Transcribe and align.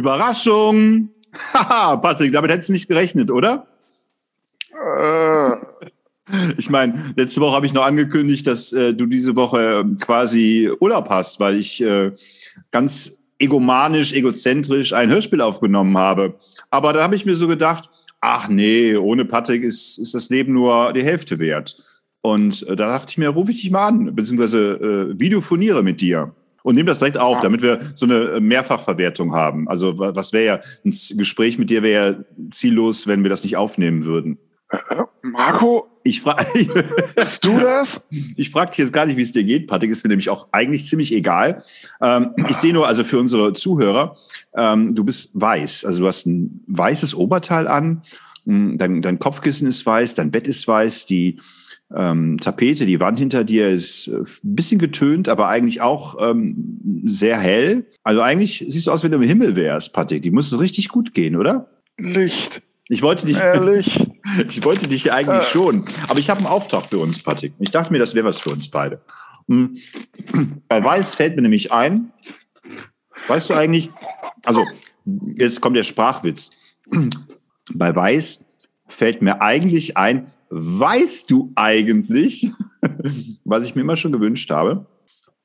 Überraschung! 0.00 1.10
Haha, 1.54 1.96
Patrick, 1.96 2.32
damit 2.32 2.50
hättest 2.50 2.70
du 2.70 2.72
nicht 2.72 2.88
gerechnet, 2.88 3.30
oder? 3.30 3.66
Äh, 4.72 5.56
Ich 6.58 6.70
meine, 6.70 7.12
letzte 7.16 7.40
Woche 7.40 7.56
habe 7.56 7.66
ich 7.66 7.72
noch 7.72 7.84
angekündigt, 7.84 8.46
dass 8.46 8.72
äh, 8.72 8.94
du 8.94 9.06
diese 9.06 9.34
Woche 9.36 9.80
ähm, 9.80 9.98
quasi 9.98 10.70
Urlaub 10.80 11.08
hast, 11.08 11.40
weil 11.40 11.56
ich 11.56 11.80
äh, 11.82 12.12
ganz 12.70 13.18
egomanisch, 13.38 14.12
egozentrisch 14.12 14.92
ein 14.92 15.10
Hörspiel 15.10 15.40
aufgenommen 15.40 15.96
habe. 15.98 16.38
Aber 16.70 16.92
da 16.92 17.02
habe 17.02 17.16
ich 17.16 17.26
mir 17.26 17.34
so 17.34 17.48
gedacht, 17.48 17.90
ach 18.20 18.48
nee, 18.48 18.96
ohne 18.96 19.24
Patrick 19.24 19.62
ist, 19.64 19.98
ist 19.98 20.14
das 20.14 20.28
Leben 20.28 20.52
nur 20.52 20.92
die 20.92 21.02
Hälfte 21.02 21.38
wert. 21.38 21.76
Und 22.22 22.62
äh, 22.68 22.76
da 22.76 22.88
dachte 22.88 23.10
ich 23.10 23.18
mir, 23.18 23.30
rufe 23.30 23.50
ich 23.50 23.62
dich 23.62 23.70
mal 23.70 23.88
an, 23.88 24.14
beziehungsweise 24.14 25.12
äh, 25.14 25.20
videophoniere 25.20 25.82
mit 25.82 26.00
dir. 26.00 26.34
Und 26.62 26.74
nehme 26.74 26.86
das 26.88 26.98
direkt 26.98 27.18
auf, 27.18 27.36
Ja. 27.38 27.42
damit 27.42 27.62
wir 27.62 27.80
so 27.94 28.06
eine 28.06 28.16
äh, 28.36 28.40
Mehrfachverwertung 28.40 29.32
haben. 29.34 29.68
Also 29.68 29.98
wa- 29.98 30.14
was 30.14 30.32
wäre 30.32 30.44
ja, 30.44 30.60
ein 30.84 30.94
Gespräch 31.16 31.58
mit 31.58 31.70
dir 31.70 31.82
wäre 31.82 32.12
ja 32.12 32.24
ziellos, 32.52 33.06
wenn 33.06 33.22
wir 33.22 33.30
das 33.30 33.42
nicht 33.42 33.56
aufnehmen 33.56 34.04
würden. 34.04 34.38
äh, 34.70 34.76
Marco, 35.22 35.86
Ich 36.04 36.20
frage 36.22 36.46
bist 37.16 37.44
du 37.44 37.58
das? 37.58 38.06
Ich 38.36 38.50
frage 38.50 38.70
dich 38.70 38.78
jetzt 38.78 38.92
gar 38.92 39.04
nicht, 39.06 39.16
wie 39.16 39.22
es 39.22 39.32
dir 39.32 39.44
geht, 39.44 39.66
Patrick, 39.66 39.90
ist 39.90 40.02
mir 40.04 40.08
nämlich 40.08 40.30
auch 40.30 40.48
eigentlich 40.52 40.86
ziemlich 40.86 41.12
egal. 41.12 41.64
Ähm, 42.00 42.30
ich 42.48 42.56
sehe 42.56 42.72
nur, 42.72 42.86
also 42.86 43.04
für 43.04 43.18
unsere 43.18 43.52
Zuhörer, 43.52 44.16
ähm, 44.54 44.94
du 44.94 45.04
bist 45.04 45.30
weiß, 45.34 45.84
also 45.84 46.00
du 46.02 46.06
hast 46.06 46.26
ein 46.26 46.62
weißes 46.68 47.14
Oberteil 47.14 47.66
an, 47.68 48.02
dein, 48.46 49.02
dein 49.02 49.18
Kopfkissen 49.18 49.68
ist 49.68 49.84
weiß, 49.84 50.14
dein 50.14 50.30
Bett 50.30 50.48
ist 50.48 50.66
weiß, 50.66 51.04
die 51.06 51.38
ähm, 51.94 52.38
Tapete, 52.38 52.86
die 52.86 53.00
Wand 53.00 53.18
hinter 53.18 53.44
dir 53.44 53.68
ist 53.68 54.08
äh, 54.08 54.18
ein 54.18 54.26
bisschen 54.54 54.78
getönt, 54.78 55.28
aber 55.28 55.48
eigentlich 55.48 55.80
auch 55.80 56.16
ähm, 56.20 57.02
sehr 57.04 57.38
hell. 57.38 57.86
Also 58.04 58.20
eigentlich 58.20 58.64
siehst 58.68 58.86
du 58.86 58.92
aus, 58.92 59.02
wenn 59.02 59.10
du 59.10 59.16
im 59.18 59.22
Himmel 59.24 59.56
wärst, 59.56 59.92
Patrick. 59.92 60.22
Die 60.22 60.30
muss 60.30 60.56
richtig 60.58 60.88
gut 60.88 61.14
gehen, 61.14 61.36
oder? 61.36 61.68
Licht, 61.98 62.62
Ich 62.88 63.02
wollte 63.02 63.26
dich, 63.26 63.36
ehrlich. 63.38 63.86
ich 64.48 64.64
wollte 64.64 64.88
dich 64.88 65.12
eigentlich 65.12 65.46
Äh. 65.48 65.50
schon, 65.52 65.84
aber 66.08 66.18
ich 66.18 66.30
habe 66.30 66.38
einen 66.38 66.46
Auftrag 66.48 66.84
für 66.86 66.98
uns, 66.98 67.22
Patrick. 67.22 67.54
Ich 67.58 67.70
dachte 67.70 67.92
mir, 67.92 67.98
das 67.98 68.14
wäre 68.14 68.26
was 68.26 68.40
für 68.40 68.50
uns 68.50 68.68
beide. 68.68 69.00
Hm. 69.48 69.76
Bei 70.68 70.82
Weiß 70.84 71.14
fällt 71.16 71.34
mir 71.36 71.42
nämlich 71.42 71.72
ein, 71.72 72.12
weißt 73.28 73.50
du 73.50 73.54
eigentlich, 73.54 73.90
also 74.44 74.64
jetzt 75.36 75.60
kommt 75.60 75.76
der 75.76 75.82
Sprachwitz. 75.82 76.50
Bei 77.74 77.94
Weiß 77.94 78.44
fällt 78.86 79.22
mir 79.22 79.42
eigentlich 79.42 79.96
ein, 79.96 80.30
weißt 80.50 81.30
du 81.30 81.52
eigentlich, 81.54 82.50
was 83.44 83.64
ich 83.64 83.74
mir 83.74 83.82
immer 83.82 83.96
schon 83.96 84.12
gewünscht 84.12 84.50
habe, 84.50 84.86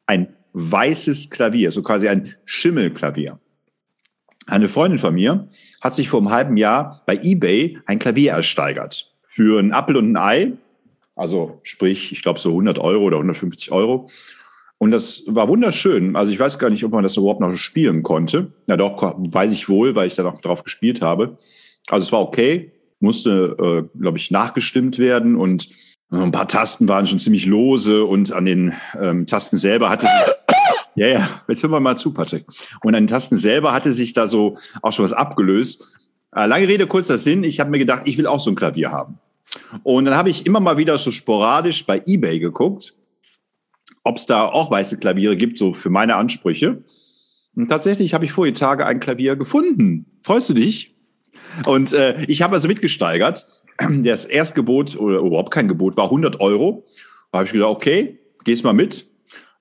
ein 0.08 0.34
weißes 0.54 1.30
Klavier, 1.30 1.72
so 1.72 1.84
quasi 1.84 2.08
ein 2.08 2.34
Schimmelklavier. 2.46 3.40
Eine 4.48 4.70
Freundin 4.70 5.00
von 5.00 5.16
mir 5.16 5.48
hat 5.82 5.96
sich 5.96 6.10
vor 6.10 6.20
einem 6.20 6.32
halben 6.32 6.58
Jahr 6.58 7.04
bei 7.06 7.18
eBay 7.22 7.80
ein 7.86 8.00
Klavier 8.00 8.34
ersteigert. 8.34 9.12
Für 9.28 9.60
einen 9.60 9.74
Apfel 9.74 9.98
und 9.98 10.12
ein 10.12 10.18
Ei. 10.18 10.52
Also 11.16 11.60
sprich, 11.64 12.12
ich 12.12 12.22
glaube 12.22 12.40
so 12.40 12.50
100 12.50 12.80
Euro 12.80 13.04
oder 13.04 13.18
150 13.18 13.72
Euro. 13.72 14.10
Und 14.78 14.92
das 14.92 15.24
war 15.28 15.48
wunderschön. 15.48 16.16
Also 16.16 16.32
ich 16.32 16.40
weiß 16.40 16.60
gar 16.60 16.70
nicht, 16.70 16.84
ob 16.84 16.92
man 16.92 17.04
das 17.04 17.18
überhaupt 17.18 17.42
noch 17.42 17.56
spielen 17.56 18.04
konnte. 18.04 18.52
Ja 18.68 18.78
doch, 18.78 19.16
weiß 19.18 19.52
ich 19.52 19.68
wohl, 19.68 19.96
weil 19.96 20.08
ich 20.08 20.16
da 20.16 20.24
noch 20.24 20.42
drauf 20.42 20.64
gespielt 20.64 21.02
habe. 21.02 21.38
Also 21.90 22.06
es 22.06 22.12
war 22.12 22.22
okay, 22.22 22.72
musste, 23.06 23.56
äh, 23.58 24.00
glaube 24.00 24.18
ich, 24.18 24.32
nachgestimmt 24.32 25.00
werden 25.00 25.36
und 25.36 25.70
äh, 26.12 26.18
ein 26.18 26.32
paar 26.32 26.48
Tasten 26.48 26.88
waren 26.88 27.08
schon 27.08 27.20
ziemlich 27.20 27.46
lose 27.46 28.04
und 28.04 28.34
an 28.34 28.46
den 28.46 28.74
ähm, 29.00 29.26
Tasten 29.26 29.58
selber 29.58 29.90
hatte 29.90 30.08
ja, 30.96 31.08
ja, 31.08 31.42
jetzt 31.48 31.64
hören 31.64 31.72
wir 31.72 31.80
mal 31.80 31.98
zu, 31.98 32.12
Patrick. 32.12 32.46
Und 32.84 32.96
an 32.96 33.04
den 33.04 33.08
Tasten 33.08 33.38
selber 33.38 33.74
hatte 33.74 33.94
sich 33.94 34.14
da 34.14 34.28
so 34.28 34.58
auch 34.82 34.92
schon 34.92 35.06
was 35.06 35.14
abgelöst. 35.14 35.98
Äh, 36.36 36.48
lange 36.48 36.68
Rede, 36.68 36.88
kurzer 36.88 37.18
Sinn. 37.18 37.44
Ich 37.44 37.60
habe 37.60 37.70
mir 37.70 37.80
gedacht, 37.80 38.04
ich 38.06 38.18
will 38.18 38.28
auch 38.28 38.40
so 38.40 38.50
ein 38.50 38.56
Klavier 38.56 38.92
haben. 38.92 39.20
Und 39.84 40.06
dann 40.06 40.16
habe 40.16 40.30
ich 40.30 40.46
immer 40.46 40.60
mal 40.60 40.78
wieder 40.78 40.98
so 40.98 41.12
sporadisch 41.12 41.86
bei 41.86 42.02
eBay 42.06 42.40
geguckt, 42.40 42.94
ob 44.04 44.18
es 44.18 44.26
da 44.26 44.46
auch 44.46 44.70
weiße 44.72 44.98
Klaviere 44.98 45.38
gibt, 45.38 45.58
so 45.58 45.74
für 45.74 45.90
meine 45.90 46.16
Ansprüche. 46.16 46.84
Und 47.56 47.68
tatsächlich 47.70 48.14
habe 48.14 48.26
ich 48.26 48.32
vor 48.32 48.46
die 48.46 48.54
Tage 48.54 48.86
ein 48.86 49.00
Klavier 49.00 49.36
gefunden. 49.36 50.06
Freust 50.22 50.50
du 50.50 50.54
dich? 50.54 50.95
Und 51.66 51.94
äh, 51.94 52.22
ich 52.28 52.42
habe 52.42 52.56
also 52.56 52.68
mitgesteigert. 52.68 53.46
Das 54.04 54.24
Erstgebot 54.24 54.96
oder 54.96 55.20
überhaupt 55.20 55.52
kein 55.52 55.68
Gebot 55.68 55.98
war 55.98 56.06
100 56.06 56.40
Euro. 56.40 56.86
Da 57.32 57.40
habe 57.40 57.48
ich 57.48 57.52
gedacht, 57.52 57.72
okay, 57.72 58.20
gehst 58.46 58.64
mal 58.64 58.74
mit. 58.74 59.10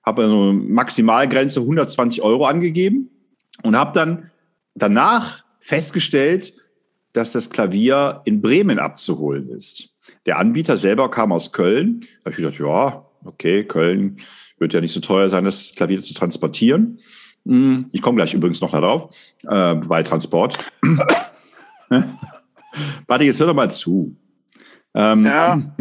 Habe 0.03 0.23
eine 0.23 0.53
Maximalgrenze 0.53 1.59
120 1.59 2.21
Euro 2.21 2.45
angegeben 2.45 3.09
und 3.63 3.75
habe 3.75 3.91
dann 3.93 4.31
danach 4.75 5.43
festgestellt, 5.59 6.53
dass 7.11 7.31
das 7.31 7.49
Klavier 7.49 8.21
in 8.25 8.41
Bremen 8.41 8.79
abzuholen 8.79 9.49
ist. 9.49 9.89
Der 10.25 10.37
Anbieter 10.37 10.77
selber 10.77 11.09
kam 11.11 11.31
aus 11.31 11.51
Köln. 11.51 12.01
Da 12.23 12.25
habe 12.25 12.31
ich 12.31 12.37
gedacht, 12.37 12.59
ja, 12.59 13.05
okay, 13.25 13.63
Köln 13.63 14.17
wird 14.59 14.73
ja 14.73 14.81
nicht 14.81 14.93
so 14.93 14.99
teuer 15.01 15.27
sein, 15.29 15.43
das 15.43 15.73
Klavier 15.75 16.01
zu 16.01 16.13
transportieren. 16.13 16.99
Hm, 17.45 17.87
Ich 17.91 18.01
komme 18.01 18.15
gleich 18.17 18.33
übrigens 18.33 18.61
noch 18.61 18.71
darauf, 18.71 19.13
äh, 19.43 19.75
bei 19.75 20.03
Transport. 20.03 20.57
Warte, 23.07 23.23
jetzt 23.23 23.39
hör 23.39 23.47
doch 23.47 23.53
mal 23.53 23.71
zu. 23.71 24.15
Ähm, 24.93 25.25
Ja. 25.25 25.75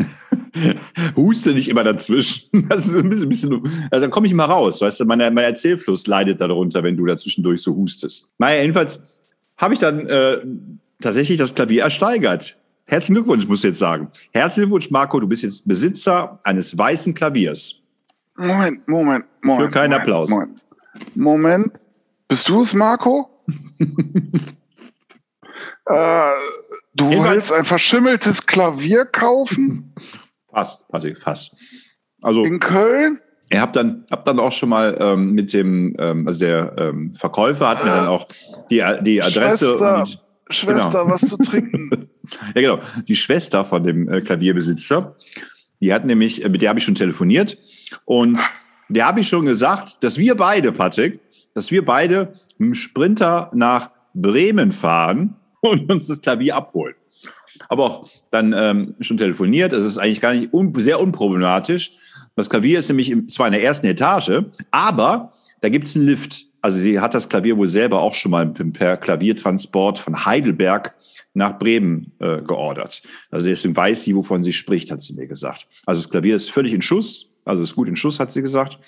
Huste 1.17 1.53
nicht 1.53 1.69
immer 1.69 1.85
dazwischen. 1.85 2.49
Das 2.69 2.87
ist 2.87 2.95
ein 2.95 3.09
bisschen, 3.09 3.29
bisschen 3.29 3.89
also 3.91 4.03
dann 4.03 4.11
komme 4.11 4.27
ich 4.27 4.35
mal 4.35 4.45
raus. 4.45 4.81
Weißt 4.81 5.01
du, 5.01 5.05
mein, 5.05 5.19
mein 5.19 5.45
Erzählfluss 5.45 6.07
leidet 6.07 6.41
darunter, 6.41 6.83
wenn 6.83 6.97
du 6.97 7.07
dazwischendurch 7.07 7.63
so 7.63 7.75
hustest. 7.75 8.33
Naja, 8.39 8.61
jedenfalls 8.61 9.17
habe 9.57 9.75
ich 9.75 9.81
dann 9.81 10.07
äh, 10.07 10.39
tatsächlich 11.01 11.39
das 11.39 11.55
Klavier 11.55 11.83
ersteigert. 11.83 12.57
Herzlichen 12.87 13.15
Glückwunsch, 13.15 13.49
muss 13.49 13.61
ich 13.61 13.71
jetzt 13.71 13.79
sagen. 13.79 14.09
Herzlichen 14.33 14.69
Glückwunsch, 14.69 14.91
Marco. 14.91 15.19
Du 15.19 15.27
bist 15.27 15.43
jetzt 15.43 15.67
Besitzer 15.67 16.39
eines 16.45 16.77
weißen 16.77 17.15
Klaviers. 17.15 17.81
Moment, 18.37 18.87
Moment, 18.89 19.25
Moment. 19.43 19.67
Für 19.67 19.71
keinen 19.71 19.91
Moment, 19.91 20.03
Applaus. 20.03 20.31
Moment. 20.31 20.61
Moment. 21.15 21.73
Bist 22.29 22.49
du 22.49 22.63
es, 22.63 22.75
Marco? 22.75 23.31
Äh, 25.87 26.31
du 26.95 27.11
Jedenfalls- 27.11 27.31
willst 27.35 27.53
ein 27.53 27.65
verschimmeltes 27.65 28.47
Klavier 28.47 29.05
kaufen 29.05 29.95
Fast, 30.51 30.89
Patrick, 30.89 31.19
fast. 31.19 31.57
Also 32.23 32.45
in 32.45 32.61
Köln? 32.61 33.21
ich 33.51 33.59
habe 33.59 33.73
dann, 33.73 34.05
hab 34.11 34.25
dann 34.25 34.39
auch 34.39 34.53
schon 34.53 34.69
mal 34.69 34.97
ähm, 35.01 35.33
mit 35.33 35.53
dem, 35.53 35.95
ähm, 35.99 36.27
also 36.27 36.41
der 36.41 36.75
ähm, 36.79 37.13
Verkäufer 37.13 37.69
hat 37.69 37.85
mir 37.85 37.91
dann 37.91 38.07
auch 38.07 38.27
die, 38.71 38.83
die 39.03 39.21
Adresse 39.21 39.71
Schwester, 39.71 39.99
und 39.99 40.09
die, 40.49 40.55
Schwester, 40.55 40.91
genau. 41.03 41.09
was 41.09 41.21
zu 41.23 41.37
trinken. 41.37 42.09
Ja, 42.55 42.63
genau. 42.63 42.79
Die 43.07 43.17
Schwester 43.17 43.67
von 43.67 43.85
dem 43.85 44.09
äh, 44.09 44.23
Klavierbesitzer, 44.23 45.15
die 45.83 45.93
hat 45.93 46.07
nämlich, 46.07 46.43
äh, 46.43 46.49
mit 46.49 46.63
der 46.63 46.71
habe 46.71 46.79
ich 46.79 46.85
schon 46.85 46.95
telefoniert 46.95 47.59
und 48.07 48.41
der 48.89 49.07
habe 49.07 49.21
ich 49.21 49.29
schon 49.29 49.45
gesagt, 49.45 50.03
dass 50.03 50.17
wir 50.17 50.35
beide, 50.35 50.73
Patrick, 50.73 51.21
dass 51.53 51.71
wir 51.71 51.85
beide 51.85 52.33
mit 52.57 52.69
dem 52.69 52.75
Sprinter 52.75 53.51
nach 53.53 53.91
Bremen 54.15 54.73
fahren 54.73 55.37
und 55.65 55.91
uns 55.91 56.07
das 56.07 56.21
Klavier 56.21 56.57
abholen. 56.57 56.95
Aber 57.69 57.85
auch 57.85 58.11
dann 58.31 58.53
ähm, 58.53 58.95
schon 59.01 59.17
telefoniert. 59.17 59.73
Es 59.73 59.85
ist 59.85 59.99
eigentlich 59.99 60.21
gar 60.21 60.35
nicht 60.35 60.53
un 60.53 60.73
sehr 60.79 61.01
unproblematisch. 61.01 61.93
Das 62.37 62.51
Klavier 62.51 62.79
ist 62.79 62.89
nämlich 62.89 63.11
im, 63.11 63.29
zwar 63.29 63.47
in 63.47 63.53
der 63.53 63.63
ersten 63.63 63.87
Etage, 63.87 64.43
aber 64.71 65.33
da 65.61 65.69
gibt 65.69 65.87
es 65.87 65.97
einen 65.97 66.07
Lift. 66.07 66.45
Also 66.61 66.79
sie 66.79 67.01
hat 67.01 67.15
das 67.15 67.29
Klavier 67.29 67.57
wohl 67.57 67.69
selber 67.69 68.01
auch 68.01 68.15
schon 68.15 68.33
mal 68.33 68.47
per 68.47 68.97
Klaviertransport 68.97 69.99
von 69.99 70.25
Heidelberg 70.25 70.95
nach 71.35 71.59
Bremen 71.59 72.13
äh, 72.21 72.43
geordert. 72.43 73.03
Also 73.31 73.47
deswegen 73.47 73.77
weiß 73.77 74.05
sie, 74.05 74.17
wovon 74.17 74.43
sie 74.43 74.53
spricht, 74.53 74.91
hat 74.91 75.01
sie 75.03 75.15
mir 75.15 75.27
gesagt. 75.27 75.69
Also 75.85 76.03
das 76.03 76.11
Klavier 76.11 76.37
ist 76.37 76.51
völlig 76.51 76.73
in 76.73 76.83
Schuss, 76.83 77.31
also 77.45 77.63
ist 77.63 77.75
gut 77.75 77.89
in 77.89 77.97
Schuss, 77.97 78.21
hat 78.21 78.33
sie 78.33 78.43
gesagt. 78.43 78.79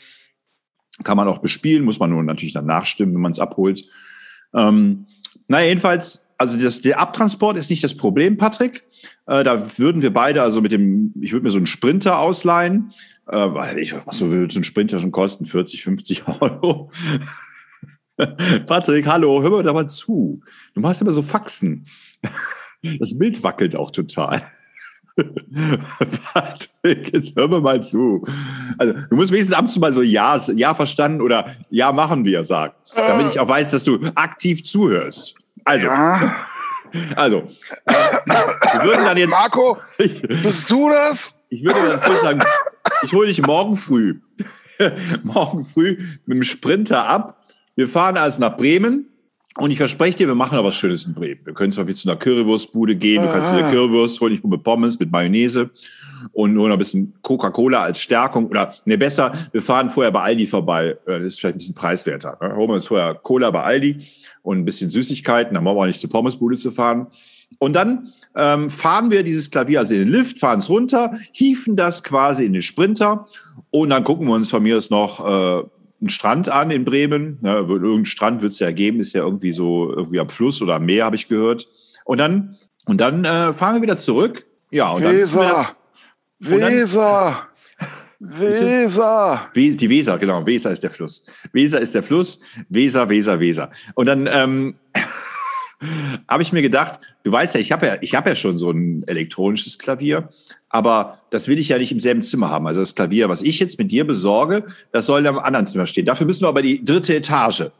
Kann 1.04 1.16
man 1.16 1.28
auch 1.28 1.38
bespielen, 1.38 1.84
muss 1.84 1.98
man 1.98 2.10
nur 2.10 2.22
natürlich 2.22 2.54
dann 2.54 2.66
nachstimmen, 2.66 3.14
wenn 3.14 3.20
man 3.20 3.32
es 3.32 3.40
abholt. 3.40 3.84
Ähm, 4.54 5.06
naja, 5.48 5.68
jedenfalls, 5.68 6.25
also 6.38 6.56
das, 6.56 6.82
der 6.82 7.00
Abtransport 7.00 7.56
ist 7.56 7.70
nicht 7.70 7.82
das 7.82 7.94
Problem, 7.94 8.36
Patrick. 8.36 8.84
Äh, 9.26 9.44
da 9.44 9.78
würden 9.78 10.02
wir 10.02 10.12
beide, 10.12 10.42
also 10.42 10.60
mit 10.60 10.72
dem, 10.72 11.14
ich 11.20 11.32
würde 11.32 11.44
mir 11.44 11.50
so 11.50 11.56
einen 11.56 11.66
Sprinter 11.66 12.18
ausleihen, 12.18 12.92
äh, 13.26 13.36
weil 13.36 13.78
ich, 13.78 13.94
was 14.06 14.18
so 14.18 14.30
würde 14.30 14.52
so 14.52 14.60
ein 14.60 14.64
Sprinter 14.64 14.98
schon 14.98 15.12
kosten? 15.12 15.46
40, 15.46 15.82
50 15.82 16.28
Euro. 16.40 16.90
Patrick, 18.66 19.06
hallo, 19.06 19.42
hör 19.42 19.50
mir 19.50 19.62
da 19.62 19.72
mal 19.72 19.88
zu. 19.88 20.40
Du 20.74 20.80
machst 20.80 21.02
immer 21.02 21.12
so 21.12 21.22
Faxen. 21.22 21.86
Das 22.98 23.18
Bild 23.18 23.42
wackelt 23.42 23.76
auch 23.76 23.90
total. 23.90 24.42
Patrick, 26.32 27.12
jetzt 27.12 27.36
hör 27.36 27.48
mir 27.48 27.60
mal 27.60 27.82
zu. 27.82 28.26
Also, 28.78 28.94
du 29.10 29.16
musst 29.16 29.32
wenigstens 29.32 29.56
ab 29.56 29.64
und 29.64 29.70
zu 29.70 29.80
mal 29.80 29.92
so 29.92 30.02
Ja, 30.02 30.38
Ja 30.54 30.74
verstanden 30.74 31.20
oder 31.20 31.54
Ja 31.70 31.92
machen 31.92 32.24
wir 32.24 32.44
sagen, 32.44 32.74
damit 32.94 33.28
ich 33.28 33.40
auch 33.40 33.48
weiß, 33.48 33.70
dass 33.70 33.84
du 33.84 33.98
aktiv 34.14 34.64
zuhörst. 34.64 35.36
Also, 35.66 35.86
Ja. 35.86 36.36
also, 37.16 37.48
äh, 37.84 37.92
wir 37.92 38.84
würden 38.84 39.04
dann 39.04 39.16
jetzt, 39.16 39.30
Marco, 39.30 39.76
ich, 39.98 40.22
bist 40.22 40.70
du 40.70 40.88
das? 40.90 41.36
ich 41.50 41.64
würde 41.64 41.88
dann 41.88 42.00
vorschlagen, 42.00 42.42
ich 43.02 43.12
hole 43.12 43.26
dich 43.26 43.44
morgen 43.44 43.76
früh, 43.76 44.20
morgen 45.24 45.64
früh 45.64 45.98
mit 46.24 46.36
dem 46.36 46.44
Sprinter 46.44 47.06
ab. 47.08 47.44
Wir 47.74 47.88
fahren 47.88 48.16
also 48.16 48.40
nach 48.40 48.56
Bremen 48.56 49.08
Und 49.58 49.72
ich 49.72 49.78
verspreche 49.78 50.18
dir, 50.18 50.28
wir 50.28 50.34
machen 50.36 50.56
noch 50.56 50.64
was 50.64 50.76
Schönes 50.76 51.04
in 51.04 51.14
Bremen. 51.14 51.40
Wir 51.44 51.52
können 51.52 51.72
zwar 51.72 51.86
wieder 51.88 51.96
zu 51.96 52.08
einer 52.08 52.18
Currywurstbude 52.18 52.94
gehen, 52.94 53.24
du 53.24 53.28
kannst 53.28 53.50
dir 53.50 53.56
eine 53.56 53.70
Currywurst 53.70 54.20
holen, 54.20 54.34
ich 54.34 54.42
hole 54.44 54.58
Pommes 54.58 54.98
mit 55.00 55.10
Mayonnaise 55.10 55.70
und 56.32 56.54
nur 56.54 56.68
noch 56.68 56.76
ein 56.76 56.78
bisschen 56.78 57.12
Coca-Cola 57.22 57.82
als 57.82 58.00
Stärkung. 58.00 58.46
Oder 58.46 58.74
ne, 58.84 58.96
besser, 58.96 59.32
wir 59.50 59.62
fahren 59.62 59.90
vorher 59.90 60.12
bei 60.12 60.20
Aldi 60.20 60.46
vorbei. 60.46 60.96
Das 61.06 61.22
ist 61.22 61.40
vielleicht 61.40 61.56
ein 61.56 61.58
bisschen 61.58 61.74
preiswerter. 61.74 62.38
Ne? 62.40 62.54
Holen 62.54 62.68
wir 62.68 62.74
uns 62.74 62.86
vorher 62.86 63.14
Cola 63.14 63.50
bei 63.50 63.62
Aldi 63.62 64.06
und 64.46 64.58
ein 64.58 64.64
bisschen 64.64 64.90
Süßigkeiten, 64.90 65.54
dann 65.54 65.64
brauchen 65.64 65.76
wir 65.76 65.82
auch 65.82 65.86
nicht 65.86 66.00
zur 66.00 66.10
Pommesbude 66.10 66.56
zu 66.56 66.70
fahren. 66.70 67.08
Und 67.58 67.72
dann 67.72 68.12
ähm, 68.36 68.70
fahren 68.70 69.10
wir 69.10 69.24
dieses 69.24 69.50
Klavier 69.50 69.80
also 69.80 69.94
in 69.94 70.00
den 70.00 70.08
Lift, 70.08 70.38
fahren 70.38 70.60
es 70.60 70.70
runter, 70.70 71.18
hieven 71.32 71.74
das 71.74 72.04
quasi 72.04 72.44
in 72.44 72.52
den 72.52 72.62
Sprinter 72.62 73.26
und 73.70 73.90
dann 73.90 74.04
gucken 74.04 74.26
wir 74.28 74.34
uns 74.34 74.48
von 74.48 74.62
mir 74.62 74.76
aus 74.76 74.90
noch 74.90 75.20
äh, 75.20 75.64
einen 76.00 76.08
Strand 76.08 76.48
an 76.48 76.70
in 76.70 76.84
Bremen. 76.84 77.38
Ja, 77.42 77.56
irgendein 77.56 78.04
Strand 78.04 78.40
wird 78.40 78.52
es 78.52 78.60
ja 78.60 78.70
geben, 78.70 79.00
ist 79.00 79.14
ja 79.14 79.22
irgendwie 79.22 79.52
so 79.52 79.92
irgendwie 79.92 80.20
am 80.20 80.28
Fluss 80.28 80.62
oder 80.62 80.76
am 80.76 80.84
Meer, 80.84 81.06
habe 81.06 81.16
ich 81.16 81.28
gehört. 81.28 81.68
Und 82.04 82.18
dann, 82.18 82.56
und 82.84 83.00
dann 83.00 83.24
äh, 83.24 83.52
fahren 83.52 83.74
wir 83.74 83.82
wieder 83.82 83.98
zurück. 83.98 84.46
Ja, 84.70 84.90
und 84.90 85.02
Weser. 85.02 85.74
dann. 86.40 86.50
Das, 86.50 86.60
Weser! 86.60 87.48
Weser! 88.18 89.50
Die 89.54 89.90
Weser, 89.90 90.18
genau. 90.18 90.44
Weser 90.46 90.70
ist 90.70 90.82
der 90.82 90.90
Fluss. 90.90 91.24
Weser 91.52 91.80
ist 91.80 91.94
der 91.94 92.02
Fluss. 92.02 92.40
Weser, 92.68 93.08
Weser, 93.08 93.40
Weser. 93.40 93.70
Und 93.94 94.06
dann 94.06 94.28
ähm, 94.30 94.74
habe 96.28 96.42
ich 96.42 96.52
mir 96.52 96.62
gedacht, 96.62 97.00
du 97.24 97.32
weißt 97.32 97.54
ja, 97.54 97.60
ich 97.60 97.72
habe 97.72 97.86
ja, 97.86 97.96
ich 98.00 98.14
habe 98.14 98.30
ja 98.30 98.36
schon 98.36 98.58
so 98.58 98.70
ein 98.70 99.02
elektronisches 99.06 99.78
Klavier, 99.78 100.30
aber 100.68 101.20
das 101.30 101.48
will 101.48 101.58
ich 101.58 101.68
ja 101.68 101.78
nicht 101.78 101.92
im 101.92 102.00
selben 102.00 102.22
Zimmer 102.22 102.50
haben. 102.50 102.66
Also 102.66 102.80
das 102.80 102.94
Klavier, 102.94 103.28
was 103.28 103.42
ich 103.42 103.58
jetzt 103.58 103.78
mit 103.78 103.92
dir 103.92 104.06
besorge, 104.06 104.64
das 104.92 105.06
soll 105.06 105.24
im 105.26 105.38
anderen 105.38 105.66
Zimmer 105.66 105.86
stehen. 105.86 106.06
Dafür 106.06 106.26
müssen 106.26 106.44
wir 106.44 106.48
aber 106.48 106.62
die 106.62 106.84
dritte 106.84 107.14
Etage. 107.14 107.70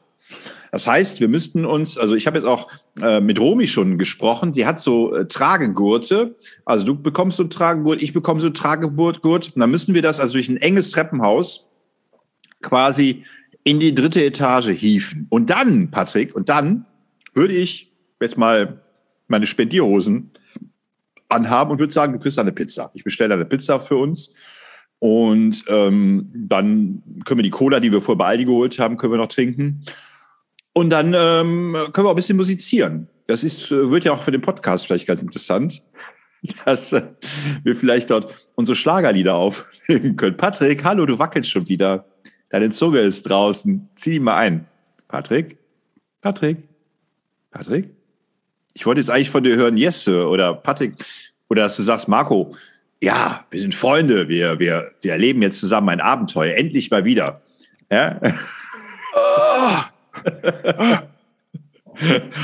Das 0.72 0.86
heißt, 0.86 1.20
wir 1.20 1.28
müssten 1.28 1.64
uns, 1.64 1.98
also 1.98 2.14
ich 2.14 2.26
habe 2.26 2.38
jetzt 2.38 2.46
auch 2.46 2.68
äh, 3.00 3.20
mit 3.20 3.40
Romi 3.40 3.66
schon 3.66 3.98
gesprochen, 3.98 4.52
sie 4.52 4.66
hat 4.66 4.80
so 4.80 5.14
äh, 5.14 5.26
Tragegurte, 5.26 6.36
also 6.64 6.84
du 6.84 6.94
bekommst 7.00 7.36
so 7.36 7.44
ein 7.44 7.50
Tragegurt, 7.50 8.02
ich 8.02 8.12
bekomme 8.12 8.40
so 8.40 8.48
ein 8.48 8.54
Tragegurt, 8.54 9.24
und 9.24 9.60
dann 9.60 9.70
müssen 9.70 9.94
wir 9.94 10.02
das 10.02 10.20
also 10.20 10.34
durch 10.34 10.48
ein 10.48 10.56
enges 10.56 10.90
Treppenhaus 10.90 11.68
quasi 12.62 13.24
in 13.64 13.80
die 13.80 13.94
dritte 13.94 14.24
Etage 14.24 14.68
hieven. 14.68 15.26
Und 15.28 15.50
dann, 15.50 15.90
Patrick, 15.90 16.34
und 16.34 16.48
dann 16.48 16.86
würde 17.34 17.54
ich 17.54 17.92
jetzt 18.20 18.38
mal 18.38 18.80
meine 19.28 19.46
Spendierhosen 19.46 20.30
anhaben 21.28 21.72
und 21.72 21.78
würde 21.78 21.92
sagen, 21.92 22.12
du 22.12 22.18
kriegst 22.18 22.38
eine 22.38 22.52
Pizza. 22.52 22.90
Ich 22.94 23.04
bestelle 23.04 23.34
eine 23.34 23.44
Pizza 23.44 23.80
für 23.80 23.96
uns. 23.96 24.34
Und 24.98 25.64
ähm, 25.68 26.30
dann 26.34 27.02
können 27.24 27.38
wir 27.38 27.42
die 27.42 27.50
Cola, 27.50 27.80
die 27.80 27.92
wir 27.92 28.00
vor 28.00 28.18
Aldi 28.20 28.46
geholt 28.46 28.78
haben, 28.78 28.96
können 28.96 29.12
wir 29.12 29.18
noch 29.18 29.26
trinken. 29.26 29.82
Und 30.76 30.90
dann 30.90 31.14
ähm, 31.14 31.75
können 31.94 32.05
wir 32.05 32.08
auch 32.08 32.11
ein 32.11 32.17
bisschen 32.17 32.37
musizieren. 32.37 33.08
Das 33.28 33.43
ist, 33.43 33.70
wird 33.70 34.05
ja 34.05 34.12
auch 34.12 34.23
für 34.23 34.31
den 34.31 34.43
Podcast 34.43 34.84
vielleicht 34.84 35.06
ganz 35.06 35.23
interessant, 35.23 35.82
dass 36.67 36.93
äh, 36.93 37.00
wir 37.64 37.75
vielleicht 37.75 38.11
dort 38.11 38.34
unsere 38.56 38.76
Schlagerlieder 38.76 39.37
aufnehmen 39.37 40.17
können. 40.17 40.37
Patrick, 40.37 40.84
hallo, 40.84 41.06
du 41.06 41.19
wackelst 41.19 41.50
schon 41.50 41.67
wieder. 41.67 42.05
Deine 42.50 42.69
Zunge 42.73 42.99
ist 42.99 43.23
draußen. 43.23 43.88
Zieh 43.94 44.11
die 44.11 44.20
mal 44.20 44.37
ein. 44.37 44.67
Patrick? 45.08 45.56
Patrick? 46.20 46.69
Patrick? 47.50 47.88
Ich 48.75 48.84
wollte 48.84 49.00
jetzt 49.00 49.11
eigentlich 49.11 49.31
von 49.31 49.44
dir 49.44 49.56
hören, 49.56 49.78
yes, 49.78 50.06
oder 50.06 50.52
Patrick, 50.52 50.93
oder 51.49 51.62
dass 51.62 51.78
du 51.78 51.84
sagst, 51.84 52.06
Marco, 52.06 52.55
ja, 53.00 53.46
wir 53.50 53.61
sind 53.61 53.75
Freunde, 53.75 54.28
wir, 54.28 54.58
wir, 54.58 54.90
wir 55.00 55.12
erleben 55.12 55.40
jetzt 55.40 55.58
zusammen 55.58 55.88
ein 55.88 56.02
Abenteuer, 56.02 56.55
endlich 56.55 56.90
mal 56.90 57.06
wieder. 57.06 57.40
Ja? 57.90 58.20
Oh. 59.14 59.78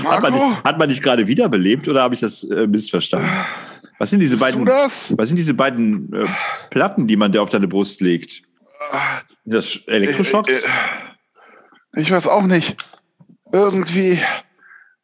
hat, 0.05 0.23
man 0.23 0.32
nicht, 0.32 0.64
hat 0.64 0.79
man 0.79 0.88
dich 0.88 1.02
gerade 1.02 1.26
wiederbelebt 1.26 1.88
oder 1.88 2.02
habe 2.02 2.14
ich 2.14 2.20
das 2.20 2.44
äh, 2.44 2.67
missverstanden? 2.67 3.31
Was 3.99 4.11
sind 4.11 4.20
diese 4.20 4.37
beiden, 4.37 4.67
was 4.67 5.29
sind 5.29 5.37
diese 5.37 5.55
beiden 5.55 6.12
äh, 6.12 6.29
Platten, 6.70 7.06
die 7.06 7.17
man 7.17 7.32
dir 7.32 7.43
auf 7.43 7.50
deine 7.50 7.69
Brust 7.69 8.00
legt? 8.00 8.43
Das 9.44 9.76
Elektroschocks? 9.87 10.58
Ich, 10.58 10.64
äh, 10.64 12.00
ich 12.02 12.11
weiß 12.11 12.26
auch 12.26 12.43
nicht. 12.43 12.76
Irgendwie 13.52 14.19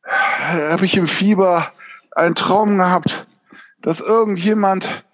habe 0.05 0.87
ich 0.87 0.97
im 0.97 1.07
Fieber 1.07 1.73
einen 2.13 2.35
Traum 2.35 2.79
gehabt, 2.79 3.27
dass 3.83 4.01
irgendjemand, 4.01 5.05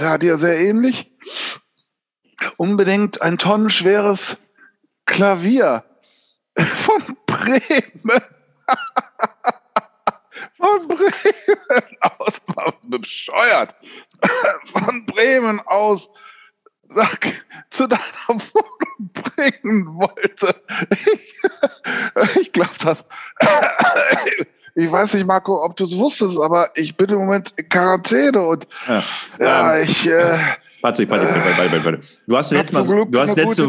sah 0.00 0.18
dir 0.18 0.38
sehr 0.38 0.58
ähnlich, 0.58 1.10
unbedingt 2.56 3.22
ein 3.22 3.38
tonnenschweres 3.38 4.36
Klavier 5.06 5.84
von 6.58 7.16
Bremen. 7.26 8.22
Von 10.56 10.88
Bremen 10.88 11.96
aus, 12.00 12.40
bescheuert. 12.82 13.74
Von 14.72 15.06
Bremen 15.06 15.60
aus 15.60 16.10
sag, 16.88 17.44
zu 17.70 17.86
deiner 17.86 18.02
Wohnung 18.28 19.10
bringen 19.12 19.94
wollte. 19.96 20.54
Ich, 20.90 22.40
ich 22.40 22.52
glaube, 22.52 22.72
das. 22.80 23.04
Ich 24.74 24.90
weiß 24.90 25.14
nicht, 25.14 25.26
Marco, 25.26 25.64
ob 25.64 25.76
du 25.76 25.84
es 25.84 25.96
wusstest, 25.96 26.38
aber 26.40 26.68
ich 26.74 26.96
bin 26.96 27.08
im 27.10 27.18
Moment 27.18 27.54
in 27.56 27.68
Quarantäne 27.68 28.42
und 28.42 28.66
ja, 28.88 29.02
ja 29.40 29.76
ähm, 29.76 29.82
ich. 29.84 30.08
Äh, 30.08 30.38
Patrick, 30.84 31.08
Patrick, 31.08 31.30
Patrick, 31.30 31.56
Patrick, 31.56 31.82
Patrick. 31.82 32.00
Du 32.26 32.36
hast 32.36 32.50
letztes 32.50 32.90
Mal, 32.90 33.06
du 33.06 33.18
hast 33.18 33.36
letzte, 33.36 33.62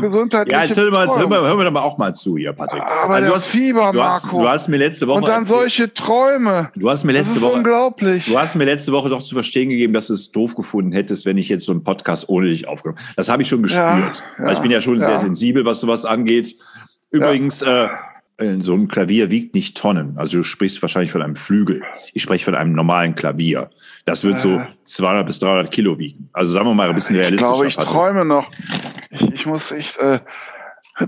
ja, 0.48 0.64
jetzt 0.64 0.76
hör, 0.76 0.92
mal, 0.92 1.08
hör, 1.08 1.30
mal, 1.30 1.42
hör 1.44 1.56
mir 1.56 1.64
doch 1.64 1.72
mal 1.72 1.80
auch 1.80 1.98
mal 1.98 2.14
zu 2.14 2.36
hier, 2.36 2.52
Patrick. 2.52 2.84
Aber 2.84 3.14
also, 3.14 3.30
du 3.30 3.36
hast 3.36 3.46
Fieber, 3.46 3.94
du 3.94 4.04
hast, 4.04 4.26
Marco. 4.26 4.42
Du 4.42 4.50
hast 4.50 4.68
mir 4.68 4.76
letzte 4.76 5.08
Woche 5.08 5.20
und 5.20 5.24
dann 5.24 5.44
erzählt, 5.44 5.60
solche 5.60 5.94
Träume. 5.94 6.72
Du 6.76 6.90
hast 6.90 7.06
mir 7.06 7.14
letzte 7.14 7.36
das 7.36 7.38
ist 7.38 7.44
Woche 7.44 7.54
unglaublich. 7.54 8.26
Du 8.26 8.38
hast 8.38 8.56
mir 8.56 8.66
letzte 8.66 8.92
Woche 8.92 9.08
doch 9.08 9.24
zu 9.24 9.34
verstehen 9.34 9.70
gegeben, 9.70 9.94
dass 9.94 10.08
du 10.08 10.14
es 10.14 10.34
doof 10.34 10.56
gefunden 10.56 10.92
hättest, 10.92 11.26
wenn 11.26 11.38
ich 11.38 11.48
jetzt 11.48 11.66
so 11.66 11.72
einen 11.72 11.86
Podcast 11.86 12.28
ohne 12.28 12.50
dich 12.50 12.68
aufgenommen. 12.68 13.00
Das 13.16 13.30
habe 13.30 13.44
ich 13.44 13.48
schon 13.48 13.64
gespürt. 13.64 14.24
Ja, 14.38 14.46
ja, 14.48 14.52
ich 14.52 14.60
bin 14.60 14.72
ja 14.72 14.82
schon 14.82 15.00
ja. 15.00 15.06
sehr 15.06 15.20
sensibel, 15.20 15.64
was 15.64 15.80
sowas 15.80 16.04
angeht. 16.04 16.54
Übrigens, 17.12 17.62
äh, 17.62 17.86
äh, 17.86 17.90
so 18.60 18.74
ein 18.74 18.88
Klavier 18.88 19.32
wiegt 19.32 19.56
nicht 19.56 19.78
Tonnen. 19.78 20.18
Also 20.18 20.38
du 20.38 20.44
sprichst 20.44 20.82
wahrscheinlich 20.82 21.12
von 21.12 21.22
einem 21.22 21.38
Flügel. 21.38 21.84
Ich 22.14 22.24
spreche 22.24 22.44
von 22.44 22.56
einem 22.56 22.74
normalen 22.74 23.16
Klavier. 23.16 23.70
Das 24.06 24.24
wird 24.24 24.40
so 24.40 24.62
200 24.84 25.22
äh. 25.22 25.26
bis 25.26 25.40
300 25.40 25.72
Kilo 25.72 25.98
wiegen. 25.98 26.30
Also 26.34 26.52
sagen 26.52 26.68
wir 26.68 26.74
mal 26.74 26.90
ein 26.90 26.96
bisschen 26.96 27.16
realistisch. 27.16 27.48
Ich 27.48 27.56
glaube, 27.56 27.68
ich 27.70 27.76
träume 27.76 28.26
noch. 28.26 28.50
Ich, 29.10 29.22
ich 29.22 29.46
muss, 29.46 29.72
ich, 29.72 29.98
äh, 30.00 30.20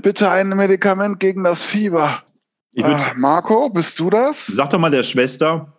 bitte 0.01 0.29
ein 0.31 0.49
Medikament 0.49 1.19
gegen 1.19 1.43
das 1.43 1.63
Fieber. 1.63 2.23
Äh, 2.75 2.97
Marco, 3.15 3.69
bist 3.69 3.99
du 3.99 4.09
das? 4.09 4.47
Sag 4.47 4.69
doch 4.69 4.79
mal 4.79 4.91
der 4.91 5.03
Schwester, 5.03 5.73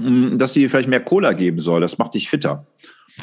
hm, 0.00 0.38
dass 0.38 0.52
die 0.52 0.68
vielleicht 0.68 0.88
mehr 0.88 1.00
Cola 1.00 1.32
geben 1.32 1.58
soll. 1.58 1.80
Das 1.80 1.98
macht 1.98 2.14
dich 2.14 2.28
fitter. 2.28 2.66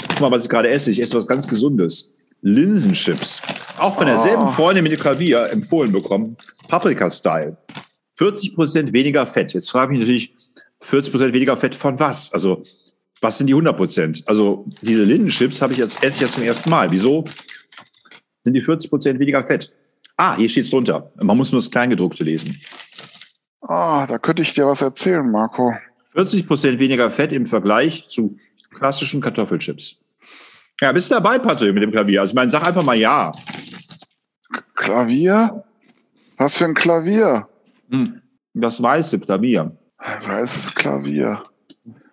Guck 0.10 0.22
mal, 0.22 0.32
was 0.32 0.44
ich 0.44 0.50
gerade 0.50 0.70
esse. 0.70 0.92
Ich 0.92 1.02
esse 1.02 1.16
was 1.16 1.28
ganz 1.28 1.48
Gesundes. 1.48 2.14
Linsenchips. 2.42 3.42
Auch 3.78 3.96
von 3.98 4.06
derselben 4.06 4.44
oh. 4.44 4.52
Freundin 4.52 4.84
mit 4.84 5.00
Klavier 5.00 5.50
empfohlen 5.52 5.92
bekommen. 5.92 6.38
Paprika-Style. 6.68 7.58
40 8.16 8.56
Prozent 8.56 8.94
weniger 8.94 9.28
Fett. 9.28 9.54
Jetzt 9.54 9.70
frage 9.70 9.94
ich 9.94 10.00
mich 10.00 10.08
natürlich, 10.08 10.36
40 10.82 11.12
Prozent 11.12 11.34
weniger 11.34 11.58
Fett 11.58 11.76
von 11.76 12.00
was? 12.00 12.32
Also, 12.34 12.64
was 13.22 13.38
sind 13.38 13.48
die 13.48 13.54
100 13.54 13.76
Prozent? 13.76 14.24
Also, 14.26 14.66
diese 14.82 15.04
Linsenchips 15.04 15.62
habe 15.62 15.74
ich 15.74 15.80
jetzt, 15.80 16.04
esse 16.04 16.16
ich 16.16 16.22
jetzt 16.22 16.34
zum 16.34 16.44
ersten 16.44 16.70
Mal. 16.70 16.92
Wieso 16.92 17.26
sind 18.44 18.54
die 18.54 18.62
40 18.62 18.90
Prozent 18.90 19.20
weniger 19.20 19.44
Fett? 19.44 19.74
Ah, 20.16 20.36
hier 20.36 20.50
steht 20.50 20.66
es 20.66 20.72
drunter. 20.72 21.12
Man 21.22 21.38
muss 21.38 21.52
nur 21.52 21.62
das 21.62 21.70
Kleingedruckte 21.70 22.24
lesen. 22.24 22.58
Ah, 23.62 24.08
da 24.08 24.18
könnte 24.18 24.42
ich 24.42 24.54
dir 24.54 24.66
was 24.66 24.82
erzählen, 24.82 25.30
Marco. 25.30 25.74
40 26.14 26.48
Prozent 26.48 26.80
weniger 26.80 27.12
Fett 27.12 27.32
im 27.34 27.46
Vergleich 27.46 28.08
zu 28.08 28.38
klassischen 28.74 29.22
Kartoffelchips. 29.22 30.00
Ja, 30.82 30.92
bist 30.92 31.10
du 31.10 31.16
dabei, 31.16 31.40
Patrick, 31.40 31.74
mit 31.74 31.84
dem 31.84 31.92
Klavier? 31.92 32.22
Also 32.22 32.32
ich 32.32 32.36
meine, 32.36 32.52
sag 32.52 32.66
einfach 32.66 32.84
mal 32.84 32.96
ja. 32.96 33.32
Klavier? 34.76 35.64
Was 36.38 36.58
für 36.58 36.66
ein 36.66 36.76
Klavier? 36.76 37.48
Hm, 37.90 38.22
das 38.54 38.82
weiße 38.82 39.20
Klavier. 39.20 39.76
Weißes 39.98 40.76
Klavier. 40.76 41.44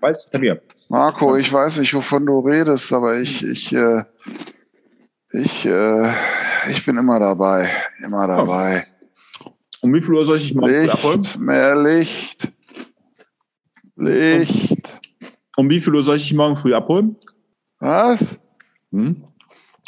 Weißes 0.01 0.31
Klavier. 0.31 0.63
Marco, 0.89 1.37
ich 1.37 1.53
weiß 1.53 1.79
nicht, 1.79 1.93
wovon 1.95 2.25
du 2.25 2.41
redest, 2.41 2.93
aber 2.93 3.19
ich, 3.19 3.45
ich, 3.45 3.73
äh, 3.75 4.05
ich, 5.33 5.67
äh, 5.67 6.13
ich 6.71 6.87
bin 6.87 6.97
immer 6.97 7.19
dabei. 7.19 7.71
Immer 8.03 8.27
dabei. 8.27 8.87
Um 9.83 9.93
wie 9.93 10.01
viel 10.01 10.15
Uhr 10.15 10.25
soll 10.25 10.39
ich 10.39 10.55
morgen 10.55 10.75
Licht, 10.75 10.91
abholen? 10.91 11.23
Mehr 11.39 11.77
Licht. 11.77 12.51
Licht. 13.97 15.01
Um 15.57 15.69
wie 15.69 15.81
viel 15.81 15.95
Uhr 15.95 16.03
soll 16.03 16.17
ich 16.17 16.23
dich 16.23 16.35
morgen 16.35 16.57
früh 16.57 16.75
abholen? 16.75 17.17
Was? 17.79 18.39
Hm? 18.95 19.25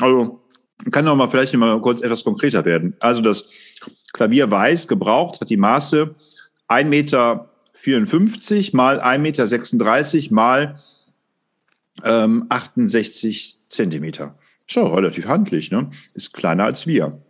Also, 0.01 0.43
kann 0.91 1.05
noch 1.05 1.17
mal 1.17 1.29
vielleicht 1.29 1.55
mal 1.55 1.81
kurz 1.81 2.03
etwas 2.03 2.25
konkreter 2.25 2.65
werden. 2.65 2.95
Also 3.01 3.23
das 3.23 3.49
Klavier 4.13 4.51
weiß 4.51 4.89
gebraucht 4.89 5.41
hat 5.41 5.49
die 5.51 5.57
Maße 5.57 6.15
1,54 6.69 6.85
Meter 6.85 7.51
mal 8.73 9.01
1,36 9.01 10.19
Meter 10.23 10.35
mal 10.35 10.81
ähm, 12.05 12.47
68 12.51 13.59
Zentimeter. 13.71 14.39
Ist 14.67 14.77
doch 14.77 14.95
relativ 14.95 15.27
handlich, 15.27 15.71
ne? 15.71 15.91
Ist 16.13 16.35
kleiner 16.35 16.65
als 16.65 16.87
wir. 16.87 17.23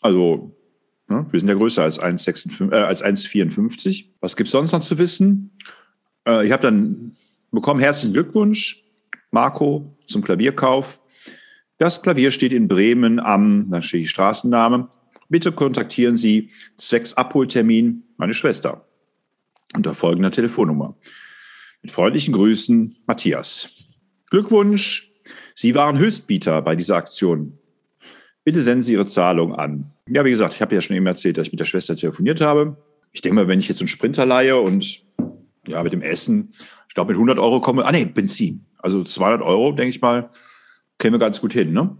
Also 0.00 0.56
Ne? 1.08 1.26
Wir 1.30 1.40
sind 1.40 1.48
ja 1.48 1.54
größer 1.54 1.82
als 1.82 2.00
1,56, 2.00 2.72
äh, 2.72 2.76
als 2.76 3.02
1,54. 3.02 4.06
Was 4.20 4.36
sonst 4.50 4.72
noch 4.72 4.80
zu 4.80 4.98
wissen? 4.98 5.52
Äh, 6.26 6.46
ich 6.46 6.52
habe 6.52 6.62
dann 6.62 7.16
bekommen 7.52 7.80
herzlichen 7.80 8.12
Glückwunsch, 8.12 8.82
Marco, 9.30 9.95
zum 10.06 10.22
Klavierkauf. 10.22 11.00
Das 11.78 12.02
Klavier 12.02 12.30
steht 12.30 12.52
in 12.52 12.68
Bremen 12.68 13.20
am, 13.20 13.70
da 13.70 13.82
steht 13.82 14.02
die 14.02 14.08
Straßenname. 14.08 14.88
Bitte 15.28 15.52
kontaktieren 15.52 16.16
Sie 16.16 16.50
zwecks 16.76 17.12
Abholtermin 17.14 18.04
meine 18.16 18.34
Schwester 18.34 18.86
unter 19.74 19.94
folgender 19.94 20.30
Telefonnummer. 20.30 20.96
Mit 21.82 21.90
freundlichen 21.90 22.34
Grüßen, 22.34 22.96
Matthias. 23.06 23.68
Glückwunsch, 24.30 25.12
Sie 25.54 25.74
waren 25.74 25.98
Höchstbieter 25.98 26.62
bei 26.62 26.76
dieser 26.76 26.96
Aktion. 26.96 27.58
Bitte 28.44 28.62
senden 28.62 28.82
Sie 28.82 28.92
Ihre 28.92 29.06
Zahlung 29.06 29.54
an. 29.54 29.92
Ja, 30.08 30.24
wie 30.24 30.30
gesagt, 30.30 30.54
ich 30.54 30.62
habe 30.62 30.74
ja 30.74 30.80
schon 30.80 30.96
eben 30.96 31.06
erzählt, 31.06 31.36
dass 31.36 31.46
ich 31.46 31.52
mit 31.52 31.60
der 31.60 31.64
Schwester 31.64 31.96
telefoniert 31.96 32.40
habe. 32.40 32.76
Ich 33.12 33.20
denke 33.20 33.34
mal, 33.34 33.48
wenn 33.48 33.58
ich 33.58 33.68
jetzt 33.68 33.80
einen 33.80 33.88
Sprinter 33.88 34.26
leihe 34.26 34.58
und 34.58 35.00
ja, 35.66 35.82
mit 35.82 35.92
dem 35.92 36.02
Essen, 36.02 36.54
ich 36.88 36.94
glaube, 36.94 37.12
mit 37.12 37.16
100 37.16 37.38
Euro 37.38 37.60
komme, 37.60 37.84
ah 37.84 37.92
nee, 37.92 38.04
Benzin. 38.04 38.65
Also 38.78 39.02
200 39.02 39.42
Euro, 39.42 39.72
denke 39.72 39.90
ich 39.90 40.00
mal, 40.00 40.30
kämen 40.98 41.14
wir 41.14 41.24
ganz 41.24 41.40
gut 41.40 41.52
hin, 41.52 41.72
ne? 41.72 41.96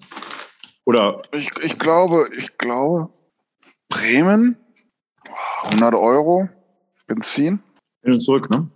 Oder? 0.85 1.23
Ich, 1.33 1.51
ich 1.63 1.79
glaube, 1.79 2.29
ich 2.37 2.57
glaube, 2.59 3.11
Bremen, 3.89 4.57
100 5.65 5.95
Euro, 5.95 6.49
Benzin. 7.07 7.61
Hin 8.03 8.13
und 8.13 8.21
zurück, 8.21 8.51
ne? 8.51 8.69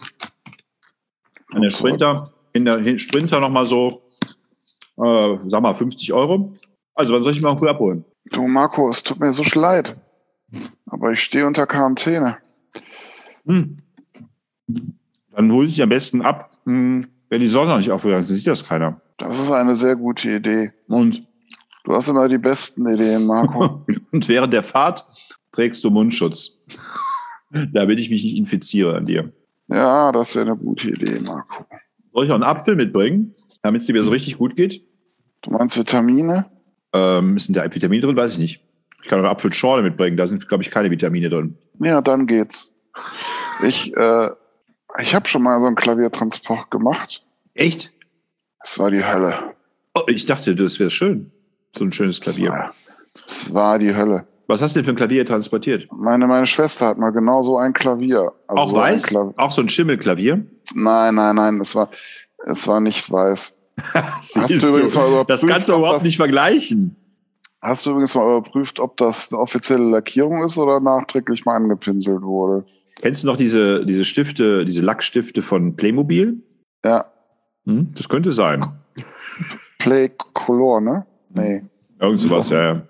In 1.54 1.62
der 1.62 1.70
Sprinter, 1.70 2.24
in 2.52 2.64
der 2.64 2.98
Sprinter 2.98 3.40
nochmal 3.40 3.66
so, 3.66 4.02
äh, 4.96 5.36
sag 5.46 5.62
mal, 5.62 5.74
50 5.74 6.12
Euro. 6.12 6.56
Also, 6.94 7.14
wann 7.14 7.22
soll 7.22 7.32
ich 7.32 7.42
mal 7.42 7.56
früh 7.56 7.68
abholen? 7.68 8.04
Du, 8.26 8.46
Marco, 8.46 8.88
es 8.88 9.02
tut 9.02 9.18
mir 9.18 9.32
so 9.32 9.42
leid. 9.58 9.96
Aber 10.86 11.12
ich 11.12 11.22
stehe 11.22 11.46
unter 11.46 11.66
Quarantäne. 11.66 12.38
Hm. 13.46 13.78
Dann 15.30 15.52
hol 15.52 15.66
ich 15.66 15.82
am 15.82 15.88
besten 15.88 16.22
ab, 16.22 16.56
hm, 16.64 17.06
wenn 17.30 17.40
die 17.40 17.46
Sonne 17.46 17.70
noch 17.70 17.78
nicht 17.78 17.90
aufgegangen 17.90 18.22
ist. 18.22 18.28
Sieht 18.28 18.46
das 18.46 18.66
keiner. 18.66 19.00
Das 19.16 19.38
ist 19.38 19.50
eine 19.50 19.74
sehr 19.74 19.96
gute 19.96 20.28
Idee. 20.28 20.72
Und? 20.88 21.26
Du 21.84 21.94
hast 21.94 22.08
immer 22.08 22.28
die 22.28 22.38
besten 22.38 22.86
Ideen, 22.86 23.24
Marco. 23.24 23.86
Und 24.12 24.28
während 24.28 24.52
der 24.52 24.62
Fahrt 24.62 25.06
trägst 25.50 25.82
du 25.82 25.90
Mundschutz. 25.90 26.58
damit 27.72 27.98
ich 27.98 28.10
mich 28.10 28.24
nicht 28.24 28.36
infiziere 28.36 28.96
an 28.96 29.06
dir. 29.06 29.32
Ja, 29.68 30.12
das 30.12 30.34
wäre 30.34 30.46
eine 30.46 30.56
gute 30.56 30.88
Idee, 30.88 31.20
Marco. 31.20 31.64
Soll 32.12 32.24
ich 32.24 32.30
auch 32.30 32.34
einen 32.34 32.44
Apfel 32.44 32.76
mitbringen, 32.76 33.34
damit 33.62 33.82
es 33.82 33.86
dir 33.86 34.02
so 34.02 34.10
richtig 34.10 34.38
gut 34.38 34.56
geht? 34.56 34.82
Du 35.42 35.50
meinst 35.50 35.76
Vitamine? 35.76 36.46
Ähm, 36.92 37.38
sind 37.38 37.56
da 37.56 37.72
Vitamine 37.72 38.02
drin? 38.02 38.16
Weiß 38.16 38.32
ich 38.32 38.38
nicht. 38.38 38.62
Ich 39.02 39.08
kann 39.08 39.20
auch 39.20 39.24
eine 39.24 39.30
Apfelschorle 39.30 39.82
mitbringen. 39.82 40.16
Da 40.16 40.26
sind, 40.26 40.48
glaube 40.48 40.62
ich, 40.62 40.70
keine 40.70 40.90
Vitamine 40.90 41.30
drin. 41.30 41.56
Ja, 41.80 42.00
dann 42.02 42.26
geht's. 42.26 42.72
Ich, 43.66 43.96
äh, 43.96 44.30
ich 44.98 45.14
habe 45.14 45.28
schon 45.28 45.42
mal 45.42 45.60
so 45.60 45.66
einen 45.66 45.76
Klaviertransport 45.76 46.70
gemacht. 46.70 47.22
Echt? 47.54 47.92
Es 48.62 48.78
war 48.78 48.90
die 48.90 49.04
Hölle. 49.04 49.54
Oh, 49.94 50.02
ich 50.06 50.26
dachte, 50.26 50.54
das 50.54 50.78
wäre 50.78 50.90
schön. 50.90 51.30
So 51.76 51.84
ein 51.84 51.92
schönes 51.92 52.20
Klavier. 52.20 52.72
Es 53.26 53.52
war, 53.52 53.72
war 53.72 53.78
die 53.78 53.94
Hölle. 53.94 54.26
Was 54.46 54.60
hast 54.60 54.74
du 54.74 54.80
denn 54.80 54.84
für 54.84 54.90
ein 54.90 54.96
Klavier 54.96 55.24
transportiert? 55.24 55.88
Meine, 55.92 56.26
meine 56.26 56.46
Schwester 56.46 56.88
hat 56.88 56.98
mal 56.98 57.10
genau 57.10 57.42
so 57.42 57.56
ein 57.56 57.72
Klavier. 57.72 58.32
Also 58.48 58.62
auch 58.62 58.70
so 58.70 58.76
weiß? 58.76 59.02
Klavier. 59.04 59.34
Auch 59.36 59.52
so 59.52 59.62
ein 59.62 59.68
Schimmelklavier? 59.68 60.44
Nein, 60.74 61.14
nein, 61.14 61.36
nein. 61.36 61.60
Es 61.60 61.74
war, 61.74 61.88
es 62.46 62.66
war 62.66 62.80
nicht 62.80 63.10
weiß. 63.10 63.56
hast 63.94 64.36
du 64.36 64.40
übrigens 64.40 64.94
mal 64.94 65.08
überprüft, 65.08 65.30
das 65.30 65.46
kannst 65.46 65.68
du 65.68 65.76
überhaupt 65.76 66.04
nicht 66.04 66.16
vergleichen. 66.16 66.96
Hast 67.62 67.84
du 67.84 67.90
übrigens 67.90 68.14
mal 68.14 68.24
überprüft, 68.24 68.80
ob 68.80 68.96
das 68.96 69.30
eine 69.30 69.40
offizielle 69.40 69.84
Lackierung 69.84 70.42
ist 70.42 70.58
oder 70.58 70.80
nachträglich 70.80 71.44
mal 71.44 71.56
angepinselt 71.56 72.22
wurde? 72.22 72.64
Kennst 73.00 73.22
du 73.22 73.26
noch 73.26 73.38
diese, 73.38 73.86
diese 73.86 74.04
Stifte, 74.04 74.66
diese 74.66 74.82
Lackstifte 74.82 75.40
von 75.40 75.74
Playmobil? 75.74 76.42
Ja. 76.84 77.06
Hm, 77.64 77.92
das 77.94 78.08
könnte 78.08 78.30
sein. 78.30 78.72
Play 79.78 80.10
Color, 80.34 80.80
ne? 80.82 81.06
Nee. 81.30 81.62
Irgend 81.98 82.20
sowas, 82.20 82.50
ja, 82.50 82.62
ja. 82.62 82.82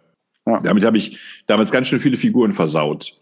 Ja. 0.47 0.59
Damit 0.59 0.85
habe 0.85 0.97
ich 0.97 1.43
damals 1.47 1.71
ganz 1.71 1.87
schön 1.87 2.01
viele 2.01 2.17
Figuren 2.17 2.53
versaut. 2.53 3.13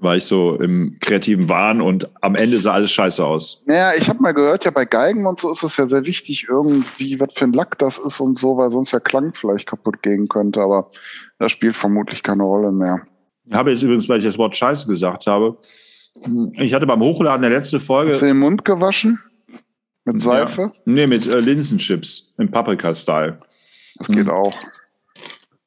War 0.00 0.16
ich 0.16 0.24
so 0.24 0.56
im 0.56 0.98
kreativen 1.00 1.48
Wahn 1.48 1.80
und 1.80 2.10
am 2.20 2.34
Ende 2.34 2.58
sah 2.58 2.74
alles 2.74 2.90
scheiße 2.90 3.24
aus. 3.24 3.62
Naja, 3.64 3.92
ich 3.96 4.08
habe 4.08 4.20
mal 4.20 4.34
gehört, 4.34 4.64
ja, 4.64 4.70
bei 4.70 4.84
Geigen 4.84 5.26
und 5.26 5.40
so 5.40 5.50
ist 5.50 5.62
es 5.62 5.76
ja 5.78 5.86
sehr 5.86 6.04
wichtig, 6.04 6.46
irgendwie, 6.48 7.18
was 7.20 7.30
für 7.38 7.44
ein 7.44 7.52
Lack 7.52 7.78
das 7.78 7.98
ist 7.98 8.20
und 8.20 8.36
so, 8.36 8.58
weil 8.58 8.68
sonst 8.68 8.92
der 8.92 9.00
Klang 9.00 9.32
vielleicht 9.34 9.66
kaputt 9.66 10.02
gehen 10.02 10.28
könnte, 10.28 10.60
aber 10.60 10.90
das 11.38 11.52
spielt 11.52 11.76
vermutlich 11.76 12.22
keine 12.22 12.42
Rolle 12.42 12.72
mehr. 12.72 13.06
Ich 13.46 13.54
habe 13.54 13.70
jetzt 13.70 13.82
übrigens, 13.82 14.08
weil 14.08 14.18
ich 14.18 14.24
das 14.24 14.36
Wort 14.36 14.56
Scheiße 14.56 14.86
gesagt 14.88 15.26
habe, 15.26 15.56
ich 16.52 16.74
hatte 16.74 16.86
beim 16.86 17.00
Hochladen 17.00 17.42
der 17.42 17.50
letzte 17.50 17.80
Folge. 17.80 18.12
Hast 18.12 18.22
du 18.22 18.26
den 18.26 18.38
Mund 18.38 18.64
gewaschen? 18.64 19.20
Mit 20.04 20.20
Seife? 20.20 20.62
Ja. 20.62 20.72
Nee, 20.84 21.06
mit 21.06 21.26
äh, 21.26 21.40
Linsenchips 21.40 22.34
im 22.38 22.50
Paprika-Style. 22.50 23.38
Das 23.96 24.08
geht 24.08 24.26
hm. 24.26 24.30
auch. 24.30 24.54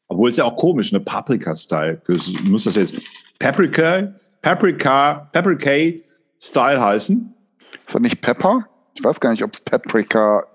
Obwohl 0.08 0.30
es 0.30 0.38
ja 0.38 0.46
auch 0.46 0.56
komisch, 0.56 0.94
eine 0.94 1.04
Paprika-Style. 1.04 2.02
Muss 2.46 2.64
das 2.64 2.76
jetzt 2.76 2.96
Paprika, 3.40 4.14
Paprika, 4.42 5.30
Paprika-Style 5.34 6.82
heißen? 6.82 7.34
Ist 7.86 7.96
das 7.96 8.02
nicht 8.02 8.22
Pepper? 8.22 8.68
Ich 8.94 9.04
weiß 9.04 9.20
gar 9.20 9.32
nicht, 9.32 9.44
ob 9.44 9.54
es 9.54 9.60
Paprika, 9.60 10.46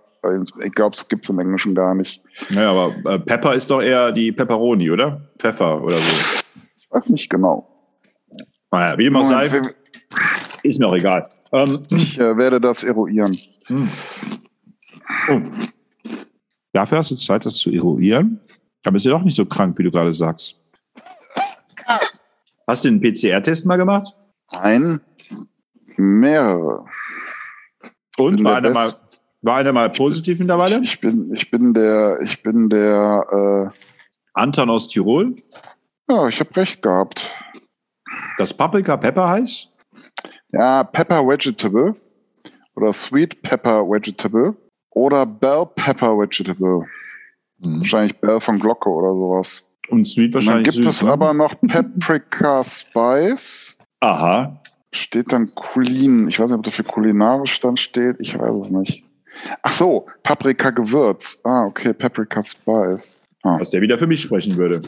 ich 0.64 0.72
glaube, 0.72 0.96
es 0.96 1.08
gibt 1.08 1.24
es 1.24 1.30
im 1.30 1.38
Englischen 1.38 1.74
gar 1.74 1.94
nicht. 1.94 2.22
Naja, 2.50 2.70
aber 2.70 3.14
äh, 3.14 3.18
Pepper 3.18 3.54
ist 3.54 3.70
doch 3.70 3.82
eher 3.82 4.12
die 4.12 4.32
Pepperoni, 4.32 4.90
oder? 4.90 5.28
Pfeffer 5.38 5.82
oder 5.82 5.96
so. 5.96 6.42
Ich 6.78 6.90
weiß 6.90 7.10
nicht 7.10 7.28
genau. 7.28 7.68
Naja, 8.70 8.96
wie 8.98 9.06
immer 9.06 9.24
sei, 9.26 9.50
ist 10.62 10.78
mir 10.78 10.86
auch 10.86 10.94
egal. 10.94 11.28
Ähm, 11.52 11.82
ich 11.90 12.18
äh, 12.18 12.36
werde 12.36 12.60
das 12.60 12.82
eruieren. 12.82 13.36
Hm. 13.66 13.90
Oh. 15.28 15.40
Dafür 16.72 16.98
hast 16.98 17.10
du 17.10 17.16
Zeit, 17.16 17.44
das 17.44 17.54
zu 17.56 17.70
eruieren? 17.70 18.40
Aber 18.84 18.96
ist 18.96 19.04
ja 19.04 19.12
doch 19.12 19.22
nicht 19.22 19.36
so 19.36 19.44
krank, 19.46 19.78
wie 19.78 19.84
du 19.84 19.90
gerade 19.90 20.12
sagst. 20.12 20.58
Hast 22.66 22.84
du 22.84 22.88
einen 22.88 23.00
PCR-Test 23.00 23.66
mal 23.66 23.76
gemacht? 23.76 24.14
Ein, 24.48 25.00
mehrere. 25.96 26.84
Und 28.16 28.42
war 28.44 28.56
einer, 28.56 28.70
mal, 28.70 28.92
war 29.42 29.56
einer 29.56 29.72
mal 29.72 29.90
positiv 29.90 30.38
mittlerweile? 30.38 30.80
Ich 30.82 31.00
bin, 31.00 31.34
ich 31.34 31.50
bin 31.50 31.74
der, 31.74 32.20
ich 32.22 32.42
bin 32.42 32.68
der 32.70 33.72
äh, 33.72 33.78
Anton 34.34 34.70
aus 34.70 34.88
Tirol. 34.88 35.36
Ja, 36.08 36.28
ich 36.28 36.40
habe 36.40 36.56
recht 36.56 36.82
gehabt. 36.82 37.30
Das 38.38 38.54
Paprika 38.54 38.96
Pepper 38.96 39.28
heißt? 39.28 39.71
Ja, 40.52 40.84
Pepper 40.84 41.26
Vegetable 41.26 41.94
oder 42.76 42.92
Sweet 42.92 43.40
Pepper 43.42 43.88
Vegetable 43.88 44.54
oder 44.90 45.24
Bell 45.24 45.66
Pepper 45.74 46.18
Vegetable. 46.18 46.86
Mhm. 47.58 47.80
Wahrscheinlich 47.80 48.18
Bell 48.20 48.40
von 48.40 48.58
Glocke 48.58 48.88
oder 48.88 49.12
sowas. 49.12 49.66
Und 49.88 50.06
Sweet 50.06 50.34
wahrscheinlich. 50.34 50.68
Und 50.68 50.76
dann 50.76 50.84
gibt 50.84 50.94
süß, 50.94 50.96
es 50.96 51.02
ne? 51.02 51.12
aber 51.12 51.32
noch 51.32 51.54
Paprika 51.68 52.64
Spice. 52.64 53.78
Aha. 54.00 54.60
Steht 54.92 55.32
dann 55.32 55.54
Kulin. 55.54 56.28
Ich 56.28 56.38
weiß 56.38 56.50
nicht, 56.50 56.58
ob 56.58 56.64
das 56.64 56.74
für 56.74 56.84
kulinarisch 56.84 57.60
dann 57.60 57.76
steht. 57.76 58.16
Ich 58.20 58.38
weiß 58.38 58.66
es 58.66 58.70
nicht. 58.70 59.04
Ach 59.62 59.72
so, 59.72 60.06
Paprika 60.22 60.70
Gewürz. 60.70 61.40
Ah, 61.44 61.64
okay, 61.64 61.94
Paprika 61.94 62.42
Spice. 62.42 63.22
Ah. 63.42 63.58
Was 63.58 63.70
der 63.70 63.80
wieder 63.80 63.96
für 63.96 64.06
mich 64.06 64.20
sprechen 64.20 64.56
würde. 64.56 64.82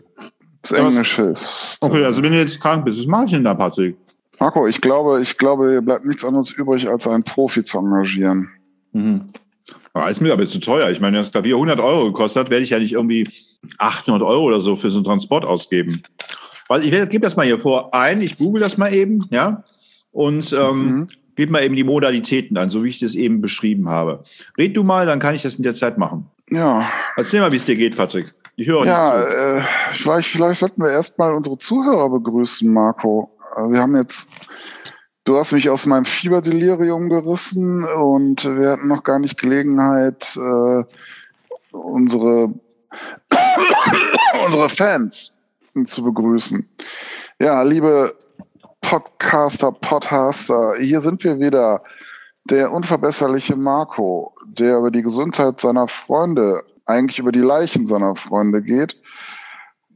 Das 0.60 0.72
Englische 0.72 1.22
ist. 1.22 1.78
Okay, 1.80 2.04
also 2.04 2.22
wenn 2.22 2.32
du 2.32 2.38
jetzt 2.38 2.60
krank 2.60 2.84
bist, 2.84 2.98
was 2.98 3.06
mache 3.06 3.24
ich 3.26 3.30
denn 3.32 3.44
da, 3.44 3.54
Patrick? 3.54 3.96
Marco, 4.38 4.66
ich 4.66 4.80
glaube, 4.80 5.22
ich 5.22 5.38
glaube, 5.38 5.70
hier 5.70 5.82
bleibt 5.82 6.04
nichts 6.04 6.24
anderes 6.24 6.50
übrig, 6.50 6.88
als 6.88 7.06
einen 7.06 7.22
Profi 7.22 7.64
zu 7.64 7.78
engagieren. 7.78 8.50
Mhm. 8.92 9.26
Ah, 9.92 10.08
ist 10.08 10.20
mir 10.20 10.32
aber 10.32 10.46
zu 10.46 10.58
teuer. 10.58 10.90
Ich 10.90 11.00
meine, 11.00 11.16
wenn 11.16 11.22
das 11.22 11.30
Klavier 11.30 11.54
100 11.54 11.78
Euro 11.78 12.06
gekostet 12.06 12.40
hat, 12.40 12.50
werde 12.50 12.64
ich 12.64 12.70
ja 12.70 12.80
nicht 12.80 12.92
irgendwie 12.94 13.28
800 13.78 14.22
Euro 14.22 14.44
oder 14.44 14.60
so 14.60 14.74
für 14.74 14.90
so 14.90 14.98
einen 14.98 15.04
Transport 15.04 15.44
ausgeben. 15.44 16.02
Weil 16.68 16.84
ich 16.84 16.90
gebe 17.10 17.20
das 17.20 17.36
mal 17.36 17.46
hier 17.46 17.60
vor 17.60 17.94
ein, 17.94 18.20
ich 18.20 18.36
google 18.36 18.60
das 18.60 18.76
mal 18.76 18.92
eben, 18.92 19.24
ja, 19.30 19.62
und 20.10 20.52
ähm, 20.52 20.84
mhm. 20.84 21.08
gebe 21.36 21.52
mal 21.52 21.62
eben 21.62 21.76
die 21.76 21.84
Modalitäten 21.84 22.56
an, 22.56 22.70
so 22.70 22.82
wie 22.82 22.88
ich 22.88 22.98
das 22.98 23.14
eben 23.14 23.40
beschrieben 23.40 23.88
habe. 23.88 24.24
Red 24.58 24.76
du 24.76 24.82
mal, 24.82 25.06
dann 25.06 25.20
kann 25.20 25.34
ich 25.34 25.42
das 25.42 25.56
in 25.56 25.62
der 25.62 25.74
Zeit 25.74 25.96
machen. 25.96 26.26
Ja. 26.50 26.88
Erzähl 27.16 27.40
mal, 27.40 27.52
wie 27.52 27.56
es 27.56 27.64
dir 27.64 27.76
geht, 27.76 27.96
Patrick. 27.96 28.34
Ich 28.56 28.68
höre 28.68 28.86
Ja, 28.86 29.22
äh, 29.22 29.62
vielleicht, 29.92 30.28
vielleicht 30.28 30.60
sollten 30.60 30.82
wir 30.82 30.90
erstmal 30.90 31.34
unsere 31.34 31.58
Zuhörer 31.58 32.08
begrüßen, 32.10 32.72
Marco. 32.72 33.33
Wir 33.56 33.80
haben 33.80 33.96
jetzt 33.96 34.28
Du 35.26 35.38
hast 35.38 35.52
mich 35.52 35.70
aus 35.70 35.86
meinem 35.86 36.04
Fieberdelirium 36.04 37.08
gerissen 37.08 37.82
und 37.82 38.44
wir 38.44 38.72
hatten 38.72 38.88
noch 38.88 39.04
gar 39.04 39.18
nicht 39.18 39.38
Gelegenheit, 39.38 40.36
äh, 40.36 40.84
unsere, 41.72 42.52
unsere 44.46 44.68
Fans 44.68 45.32
zu 45.86 46.04
begrüßen. 46.04 46.68
Ja, 47.38 47.62
liebe 47.62 48.14
Podcaster, 48.82 49.72
Podcaster, 49.72 50.74
hier 50.78 51.00
sind 51.00 51.24
wir 51.24 51.40
wieder. 51.40 51.82
Der 52.44 52.70
unverbesserliche 52.70 53.56
Marco, 53.56 54.34
der 54.46 54.76
über 54.76 54.90
die 54.90 55.00
Gesundheit 55.00 55.58
seiner 55.58 55.88
Freunde, 55.88 56.64
eigentlich 56.84 57.18
über 57.18 57.32
die 57.32 57.40
Leichen 57.40 57.86
seiner 57.86 58.14
Freunde 58.14 58.60
geht. 58.60 59.00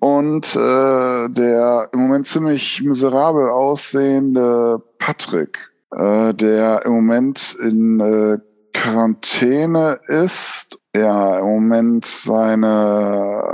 Und 0.00 0.54
äh, 0.54 1.28
der 1.28 1.88
im 1.92 2.00
Moment 2.00 2.26
ziemlich 2.26 2.82
miserabel 2.82 3.50
aussehende 3.50 4.82
Patrick, 4.98 5.58
äh, 5.92 6.32
der 6.34 6.84
im 6.84 6.92
Moment 6.92 7.56
in 7.60 8.00
äh, 8.00 8.38
Quarantäne 8.74 9.98
ist, 10.06 10.78
ja, 10.94 11.38
im 11.38 11.46
Moment 11.46 12.04
seine 12.06 13.42
äh, 13.42 13.46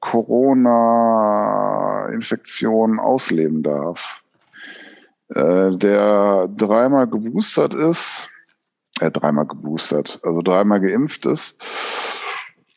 Corona-Infektion 0.00 3.00
ausleben 3.00 3.62
darf. 3.62 4.20
Äh, 5.34 5.76
der 5.76 6.48
dreimal 6.56 7.08
geboostert 7.08 7.74
ist, 7.74 8.28
äh, 9.00 9.10
dreimal 9.10 9.46
geboostert, 9.46 10.20
also 10.22 10.40
dreimal 10.40 10.80
geimpft 10.80 11.26
ist, 11.26 11.58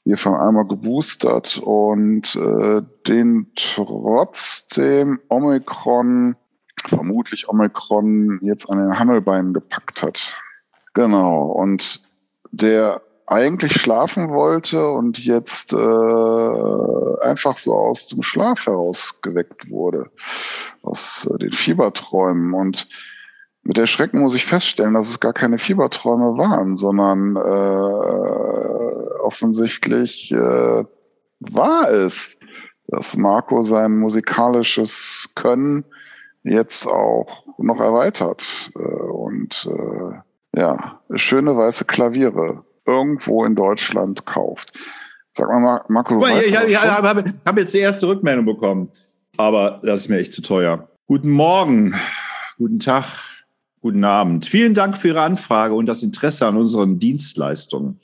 hiervon 0.09 0.33
einmal 0.33 0.65
geboostert 0.65 1.59
und 1.63 2.35
äh, 2.35 2.81
den 3.07 3.51
trotzdem 3.55 5.19
Omikron, 5.29 6.35
vermutlich 6.87 7.47
Omikron, 7.47 8.39
jetzt 8.41 8.67
an 8.71 8.79
den 8.79 8.97
Hammelbeinen 8.97 9.53
gepackt 9.53 10.01
hat. 10.01 10.33
Genau, 10.95 11.43
und 11.43 12.01
der 12.51 13.03
eigentlich 13.27 13.73
schlafen 13.73 14.29
wollte 14.29 14.89
und 14.89 15.19
jetzt 15.19 15.73
äh, 15.73 17.23
einfach 17.23 17.57
so 17.57 17.75
aus 17.75 18.07
dem 18.07 18.23
Schlaf 18.23 18.65
heraus 18.65 19.19
geweckt 19.21 19.69
wurde, 19.69 20.09
aus 20.81 21.29
äh, 21.31 21.37
den 21.37 21.53
Fieberträumen. 21.53 22.55
Und 22.55 22.87
mit 23.61 23.77
der 23.77 23.85
Schrecken 23.85 24.21
muss 24.21 24.33
ich 24.33 24.47
feststellen, 24.47 24.95
dass 24.95 25.07
es 25.07 25.19
gar 25.19 25.33
keine 25.33 25.59
Fieberträume 25.59 26.39
waren, 26.39 26.75
sondern 26.75 27.35
äh, 27.35 29.08
offensichtlich 29.19 30.31
äh, 30.31 30.83
war 31.39 31.89
es, 31.91 32.37
dass 32.87 33.15
Marco 33.15 33.61
sein 33.61 33.97
musikalisches 33.97 35.31
Können 35.35 35.85
jetzt 36.43 36.87
auch 36.87 37.45
noch 37.57 37.79
erweitert 37.79 38.71
äh, 38.75 38.79
und 38.79 39.69
äh, 39.69 40.59
ja, 40.59 40.99
schöne 41.13 41.55
weiße 41.55 41.85
Klaviere 41.85 42.63
irgendwo 42.85 43.45
in 43.45 43.55
Deutschland 43.55 44.25
kauft. 44.25 44.73
Sag 45.31 45.47
mal, 45.49 45.81
Marco, 45.87 46.19
du 46.19 46.25
ich, 46.25 46.47
ich, 46.47 46.81
habe 46.81 47.33
hab 47.45 47.57
jetzt 47.57 47.73
die 47.73 47.79
erste 47.79 48.07
Rückmeldung 48.07 48.45
bekommen, 48.45 48.89
aber 49.37 49.79
das 49.83 50.01
ist 50.01 50.09
mir 50.09 50.17
echt 50.17 50.33
zu 50.33 50.41
teuer. 50.41 50.89
Guten 51.07 51.29
Morgen, 51.29 51.95
guten 52.57 52.79
Tag, 52.79 53.05
guten 53.81 54.03
Abend. 54.03 54.47
Vielen 54.47 54.73
Dank 54.73 54.97
für 54.97 55.09
Ihre 55.09 55.21
Anfrage 55.21 55.75
und 55.75 55.85
das 55.85 56.01
Interesse 56.01 56.47
an 56.47 56.57
unseren 56.57 56.99
Dienstleistungen. 56.99 57.99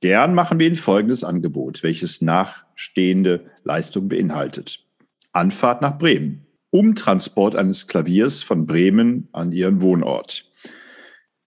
Gern 0.00 0.34
machen 0.34 0.58
wir 0.58 0.66
Ihnen 0.66 0.76
folgendes 0.76 1.24
Angebot, 1.24 1.82
welches 1.82 2.20
nachstehende 2.20 3.46
Leistung 3.64 4.08
beinhaltet. 4.08 4.84
Anfahrt 5.32 5.82
nach 5.82 5.98
Bremen. 5.98 6.46
Umtransport 6.70 7.56
eines 7.56 7.86
Klaviers 7.86 8.42
von 8.42 8.66
Bremen 8.66 9.28
an 9.32 9.52
Ihren 9.52 9.80
Wohnort. 9.80 10.50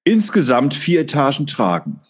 Insgesamt 0.04 0.74
vier 0.74 1.02
Etagen 1.02 1.46
tragen. 1.46 2.02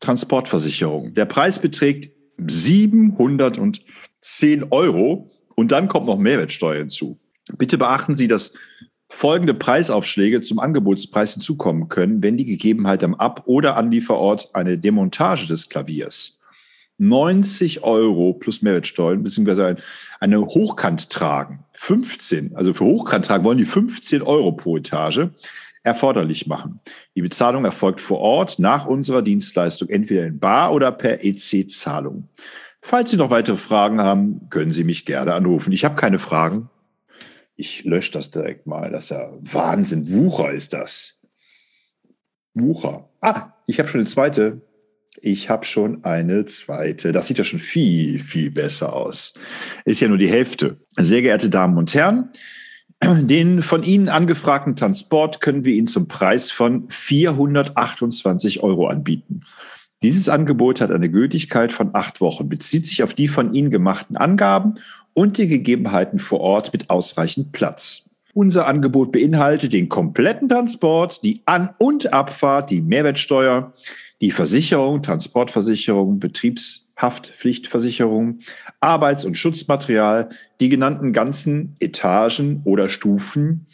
Transportversicherung. 0.00 1.14
Der 1.14 1.24
Preis 1.24 1.60
beträgt 1.60 2.14
710 2.38 4.64
Euro 4.70 5.30
und 5.54 5.72
dann 5.72 5.88
kommt 5.88 6.06
noch 6.06 6.18
Mehrwertsteuer 6.18 6.80
hinzu. 6.80 7.18
Bitte 7.56 7.78
beachten 7.78 8.16
Sie, 8.16 8.26
dass 8.26 8.52
folgende 9.08 9.54
Preisaufschläge 9.54 10.40
zum 10.40 10.58
Angebotspreis 10.58 11.34
hinzukommen 11.34 11.88
können, 11.88 12.22
wenn 12.22 12.36
die 12.36 12.46
Gegebenheit 12.46 13.04
am 13.04 13.14
Ab- 13.14 13.42
oder 13.46 13.76
Anlieferort 13.76 14.54
eine 14.54 14.78
Demontage 14.78 15.46
des 15.46 15.68
Klaviers 15.68 16.38
90 16.98 17.82
Euro 17.84 18.32
plus 18.32 18.62
Mehrwertsteuer 18.62 19.16
beziehungsweise 19.16 19.76
eine 20.18 20.40
Hochkant 20.40 21.10
tragen 21.10 21.64
15, 21.74 22.56
also 22.56 22.72
für 22.72 22.84
Hochkant 22.84 23.26
tragen 23.26 23.44
wollen 23.44 23.58
die 23.58 23.64
15 23.64 24.22
Euro 24.22 24.52
pro 24.52 24.78
Etage 24.78 25.28
erforderlich 25.82 26.46
machen. 26.46 26.80
Die 27.14 27.22
Bezahlung 27.22 27.64
erfolgt 27.64 28.00
vor 28.00 28.18
Ort 28.18 28.58
nach 28.58 28.86
unserer 28.86 29.22
Dienstleistung 29.22 29.88
entweder 29.88 30.26
in 30.26 30.38
Bar 30.38 30.72
oder 30.72 30.90
per 30.90 31.24
EC-Zahlung. 31.24 32.28
Falls 32.80 33.10
Sie 33.10 33.16
noch 33.16 33.30
weitere 33.30 33.56
Fragen 33.56 34.00
haben, 34.00 34.48
können 34.50 34.72
Sie 34.72 34.84
mich 34.84 35.04
gerne 35.04 35.34
anrufen. 35.34 35.72
Ich 35.72 35.84
habe 35.84 35.94
keine 35.94 36.18
Fragen. 36.18 36.70
Ich 37.56 37.84
lösche 37.84 38.12
das 38.12 38.30
direkt 38.30 38.66
mal. 38.66 38.90
Das 38.90 39.04
ist 39.04 39.10
ja 39.10 39.32
Wahnsinn. 39.40 40.12
Wucher 40.12 40.50
ist 40.50 40.72
das. 40.72 41.18
Wucher. 42.54 43.08
Ah, 43.20 43.52
ich 43.66 43.78
habe 43.78 43.88
schon 43.88 44.00
eine 44.00 44.08
zweite. 44.08 44.60
Ich 45.22 45.48
habe 45.48 45.64
schon 45.64 46.04
eine 46.04 46.44
zweite. 46.44 47.12
Das 47.12 47.26
sieht 47.26 47.38
ja 47.38 47.44
schon 47.44 47.58
viel, 47.58 48.18
viel 48.18 48.50
besser 48.50 48.94
aus. 48.94 49.34
Ist 49.84 50.00
ja 50.00 50.08
nur 50.08 50.18
die 50.18 50.28
Hälfte. 50.28 50.78
Sehr 50.96 51.22
geehrte 51.22 51.48
Damen 51.48 51.78
und 51.78 51.94
Herren, 51.94 52.30
den 53.02 53.62
von 53.62 53.82
Ihnen 53.82 54.08
angefragten 54.08 54.76
Transport 54.76 55.40
können 55.40 55.64
wir 55.64 55.74
Ihnen 55.74 55.86
zum 55.86 56.08
Preis 56.08 56.50
von 56.50 56.88
428 56.90 58.62
Euro 58.62 58.88
anbieten. 58.88 59.40
Dieses 60.02 60.28
Angebot 60.28 60.82
hat 60.82 60.90
eine 60.90 61.10
Gültigkeit 61.10 61.72
von 61.72 61.94
acht 61.94 62.20
Wochen, 62.20 62.48
bezieht 62.48 62.86
sich 62.86 63.02
auf 63.02 63.14
die 63.14 63.28
von 63.28 63.54
Ihnen 63.54 63.70
gemachten 63.70 64.16
Angaben 64.16 64.74
und 65.16 65.38
die 65.38 65.48
Gegebenheiten 65.48 66.18
vor 66.18 66.40
Ort 66.40 66.74
mit 66.74 66.90
ausreichend 66.90 67.52
Platz. 67.52 68.02
Unser 68.34 68.66
Angebot 68.66 69.12
beinhaltet 69.12 69.72
den 69.72 69.88
kompletten 69.88 70.50
Transport, 70.50 71.24
die 71.24 71.40
An- 71.46 71.70
und 71.78 72.12
Abfahrt, 72.12 72.68
die 72.70 72.82
Mehrwertsteuer, 72.82 73.72
die 74.20 74.30
Versicherung, 74.30 75.00
Transportversicherung, 75.00 76.18
Betriebshaftpflichtversicherung, 76.18 78.40
Arbeits- 78.80 79.24
und 79.24 79.38
Schutzmaterial, 79.38 80.28
die 80.60 80.68
genannten 80.68 81.14
ganzen 81.14 81.76
Etagen 81.80 82.60
oder 82.64 82.90
Stufen, 82.90 83.68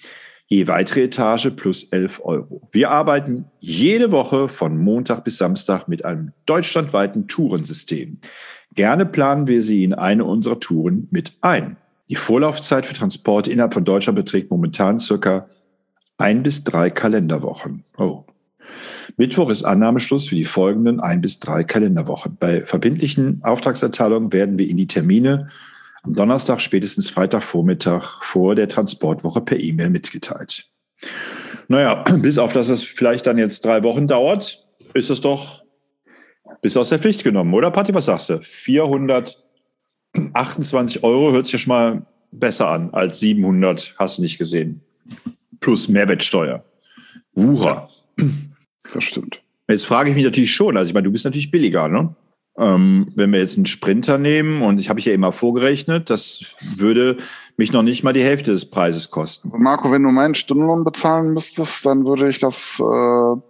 je 0.46 0.68
weitere 0.68 1.02
Etage 1.04 1.50
plus 1.56 1.82
11 1.84 2.20
Euro. 2.24 2.68
Wir 2.70 2.90
arbeiten 2.90 3.46
jede 3.58 4.12
Woche 4.12 4.48
von 4.48 4.78
Montag 4.78 5.24
bis 5.24 5.38
Samstag 5.38 5.88
mit 5.88 6.04
einem 6.04 6.30
deutschlandweiten 6.46 7.26
Tourensystem. 7.26 8.20
Gerne 8.74 9.06
planen 9.06 9.46
wir 9.46 9.62
Sie 9.62 9.84
in 9.84 9.94
eine 9.94 10.24
unserer 10.24 10.60
Touren 10.60 11.08
mit 11.10 11.32
ein. 11.40 11.76
Die 12.08 12.16
Vorlaufzeit 12.16 12.86
für 12.86 12.94
Transporte 12.94 13.50
innerhalb 13.50 13.74
von 13.74 13.84
Deutschland 13.84 14.16
beträgt 14.16 14.50
momentan 14.50 14.98
circa 14.98 15.48
ein 16.18 16.42
bis 16.42 16.64
drei 16.64 16.90
Kalenderwochen. 16.90 17.84
Oh, 17.96 18.24
Mittwoch 19.16 19.50
ist 19.50 19.64
Annahmeschluss 19.64 20.28
für 20.28 20.34
die 20.34 20.44
folgenden 20.44 21.00
ein 21.00 21.20
bis 21.20 21.38
drei 21.38 21.64
Kalenderwochen. 21.64 22.36
Bei 22.38 22.62
verbindlichen 22.62 23.40
Auftragserteilungen 23.42 24.32
werden 24.32 24.58
wir 24.58 24.68
in 24.68 24.76
die 24.76 24.86
Termine 24.86 25.48
am 26.02 26.14
Donnerstag, 26.14 26.60
spätestens 26.60 27.08
Freitagvormittag 27.10 28.22
vor 28.22 28.54
der 28.54 28.68
Transportwoche 28.68 29.40
per 29.40 29.58
E-Mail 29.58 29.90
mitgeteilt. 29.90 30.68
Naja, 31.68 32.02
bis 32.18 32.38
auf 32.38 32.52
dass 32.52 32.68
es 32.68 32.82
vielleicht 32.82 33.26
dann 33.26 33.38
jetzt 33.38 33.64
drei 33.64 33.82
Wochen 33.82 34.06
dauert, 34.06 34.66
ist 34.94 35.10
es 35.10 35.20
doch 35.20 35.61
bis 36.62 36.78
aus 36.78 36.88
der 36.88 36.98
Pflicht 36.98 37.24
genommen, 37.24 37.52
oder 37.52 37.70
Patti? 37.70 37.92
Was 37.92 38.06
sagst 38.06 38.30
du? 38.30 38.40
428 38.40 41.04
Euro 41.04 41.32
hört 41.32 41.44
sich 41.44 41.52
ja 41.52 41.58
schon 41.58 41.74
mal 41.74 42.06
besser 42.30 42.68
an 42.68 42.88
als 42.94 43.20
700, 43.20 43.96
hast 43.98 44.16
du 44.16 44.22
nicht 44.22 44.38
gesehen. 44.38 44.80
Plus 45.60 45.88
Mehrwertsteuer. 45.88 46.64
Wucher. 47.34 47.90
Ja 48.18 48.26
das 48.94 49.04
stimmt. 49.04 49.42
Jetzt 49.68 49.86
frage 49.86 50.10
ich 50.10 50.16
mich 50.16 50.24
natürlich 50.24 50.54
schon, 50.54 50.76
also 50.76 50.90
ich 50.90 50.94
meine, 50.94 51.04
du 51.04 51.12
bist 51.12 51.24
natürlich 51.24 51.50
billiger, 51.50 51.88
ne? 51.88 52.14
Ähm, 52.58 53.10
wenn 53.14 53.32
wir 53.32 53.40
jetzt 53.40 53.56
einen 53.56 53.64
Sprinter 53.64 54.18
nehmen, 54.18 54.60
und 54.60 54.78
ich 54.78 54.90
habe 54.90 55.00
ich 55.00 55.06
ja 55.06 55.14
immer 55.14 55.32
vorgerechnet, 55.32 56.10
das 56.10 56.44
würde 56.76 57.16
mich 57.56 57.72
noch 57.72 57.82
nicht 57.82 58.02
mal 58.02 58.12
die 58.12 58.22
Hälfte 58.22 58.50
des 58.50 58.68
Preises 58.68 59.10
kosten. 59.10 59.50
Marco, 59.56 59.90
wenn 59.90 60.02
du 60.02 60.10
meinen 60.10 60.34
Stundenlohn 60.34 60.84
bezahlen 60.84 61.32
müsstest, 61.32 61.86
dann 61.86 62.04
würde 62.04 62.28
ich 62.28 62.40
das, 62.40 62.78
äh, 62.78 63.40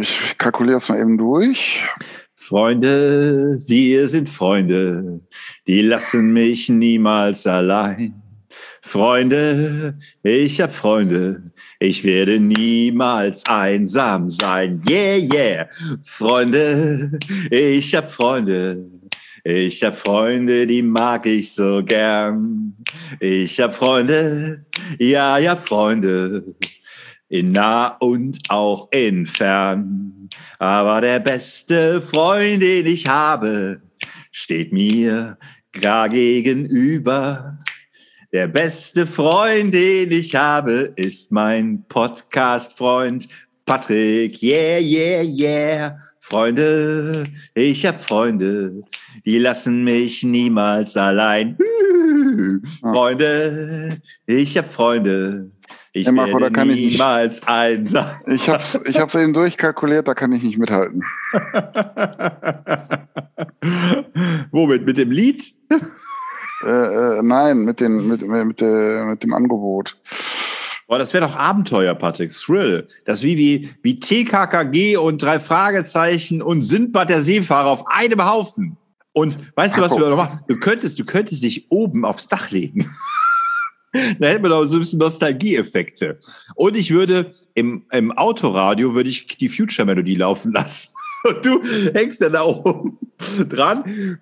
ich 0.00 0.36
kalkuliere 0.38 0.78
es 0.78 0.88
mal 0.88 1.00
eben 1.00 1.18
durch. 1.18 1.84
Freunde, 2.34 3.58
wir 3.66 4.08
sind 4.08 4.28
Freunde, 4.28 5.20
die 5.66 5.82
lassen 5.82 6.32
mich 6.32 6.68
niemals 6.68 7.46
allein. 7.46 8.22
Freunde, 8.82 9.98
ich 10.22 10.60
hab 10.60 10.72
Freunde, 10.72 11.52
ich 11.78 12.02
werde 12.02 12.40
niemals 12.40 13.44
einsam 13.46 14.30
sein. 14.30 14.82
Yeah, 14.88 15.16
yeah. 15.16 15.68
Freunde, 16.02 17.18
ich 17.50 17.94
hab 17.94 18.10
Freunde. 18.10 18.84
Ich 19.44 19.82
hab 19.82 19.96
Freunde, 19.96 20.66
die 20.66 20.82
mag 20.82 21.24
ich 21.24 21.54
so 21.54 21.82
gern. 21.82 22.74
Ich 23.20 23.58
hab 23.60 23.74
Freunde, 23.74 24.66
ja, 24.98 25.38
ja, 25.38 25.56
Freunde. 25.56 26.54
In 27.30 27.52
nah 27.52 27.96
und 28.00 28.38
auch 28.48 28.90
in 28.90 29.24
fern. 29.24 30.28
Aber 30.58 31.00
der 31.00 31.20
beste 31.20 32.02
Freund, 32.02 32.60
den 32.60 32.86
ich 32.86 33.06
habe, 33.06 33.80
steht 34.32 34.72
mir 34.72 35.38
gar 35.80 36.08
gegenüber. 36.08 37.58
Der 38.32 38.48
beste 38.48 39.06
Freund, 39.06 39.72
den 39.72 40.10
ich 40.10 40.34
habe, 40.34 40.92
ist 40.96 41.32
mein 41.32 41.84
Podcast-Freund 41.88 43.28
Patrick, 43.64 44.42
yeah, 44.42 44.80
yeah, 44.80 45.22
yeah. 45.22 45.98
Freunde, 46.18 47.24
ich 47.54 47.86
hab 47.86 48.00
Freunde, 48.00 48.82
die 49.24 49.38
lassen 49.38 49.84
mich 49.84 50.24
niemals 50.24 50.96
allein. 50.96 51.56
Freunde, 52.80 54.00
ich 54.26 54.58
hab 54.58 54.72
Freunde, 54.72 55.50
ich 55.92 56.06
Ja, 56.06 56.12
Marco, 56.12 56.32
werde 56.34 56.46
da 56.46 56.50
kann 56.50 56.70
ich 56.70 56.76
nicht- 56.76 56.92
niemals 56.92 57.46
einsam. 57.46 58.06
Ich 58.26 58.46
hab's, 58.48 58.78
ich 58.86 58.98
hab's 58.98 59.14
eben 59.14 59.32
durchkalkuliert, 59.32 60.08
da 60.08 60.14
kann 60.14 60.32
ich 60.32 60.42
nicht 60.42 60.58
mithalten. 60.58 61.02
Womit? 64.50 64.86
Mit 64.86 64.98
dem 64.98 65.10
Lied? 65.10 65.52
Äh, 66.64 67.18
äh, 67.18 67.22
nein, 67.22 67.58
mit, 67.64 67.80
den, 67.80 68.06
mit, 68.06 68.22
mit, 68.22 68.60
äh, 68.62 69.04
mit 69.04 69.22
dem 69.22 69.34
Angebot. 69.34 69.96
Boah, 70.86 70.98
das 70.98 71.14
wäre 71.14 71.26
doch 71.26 71.36
Abenteuer, 71.36 71.94
Patrick. 71.94 72.32
Thrill. 72.32 72.88
Das 73.04 73.22
wie, 73.22 73.38
wie, 73.38 73.70
wie 73.82 74.00
TKKG 74.00 74.96
und 74.96 75.22
drei 75.22 75.38
Fragezeichen 75.38 76.42
und 76.42 76.62
Sindbad 76.62 77.08
der 77.08 77.22
Seefahrer 77.22 77.68
auf 77.70 77.86
einem 77.86 78.24
Haufen. 78.28 78.76
Und 79.12 79.38
weißt 79.56 79.76
du, 79.76 79.80
was 79.80 79.90
Marco. 79.92 80.04
wir 80.04 80.10
noch 80.10 80.16
machen? 80.16 80.40
Du 80.48 80.56
könntest, 80.58 80.98
du 80.98 81.04
könntest 81.04 81.42
dich 81.44 81.70
oben 81.70 82.04
aufs 82.04 82.26
Dach 82.28 82.50
legen. 82.50 82.90
Da 83.92 84.28
hätten 84.28 84.42
wir 84.44 84.50
doch 84.50 84.64
so 84.66 84.76
ein 84.76 84.80
bisschen 84.80 84.98
Nostalgieeffekte. 84.98 86.18
Und 86.54 86.76
ich 86.76 86.90
würde 86.90 87.34
im, 87.54 87.84
im 87.90 88.12
Autoradio 88.12 88.94
würde 88.94 89.08
ich 89.10 89.26
die 89.26 89.48
Future-Melodie 89.48 90.16
laufen 90.16 90.52
lassen. 90.52 90.92
Und 91.24 91.44
du 91.44 91.62
hängst 91.92 92.22
dann 92.22 92.32
da 92.32 92.42
oben 92.44 92.98
dran. 93.48 94.18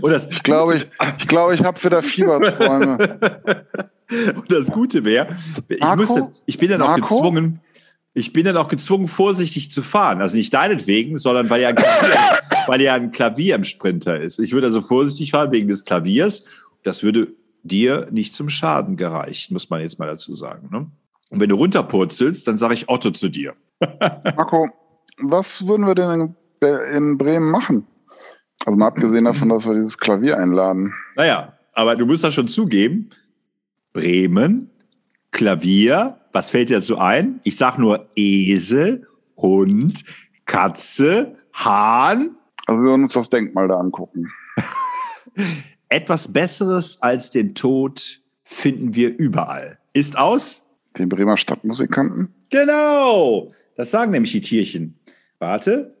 Und 0.00 0.10
das, 0.10 0.30
Ich 0.30 0.42
glaube, 0.42 0.78
ich, 0.78 0.86
ich, 1.18 1.28
glaube, 1.28 1.54
ich 1.54 1.62
habe 1.62 1.82
wieder 1.82 2.02
Fieberträume. 2.02 3.18
Und 4.34 4.50
das 4.50 4.70
Gute 4.70 5.04
wäre, 5.04 5.28
ich, 5.68 5.84
ich 6.46 6.58
bin 6.58 6.70
dann 6.70 6.80
auch 6.80 6.88
Marco? 6.88 7.16
gezwungen, 7.16 7.60
ich 8.18 8.32
bin 8.32 8.44
dann 8.44 8.56
auch 8.56 8.68
gezwungen, 8.68 9.08
vorsichtig 9.08 9.70
zu 9.70 9.82
fahren. 9.82 10.20
Also 10.20 10.36
nicht 10.36 10.52
deinetwegen, 10.52 11.16
sondern 11.18 11.48
weil 11.48 11.62
ja 11.62 11.68
ein 11.68 11.76
Klavier, 11.76 12.16
weil 12.66 12.80
ja 12.82 12.94
ein 12.94 13.12
Klavier 13.12 13.54
im 13.54 13.64
Sprinter 13.64 14.20
ist. 14.20 14.38
Ich 14.38 14.52
würde 14.52 14.66
also 14.66 14.82
vorsichtig 14.82 15.30
fahren 15.30 15.52
wegen 15.52 15.68
des 15.68 15.84
Klaviers. 15.84 16.44
Das 16.82 17.02
würde 17.02 17.28
dir 17.62 18.08
nicht 18.10 18.34
zum 18.34 18.48
Schaden 18.48 18.96
gereichen, 18.96 19.54
muss 19.54 19.70
man 19.70 19.80
jetzt 19.80 19.98
mal 19.98 20.06
dazu 20.06 20.36
sagen. 20.36 20.68
Ne? 20.70 20.90
Und 21.30 21.40
wenn 21.40 21.48
du 21.48 21.56
runterpurzelst, 21.56 22.46
dann 22.46 22.58
sage 22.58 22.74
ich 22.74 22.88
Otto 22.88 23.10
zu 23.10 23.28
dir. 23.28 23.54
Marco, 24.34 24.68
was 25.18 25.66
würden 25.66 25.86
wir 25.86 25.94
denn 25.94 26.34
in 26.92 27.18
Bremen 27.18 27.50
machen? 27.50 27.86
Also 28.66 28.76
mal 28.76 28.88
abgesehen 28.88 29.24
davon, 29.24 29.48
dass 29.50 29.66
wir 29.66 29.74
dieses 29.74 29.98
Klavier 29.98 30.38
einladen. 30.38 30.92
Naja, 31.16 31.52
aber 31.74 31.94
du 31.94 32.06
musst 32.06 32.24
das 32.24 32.34
schon 32.34 32.48
zugeben. 32.48 33.10
Bremen, 33.92 34.70
Klavier, 35.30 36.17
was 36.32 36.50
fällt 36.50 36.68
dir 36.68 36.76
dazu 36.76 36.98
ein? 36.98 37.40
Ich 37.44 37.56
sag 37.56 37.78
nur 37.78 38.08
Esel, 38.14 39.06
Hund, 39.36 40.04
Katze, 40.44 41.36
Hahn. 41.52 42.36
Also 42.66 42.80
wir 42.80 42.90
würden 42.90 43.02
uns 43.02 43.12
das 43.12 43.30
Denkmal 43.30 43.68
da 43.68 43.76
angucken. 43.78 44.30
Etwas 45.88 46.32
Besseres 46.32 47.00
als 47.00 47.30
den 47.30 47.54
Tod 47.54 48.20
finden 48.44 48.94
wir 48.94 49.16
überall. 49.16 49.78
Ist 49.92 50.18
aus? 50.18 50.66
Den 50.98 51.08
Bremer 51.08 51.36
Stadtmusikanten. 51.36 52.34
Genau. 52.50 53.52
Das 53.76 53.90
sagen 53.90 54.10
nämlich 54.10 54.32
die 54.32 54.40
Tierchen. 54.40 54.98
Warte. 55.38 55.94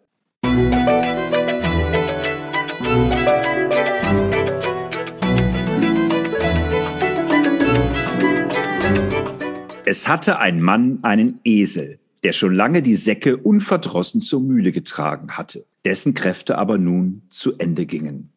Es 9.90 10.06
hatte 10.06 10.38
ein 10.38 10.60
Mann 10.60 10.98
einen 11.00 11.40
Esel, 11.44 11.98
der 12.22 12.34
schon 12.34 12.54
lange 12.54 12.82
die 12.82 12.94
Säcke 12.94 13.38
unverdrossen 13.38 14.20
zur 14.20 14.42
Mühle 14.42 14.70
getragen 14.70 15.38
hatte, 15.38 15.64
dessen 15.86 16.12
Kräfte 16.12 16.58
aber 16.58 16.76
nun 16.76 17.22
zu 17.30 17.56
Ende 17.56 17.86
gingen. 17.86 18.28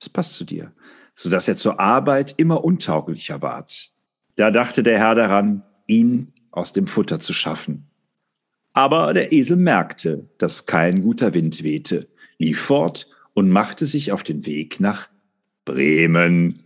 Es 0.00 0.08
passt 0.08 0.34
zu 0.34 0.42
dir, 0.42 0.72
so 1.14 1.30
dass 1.30 1.46
er 1.46 1.56
zur 1.56 1.78
Arbeit 1.78 2.34
immer 2.38 2.64
untauglicher 2.64 3.40
ward. 3.40 3.92
Da 4.34 4.50
dachte 4.50 4.82
der 4.82 4.98
Herr 4.98 5.14
daran, 5.14 5.62
ihn 5.86 6.32
aus 6.50 6.72
dem 6.72 6.88
Futter 6.88 7.20
zu 7.20 7.32
schaffen. 7.32 7.86
Aber 8.72 9.14
der 9.14 9.30
Esel 9.30 9.58
merkte, 9.58 10.28
dass 10.38 10.66
kein 10.66 11.02
guter 11.02 11.34
Wind 11.34 11.62
wehte, 11.62 12.08
lief 12.38 12.60
fort 12.60 13.06
und 13.32 13.48
machte 13.48 13.86
sich 13.86 14.10
auf 14.10 14.24
den 14.24 14.44
Weg 14.44 14.80
nach 14.80 15.08
Bremen. 15.64 16.64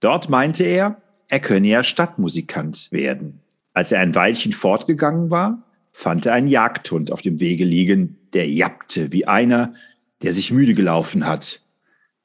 Dort 0.00 0.28
meinte 0.28 0.64
er, 0.64 1.00
er 1.28 1.38
könne 1.38 1.68
ja 1.68 1.84
Stadtmusikant 1.84 2.90
werden. 2.90 3.40
Als 3.80 3.92
er 3.92 4.00
ein 4.00 4.14
Weilchen 4.14 4.52
fortgegangen 4.52 5.30
war, 5.30 5.62
fand 5.90 6.26
er 6.26 6.34
einen 6.34 6.48
Jagdhund 6.48 7.12
auf 7.12 7.22
dem 7.22 7.40
Wege 7.40 7.64
liegen, 7.64 8.18
der 8.34 8.46
jappte 8.46 9.10
wie 9.10 9.26
einer, 9.26 9.72
der 10.20 10.34
sich 10.34 10.50
müde 10.50 10.74
gelaufen 10.74 11.26
hat. 11.26 11.62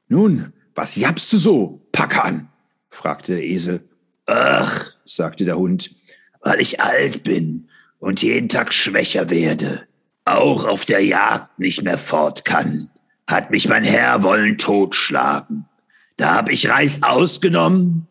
Nun, 0.09 0.51
was 0.75 0.97
jappst 0.97 1.31
du 1.31 1.37
so, 1.37 1.87
Packe 1.93 2.21
an? 2.21 2.49
fragte 2.89 3.35
der 3.35 3.45
Esel. 3.45 3.87
Ach, 4.25 4.91
sagte 5.05 5.45
der 5.45 5.57
Hund, 5.57 5.95
weil 6.41 6.59
ich 6.59 6.81
alt 6.81 7.23
bin 7.23 7.69
und 7.99 8.21
jeden 8.21 8.49
Tag 8.49 8.73
schwächer 8.73 9.29
werde, 9.29 9.87
auch 10.25 10.67
auf 10.67 10.83
der 10.83 11.05
Jagd 11.05 11.57
nicht 11.57 11.83
mehr 11.83 11.97
fort 11.97 12.43
kann, 12.43 12.89
hat 13.27 13.49
mich 13.49 13.69
mein 13.69 13.85
Herr 13.85 14.23
wollen 14.23 14.57
totschlagen. 14.57 15.69
Da 16.17 16.35
hab 16.35 16.49
ich 16.49 16.69
Reis 16.69 17.01
ausgenommen. 17.01 18.07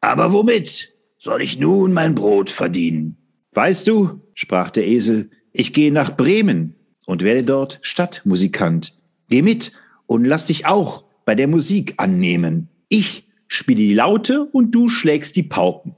Aber 0.00 0.32
womit 0.32 0.87
soll 1.18 1.42
ich 1.42 1.58
nun 1.58 1.92
mein 1.92 2.14
Brot 2.14 2.48
verdienen? 2.48 3.16
Weißt 3.52 3.86
du, 3.88 4.20
sprach 4.34 4.70
der 4.70 4.86
Esel, 4.86 5.30
ich 5.52 5.72
gehe 5.72 5.92
nach 5.92 6.16
Bremen 6.16 6.76
und 7.06 7.22
werde 7.22 7.42
dort 7.42 7.80
Stadtmusikant. 7.82 8.94
Geh 9.28 9.42
mit 9.42 9.72
und 10.06 10.24
lass 10.24 10.46
dich 10.46 10.66
auch 10.66 11.04
bei 11.24 11.34
der 11.34 11.48
Musik 11.48 11.94
annehmen. 11.98 12.68
Ich 12.88 13.28
spiele 13.48 13.80
die 13.80 13.94
Laute 13.94 14.44
und 14.44 14.70
du 14.70 14.88
schlägst 14.88 15.36
die 15.36 15.42
Pauken. 15.42 15.96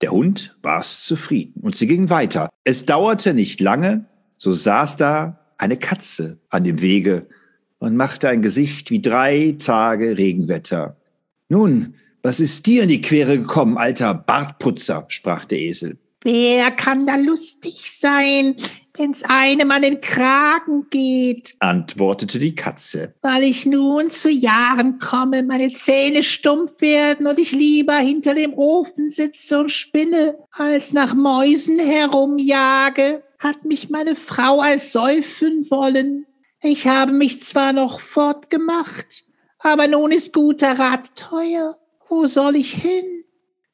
Der 0.00 0.12
Hund 0.12 0.56
war's 0.62 1.02
zufrieden 1.02 1.60
und 1.62 1.74
sie 1.74 1.86
gingen 1.86 2.10
weiter. 2.10 2.48
Es 2.64 2.86
dauerte 2.86 3.34
nicht 3.34 3.60
lange, 3.60 4.04
so 4.36 4.52
saß 4.52 4.96
da 4.96 5.40
eine 5.58 5.78
Katze 5.78 6.38
an 6.50 6.64
dem 6.64 6.80
Wege 6.80 7.26
und 7.78 7.96
machte 7.96 8.28
ein 8.28 8.42
Gesicht 8.42 8.90
wie 8.90 9.02
drei 9.02 9.56
Tage 9.58 10.16
Regenwetter. 10.18 10.96
Nun, 11.48 11.94
was 12.26 12.40
ist 12.40 12.66
dir 12.66 12.82
in 12.82 12.88
die 12.88 13.00
Quere 13.00 13.38
gekommen, 13.38 13.78
alter 13.78 14.12
Bartputzer? 14.12 15.04
sprach 15.06 15.44
der 15.44 15.60
Esel. 15.60 15.96
Wer 16.22 16.72
kann 16.72 17.06
da 17.06 17.14
lustig 17.14 17.88
sein, 17.88 18.56
wenn's 18.96 19.22
einem 19.22 19.70
an 19.70 19.82
den 19.82 20.00
Kragen 20.00 20.88
geht? 20.90 21.54
antwortete 21.60 22.40
die 22.40 22.56
Katze. 22.56 23.14
Weil 23.22 23.44
ich 23.44 23.64
nun 23.64 24.10
zu 24.10 24.28
Jahren 24.28 24.98
komme, 24.98 25.44
meine 25.44 25.72
Zähne 25.72 26.24
stumpf 26.24 26.80
werden 26.80 27.28
und 27.28 27.38
ich 27.38 27.52
lieber 27.52 27.94
hinter 27.94 28.34
dem 28.34 28.54
Ofen 28.54 29.08
sitze 29.08 29.60
und 29.60 29.70
spinne, 29.70 30.36
als 30.50 30.92
nach 30.92 31.14
Mäusen 31.14 31.78
herumjage, 31.78 33.22
hat 33.38 33.64
mich 33.64 33.88
meine 33.88 34.16
Frau 34.16 34.64
ersäufen 34.64 35.64
wollen. 35.70 36.26
Ich 36.60 36.88
habe 36.88 37.12
mich 37.12 37.40
zwar 37.40 37.72
noch 37.72 38.00
fortgemacht, 38.00 39.26
aber 39.60 39.86
nun 39.86 40.10
ist 40.10 40.32
guter 40.32 40.76
Rat 40.76 41.14
teuer. 41.14 41.76
Wo 42.08 42.26
soll 42.26 42.56
ich 42.56 42.72
hin? 42.72 43.24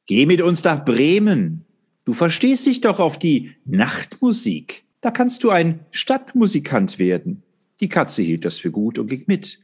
Geh 0.06 0.26
mit 0.26 0.40
uns 0.40 0.64
nach 0.64 0.84
Bremen. 0.84 1.64
Du 2.04 2.12
verstehst 2.12 2.66
dich 2.66 2.80
doch 2.80 2.98
auf 2.98 3.18
die 3.18 3.54
Nachtmusik. 3.64 4.84
Da 5.00 5.10
kannst 5.10 5.44
du 5.44 5.50
ein 5.50 5.80
Stadtmusikant 5.90 6.98
werden. 6.98 7.42
Die 7.80 7.88
Katze 7.88 8.22
hielt 8.22 8.44
das 8.44 8.58
für 8.58 8.70
gut 8.70 8.98
und 8.98 9.08
ging 9.08 9.24
mit. 9.26 9.60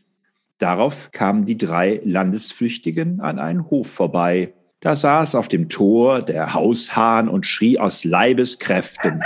Darauf 0.59 1.11
kamen 1.13 1.45
die 1.45 1.57
drei 1.57 2.01
Landesflüchtigen 2.05 3.21
an 3.21 3.39
einen 3.39 3.71
Hof 3.71 3.89
vorbei. 3.89 4.55
Da 4.81 4.95
saß 4.95 5.35
auf 5.35 5.49
dem 5.49 5.69
Tor 5.69 6.23
der 6.23 6.55
Haushahn 6.55 7.29
und 7.29 7.47
schrie 7.47 7.79
aus 7.79 8.05
Leibeskräften. 8.05 9.23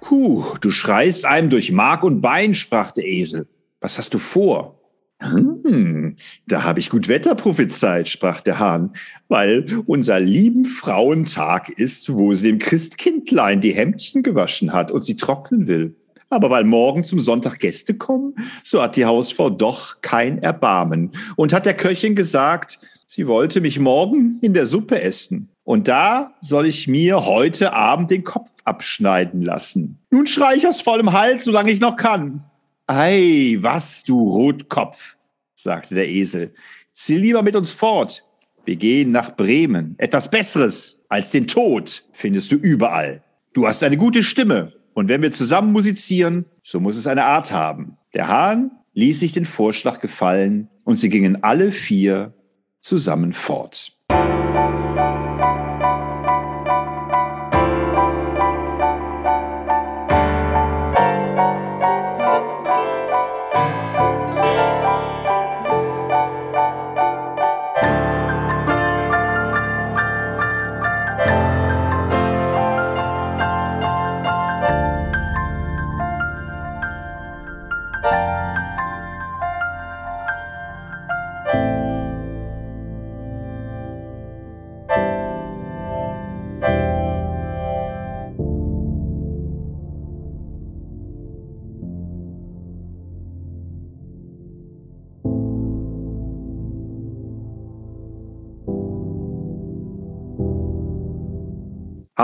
Puh, 0.00 0.44
du 0.60 0.70
schreist 0.70 1.24
einem 1.24 1.50
durch 1.50 1.72
Mark 1.72 2.04
und 2.04 2.20
Bein, 2.20 2.54
sprach 2.54 2.92
der 2.92 3.06
Esel. 3.06 3.48
Was 3.80 3.98
hast 3.98 4.14
du 4.14 4.18
vor? 4.18 4.80
Hm, 5.20 6.16
da 6.46 6.64
habe 6.64 6.80
ich 6.80 6.90
gut 6.90 7.08
Wetter 7.08 7.34
prophezeit, 7.34 8.08
sprach 8.08 8.40
der 8.40 8.58
Hahn, 8.58 8.92
weil 9.28 9.64
unser 9.86 10.20
lieben 10.20 10.64
Frauentag 10.66 11.70
ist, 11.70 12.12
wo 12.12 12.32
sie 12.34 12.46
dem 12.46 12.58
Christkindlein 12.58 13.60
die 13.60 13.72
Hemdchen 13.72 14.22
gewaschen 14.22 14.72
hat 14.72 14.90
und 14.90 15.04
sie 15.04 15.16
trocknen 15.16 15.66
will. 15.66 15.94
Aber 16.30 16.50
weil 16.50 16.64
morgen 16.64 17.04
zum 17.04 17.20
Sonntag 17.20 17.58
Gäste 17.60 17.94
kommen, 17.94 18.34
so 18.62 18.82
hat 18.82 18.96
die 18.96 19.04
Hausfrau 19.04 19.50
doch 19.50 20.00
kein 20.02 20.42
Erbarmen 20.42 21.12
und 21.36 21.52
hat 21.52 21.64
der 21.64 21.76
Köchin 21.76 22.14
gesagt, 22.14 22.80
sie 23.06 23.26
wollte 23.26 23.60
mich 23.60 23.78
morgen 23.78 24.38
in 24.42 24.52
der 24.52 24.66
Suppe 24.66 25.00
essen. 25.00 25.48
Und 25.62 25.88
da 25.88 26.34
soll 26.40 26.66
ich 26.66 26.88
mir 26.88 27.24
heute 27.24 27.72
Abend 27.72 28.10
den 28.10 28.24
Kopf 28.24 28.50
abschneiden 28.64 29.42
lassen. 29.42 29.98
Nun 30.10 30.26
schrei 30.26 30.56
ich 30.56 30.66
aus 30.66 30.82
vollem 30.82 31.12
Hals, 31.12 31.44
solange 31.44 31.70
ich 31.70 31.80
noch 31.80 31.96
kann. 31.96 32.44
Ei, 32.86 33.56
was, 33.60 34.04
du 34.04 34.30
Rotkopf, 34.30 35.16
sagte 35.54 35.94
der 35.94 36.08
Esel. 36.08 36.52
zieh 36.92 37.16
lieber 37.16 37.42
mit 37.42 37.56
uns 37.56 37.72
fort. 37.72 38.22
Wir 38.66 38.76
gehen 38.76 39.10
nach 39.10 39.36
Bremen. 39.36 39.94
Etwas 39.96 40.30
Besseres 40.30 41.02
als 41.08 41.30
den 41.30 41.46
Tod 41.46 42.04
findest 42.12 42.52
du 42.52 42.56
überall. 42.56 43.22
Du 43.54 43.66
hast 43.66 43.82
eine 43.82 43.96
gute 43.96 44.22
Stimme. 44.22 44.74
Und 44.92 45.08
wenn 45.08 45.22
wir 45.22 45.32
zusammen 45.32 45.72
musizieren, 45.72 46.44
so 46.62 46.78
muss 46.78 46.96
es 46.96 47.06
eine 47.06 47.24
Art 47.24 47.52
haben. 47.52 47.96
Der 48.12 48.28
Hahn 48.28 48.70
ließ 48.92 49.18
sich 49.18 49.32
den 49.32 49.46
Vorschlag 49.46 50.00
gefallen 50.00 50.68
und 50.84 50.98
sie 50.98 51.08
gingen 51.08 51.42
alle 51.42 51.72
vier 51.72 52.34
zusammen 52.80 53.32
fort. 53.32 53.93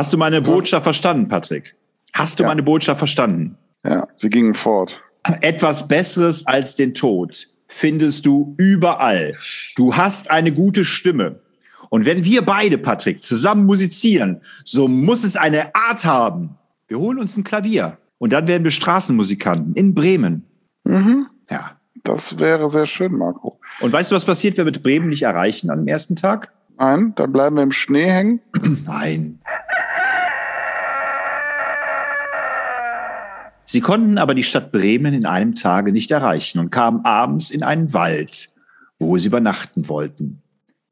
Hast 0.00 0.14
du 0.14 0.16
meine 0.16 0.40
Botschaft 0.40 0.84
verstanden, 0.84 1.28
Patrick? 1.28 1.76
Hast 2.14 2.38
du 2.38 2.44
Ja. 2.44 2.48
meine 2.48 2.62
Botschaft 2.62 2.96
verstanden? 2.96 3.58
Ja, 3.84 4.08
sie 4.14 4.30
gingen 4.30 4.54
fort. 4.54 4.98
Etwas 5.42 5.88
Besseres 5.88 6.46
als 6.46 6.74
den 6.74 6.94
Tod 6.94 7.48
findest 7.68 8.24
du 8.24 8.54
überall. 8.56 9.36
Du 9.76 9.94
hast 9.98 10.30
eine 10.30 10.52
gute 10.52 10.86
Stimme. 10.86 11.40
Und 11.90 12.06
wenn 12.06 12.24
wir 12.24 12.40
beide, 12.40 12.78
Patrick, 12.78 13.20
zusammen 13.20 13.66
musizieren, 13.66 14.40
so 14.64 14.88
muss 14.88 15.22
es 15.22 15.36
eine 15.36 15.74
Art 15.74 16.06
haben. 16.06 16.56
Wir 16.88 16.98
holen 16.98 17.18
uns 17.18 17.36
ein 17.36 17.44
Klavier 17.44 17.98
und 18.16 18.32
dann 18.32 18.46
werden 18.48 18.64
wir 18.64 18.70
Straßenmusikanten 18.70 19.74
in 19.74 19.94
Bremen. 19.94 20.46
Mhm. 20.84 21.26
Ja. 21.50 21.72
Das 22.04 22.38
wäre 22.38 22.70
sehr 22.70 22.86
schön, 22.86 23.12
Marco. 23.18 23.60
Und 23.82 23.92
weißt 23.92 24.10
du, 24.10 24.16
was 24.16 24.24
passiert, 24.24 24.56
wenn 24.56 24.64
wir 24.64 24.72
mit 24.72 24.82
Bremen 24.82 25.10
nicht 25.10 25.24
erreichen 25.24 25.68
am 25.68 25.86
ersten 25.86 26.16
Tag? 26.16 26.54
Nein, 26.78 27.12
dann 27.16 27.30
bleiben 27.30 27.56
wir 27.56 27.62
im 27.62 27.72
Schnee 27.72 28.06
hängen. 28.10 28.40
Nein. 28.86 29.38
Sie 33.72 33.80
konnten 33.80 34.18
aber 34.18 34.35
die 34.35 34.42
Stadt 34.42 34.72
Bremen 34.72 35.14
in 35.14 35.26
einem 35.26 35.54
Tage 35.54 35.92
nicht 35.92 36.11
erreichen 36.11 36.59
und 36.59 36.70
kamen 36.70 37.04
abends 37.04 37.52
in 37.52 37.62
einen 37.62 37.92
Wald, 37.94 38.52
wo 38.98 39.16
sie 39.16 39.28
übernachten 39.28 39.88
wollten. 39.88 40.42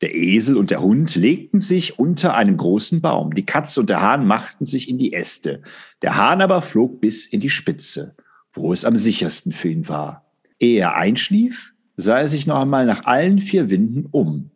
Der 0.01 0.15
Esel 0.15 0.57
und 0.57 0.71
der 0.71 0.81
Hund 0.81 1.17
legten 1.17 1.59
sich 1.59 1.99
unter 1.99 2.37
einem 2.37 2.57
großen 2.57 3.01
Baum. 3.01 3.35
Die 3.35 3.45
Katze 3.45 3.81
und 3.81 3.91
der 3.91 4.01
Hahn 4.01 4.29
machten 4.29 4.65
sich 4.65 4.89
in 4.89 4.97
die 4.97 5.13
Äste. 5.13 5.61
Der 6.03 6.17
Hahn 6.19 6.41
aber 6.41 6.63
flog 6.63 7.01
bis 7.01 7.27
in 7.27 7.41
die 7.41 7.51
Spitze, 7.51 8.15
wo 8.53 8.73
es 8.73 8.85
am 8.85 8.97
sichersten 8.97 9.51
für 9.51 9.71
ihn 9.71 9.89
war. 9.89 10.31
Ehe 10.61 10.79
er 10.79 10.95
einschlief, 10.95 11.75
sah 11.97 12.21
er 12.21 12.29
sich 12.29 12.47
noch 12.47 12.61
einmal 12.61 12.87
nach 12.87 13.07
allen 13.07 13.41
vier 13.41 13.71
Winden 13.71 14.07
um. 14.13 14.53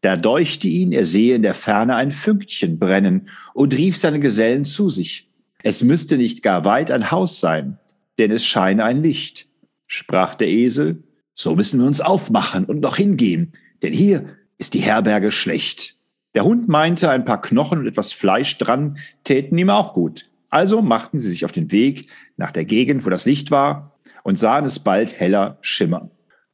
Da 0.00 0.16
deuchte 0.16 0.68
ihn, 0.68 0.92
er 0.92 1.06
sehe 1.06 1.34
in 1.34 1.42
der 1.42 1.54
Ferne 1.54 1.96
ein 1.96 2.12
Fünkchen 2.12 2.78
brennen 2.78 3.30
und 3.52 3.74
rief 3.74 3.96
seine 3.96 4.20
Gesellen 4.20 4.64
zu 4.64 4.90
sich. 4.90 5.28
Es 5.66 5.82
müsste 5.82 6.18
nicht 6.18 6.42
gar 6.42 6.66
weit 6.66 6.90
ein 6.90 7.10
Haus 7.10 7.40
sein, 7.40 7.78
denn 8.18 8.30
es 8.30 8.44
scheine 8.44 8.84
ein 8.84 9.02
Licht. 9.02 9.48
Sprach 9.88 10.34
der 10.34 10.48
Esel, 10.48 11.02
so 11.34 11.56
müssen 11.56 11.80
wir 11.80 11.86
uns 11.86 12.02
aufmachen 12.02 12.66
und 12.66 12.80
noch 12.80 12.98
hingehen, 12.98 13.54
denn 13.80 13.94
hier 13.94 14.26
ist 14.58 14.74
die 14.74 14.80
Herberge 14.80 15.32
schlecht. 15.32 15.96
Der 16.34 16.44
Hund 16.44 16.68
meinte, 16.68 17.08
ein 17.08 17.24
paar 17.24 17.40
Knochen 17.40 17.78
und 17.78 17.86
etwas 17.86 18.12
Fleisch 18.12 18.58
dran 18.58 18.98
täten 19.24 19.56
ihm 19.56 19.70
auch 19.70 19.94
gut. 19.94 20.28
Also 20.50 20.82
machten 20.82 21.18
sie 21.18 21.30
sich 21.30 21.46
auf 21.46 21.52
den 21.52 21.72
Weg 21.72 22.10
nach 22.36 22.52
der 22.52 22.66
Gegend, 22.66 23.06
wo 23.06 23.10
das 23.10 23.24
Licht 23.24 23.50
war, 23.50 23.90
und 24.22 24.38
sahen 24.38 24.66
es 24.66 24.80
bald 24.80 25.18
heller 25.18 25.56
schimmern. 25.62 26.10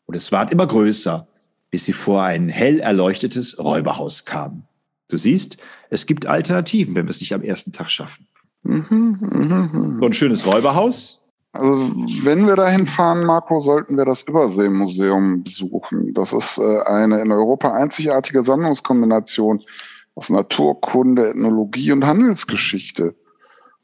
Und 0.07 0.14
es 0.14 0.31
ward 0.31 0.53
immer 0.53 0.68
größer, 0.68 1.27
bis 1.73 1.85
sie 1.85 1.92
vor 1.92 2.23
ein 2.23 2.49
hell 2.49 2.79
erleuchtetes 2.79 3.59
Räuberhaus 3.59 4.25
kamen. 4.25 4.68
Du 5.09 5.16
siehst, 5.16 5.57
es 5.88 6.07
gibt 6.07 6.27
Alternativen, 6.27 6.94
wenn 6.94 7.07
wir 7.07 7.11
es 7.11 7.20
nicht 7.20 7.35
am 7.35 7.42
ersten 7.42 7.73
Tag 7.73 7.90
schaffen. 7.90 8.29
Mhm. 8.62 9.99
So 10.01 10.07
ein 10.07 10.12
schönes 10.12 10.46
Räuberhaus. 10.46 11.20
Also, 11.53 11.92
wenn 12.25 12.46
wir 12.46 12.55
dahin 12.55 12.87
fahren, 12.87 13.20
Marco, 13.27 13.59
sollten 13.59 13.96
wir 13.96 14.05
das 14.05 14.23
Überseemuseum 14.23 15.42
besuchen. 15.42 16.14
Das 16.14 16.33
ist 16.33 16.59
äh, 16.59 16.81
eine 16.83 17.20
in 17.20 17.33
Europa 17.33 17.73
einzigartige 17.73 18.42
Sammlungskombination 18.42 19.62
aus 20.14 20.31
Naturkunde, 20.31 21.31
Ethnologie 21.31 21.90
und 21.90 22.07
Handelsgeschichte 22.07 23.16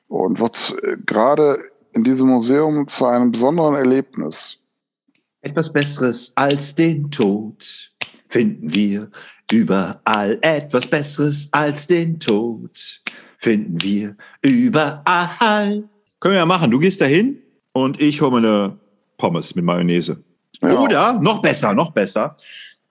und 0.06 0.38
wird 0.38 0.76
äh, 0.82 0.96
gerade 1.04 1.58
in 1.92 2.04
diesem 2.04 2.28
Museum 2.28 2.86
zu 2.86 3.06
einem 3.06 3.32
besonderen 3.32 3.74
Erlebnis. 3.74 4.58
Etwas 5.40 5.72
Besseres 5.72 6.32
als 6.36 6.74
den 6.74 7.10
Tod 7.10 7.92
finden 8.28 8.74
wir 8.74 9.10
überall. 9.50 10.38
Etwas 10.42 10.86
Besseres 10.86 11.48
als 11.52 11.86
den 11.86 12.20
Tod 12.20 13.00
finden 13.38 13.82
wir 13.82 14.16
überall. 14.42 15.84
Können 16.20 16.34
wir 16.34 16.38
ja 16.38 16.46
machen. 16.46 16.70
Du 16.70 16.78
gehst 16.78 17.00
dahin 17.00 17.38
und 17.72 18.00
ich 18.00 18.20
hole 18.20 18.40
mir 18.40 18.48
eine 18.48 18.76
Pommes 19.18 19.54
mit 19.54 19.64
Mayonnaise. 19.64 20.22
Ja. 20.62 20.78
Oder 20.78 21.20
noch 21.20 21.42
besser, 21.42 21.74
noch 21.74 21.90
besser. 21.90 22.36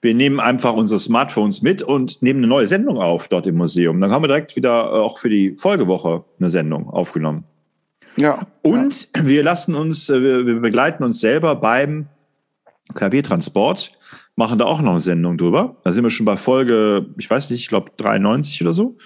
Wir 0.02 0.14
nehmen 0.14 0.40
einfach 0.40 0.74
unsere 0.74 1.00
Smartphones 1.00 1.62
mit 1.64 1.82
und 1.82 2.22
nehmen 2.22 2.42
eine 2.42 2.48
neue 2.48 2.68
Sendung 2.68 3.00
auf 3.00 3.28
dort 3.28 3.48
im 3.48 3.56
Museum. 3.56 4.00
Dann 4.00 4.12
haben 4.12 4.24
wir 4.24 4.28
direkt 4.28 4.56
wieder 4.56 4.86
äh, 4.86 5.00
auch 5.00 5.18
für 5.18 5.30
die 5.30 5.56
Folgewoche 5.58 6.24
eine 6.40 6.52
Sendung 6.52 6.90
aufgenommen. 6.90 7.44
Ja. 8.16 8.46
Und 8.62 9.08
wir 9.18 9.44
lassen 9.44 9.74
uns, 9.74 10.10
äh, 10.10 10.22
wir, 10.22 10.46
wir 10.46 10.60
begleiten 10.60 11.04
uns 11.04 11.20
selber 11.20 11.56
beim 11.56 12.08
Klaviertransport, 12.94 13.92
machen 14.36 14.60
da 14.60 14.66
auch 14.66 14.82
noch 14.82 14.92
eine 14.92 15.00
Sendung 15.00 15.38
drüber. 15.38 15.78
Da 15.84 15.92
sind 15.92 16.04
wir 16.04 16.12
schon 16.12 16.26
bei 16.26 16.38
Folge, 16.38 17.08
ich 17.18 17.30
weiß 17.30 17.50
nicht, 17.50 17.62
ich 17.62 17.68
glaube 17.68 17.92
93 17.98 18.62
oder 18.62 18.74
so. 18.74 18.98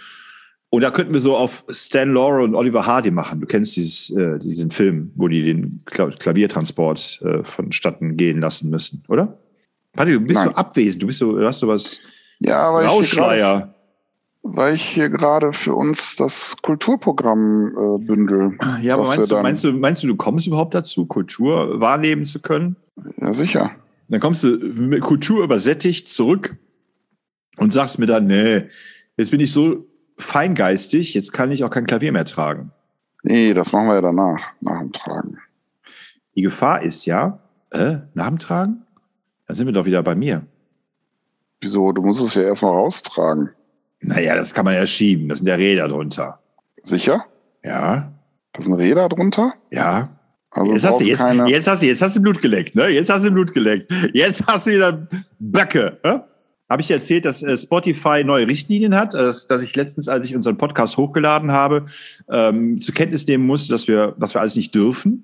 Und 0.71 0.81
da 0.81 0.91
könnten 0.91 1.13
wir 1.13 1.19
so 1.19 1.35
auf 1.35 1.63
Stan 1.69 2.13
Laurel 2.13 2.43
und 2.43 2.53
Oliver 2.53 2.85
Hardy 2.85 3.09
machen. 3.09 3.41
Du 3.41 3.47
kennst 3.47 3.75
dieses, 3.75 4.11
äh, 4.11 4.37
diesen 4.37 4.69
Film, 4.69 5.11
wo 5.15 5.27
die 5.27 5.41
den 5.43 5.81
Kla 5.85 6.09
Klaviertransport 6.09 7.21
äh, 7.23 7.43
vonstatten 7.43 8.17
gehen 8.17 8.39
lassen 8.39 8.69
müssen, 8.69 9.03
oder? 9.07 9.39
Patti, 9.93 10.11
du 10.11 10.19
bist 10.19 10.41
Nein. 10.41 10.49
so 10.49 10.55
abwesend, 10.55 11.01
du 11.01 11.07
bist 11.07 11.19
so, 11.19 11.35
du 11.35 11.45
hast 11.45 11.59
so 11.59 11.67
was 11.67 11.99
Ja, 12.37 12.71
weil 12.71 12.85
ich, 12.85 12.91
hier 12.91 12.99
gerade, 12.99 13.41
Rauschleier. 13.41 13.75
weil 14.43 14.75
ich 14.75 14.83
hier 14.83 15.09
gerade 15.09 15.53
für 15.53 15.73
uns 15.73 16.15
das 16.15 16.55
Kulturprogramm 16.61 17.71
äh, 17.75 18.05
bündel. 18.05 18.55
Ja, 18.83 18.93
aber 18.93 19.07
meinst 19.07 19.31
du, 19.31 19.35
meinst, 19.41 19.63
du, 19.63 19.71
meinst 19.73 20.03
du, 20.03 20.07
du 20.07 20.15
kommst 20.15 20.45
überhaupt 20.45 20.75
dazu, 20.75 21.07
Kultur 21.07 21.79
wahrnehmen 21.81 22.25
zu 22.25 22.39
können? 22.39 22.75
Ja, 23.19 23.33
sicher. 23.33 23.71
Dann 24.07 24.19
kommst 24.19 24.43
du 24.43 24.49
mit 24.49 25.01
Kultur 25.01 25.43
übersättigt 25.43 26.09
zurück 26.09 26.55
und 27.57 27.73
sagst 27.73 27.97
mir 27.97 28.05
dann, 28.05 28.27
nee, 28.27 28.65
jetzt 29.17 29.31
bin 29.31 29.39
ich 29.39 29.51
so 29.51 29.88
feingeistig, 30.19 31.13
jetzt 31.13 31.31
kann 31.33 31.51
ich 31.51 31.63
auch 31.63 31.69
kein 31.69 31.87
Klavier 31.87 32.11
mehr 32.11 32.25
tragen. 32.25 32.71
Nee, 33.23 33.53
das 33.53 33.71
machen 33.71 33.87
wir 33.87 33.95
ja 33.95 34.01
danach, 34.01 34.39
nach 34.61 34.79
dem 34.79 34.91
Tragen. 34.91 35.37
Die 36.35 36.41
Gefahr 36.41 36.83
ist 36.83 37.05
ja, 37.05 37.39
äh, 37.71 37.97
nach 38.13 38.27
dem 38.27 38.39
Tragen? 38.39 38.85
Dann 39.47 39.55
sind 39.55 39.65
wir 39.65 39.73
doch 39.73 39.85
wieder 39.85 40.03
bei 40.03 40.15
mir. 40.15 40.43
Wieso? 41.61 41.91
Du 41.91 42.01
musst 42.01 42.21
es 42.21 42.35
ja 42.35 42.43
erstmal 42.43 42.71
raustragen. 42.71 43.49
Naja, 44.01 44.35
das 44.35 44.53
kann 44.53 44.63
man 44.65 44.75
ja 44.75 44.85
schieben, 44.85 45.27
das 45.27 45.39
sind 45.39 45.47
ja 45.47 45.55
Räder 45.55 45.87
drunter. 45.89 46.39
Sicher? 46.83 47.25
Ja, 47.63 48.13
Da 48.53 48.61
sind 48.61 48.75
Räder 48.75 49.09
drunter? 49.09 49.53
ja. 49.71 50.09
Also 50.51 50.73
Jetzt 50.73 50.83
hast, 50.83 50.99
du, 50.99 51.03
jetzt, 51.03 51.19
keine, 51.21 51.47
jetzt, 51.47 51.67
hast 51.67 51.83
du, 51.83 51.85
jetzt 51.85 52.01
hast 52.01 52.15
du 52.15 52.21
Blut 52.23 52.41
geleckt, 52.41 52.73
ne? 52.73 52.87
Jetzt 52.87 53.11
hast 53.11 53.23
du 53.23 53.29
Blut 53.29 53.53
geleckt. 53.53 53.91
Jetzt 54.13 54.47
hast 54.47 54.65
du 54.65 54.71
wieder 54.71 55.07
Böcke. 55.37 55.99
Ne? 56.03 56.23
Habe 56.69 56.81
ich 56.81 56.91
erzählt, 56.91 57.25
dass 57.25 57.41
äh, 57.41 57.57
Spotify 57.57 58.23
neue 58.23 58.47
Richtlinien 58.47 58.95
hat, 58.95 59.15
äh, 59.15 59.17
dass, 59.17 59.47
dass 59.47 59.63
ich 59.63 59.75
letztens, 59.75 60.07
als 60.07 60.27
ich 60.27 60.35
unseren 60.35 60.57
Podcast 60.57 60.97
hochgeladen 60.97 61.51
habe, 61.51 61.85
ähm, 62.29 62.79
zur 62.79 62.93
Kenntnis 62.93 63.25
nehmen 63.27 63.45
musste, 63.45 63.71
dass 63.71 63.87
wir, 63.87 64.15
dass 64.19 64.35
wir 64.35 64.41
alles 64.41 64.55
nicht 64.55 64.75
dürfen. 64.75 65.23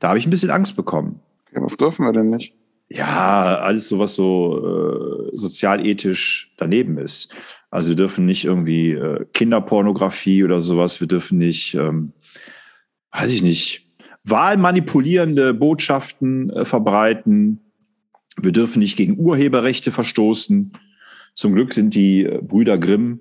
Da 0.00 0.08
habe 0.08 0.18
ich 0.18 0.26
ein 0.26 0.30
bisschen 0.30 0.50
Angst 0.50 0.76
bekommen. 0.76 1.20
ja, 1.54 1.62
was 1.62 1.76
dürfen 1.76 2.04
wir 2.04 2.12
denn 2.12 2.30
nicht? 2.30 2.54
Ja, 2.88 3.58
alles 3.58 3.88
so, 3.88 3.98
was 3.98 4.14
so 4.14 5.28
äh, 5.30 5.36
sozialethisch 5.36 6.54
daneben 6.56 6.96
ist. 6.96 7.34
Also 7.70 7.90
wir 7.90 7.96
dürfen 7.96 8.24
nicht 8.24 8.46
irgendwie 8.46 8.92
äh, 8.92 9.26
Kinderpornografie 9.34 10.42
oder 10.42 10.60
sowas, 10.62 11.00
wir 11.00 11.08
dürfen 11.08 11.36
nicht, 11.36 11.74
ähm, 11.74 12.12
weiß 13.12 13.30
ich 13.30 13.42
nicht, 13.42 13.86
wahlmanipulierende 14.24 15.52
Botschaften 15.52 16.48
äh, 16.50 16.64
verbreiten. 16.64 17.67
Wir 18.40 18.52
dürfen 18.52 18.78
nicht 18.80 18.96
gegen 18.96 19.18
Urheberrechte 19.18 19.92
verstoßen. 19.92 20.72
Zum 21.34 21.54
Glück 21.54 21.74
sind 21.74 21.94
die 21.94 22.24
äh, 22.24 22.40
Brüder 22.42 22.78
Grimm 22.78 23.20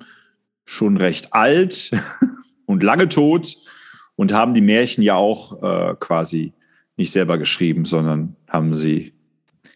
schon 0.65 0.97
recht 0.97 1.34
alt 1.34 1.91
und 2.65 2.84
lange 2.84 3.10
tot 3.10 3.58
und 4.15 4.34
haben 4.34 4.53
die 4.53 4.62
Märchen 4.62 5.03
ja 5.03 5.15
auch 5.15 5.62
äh, 5.63 5.95
quasi 5.99 6.53
nicht 6.97 7.12
selber 7.12 7.38
geschrieben, 7.38 7.86
sondern 7.86 8.36
haben 8.49 8.73
sie 8.73 9.13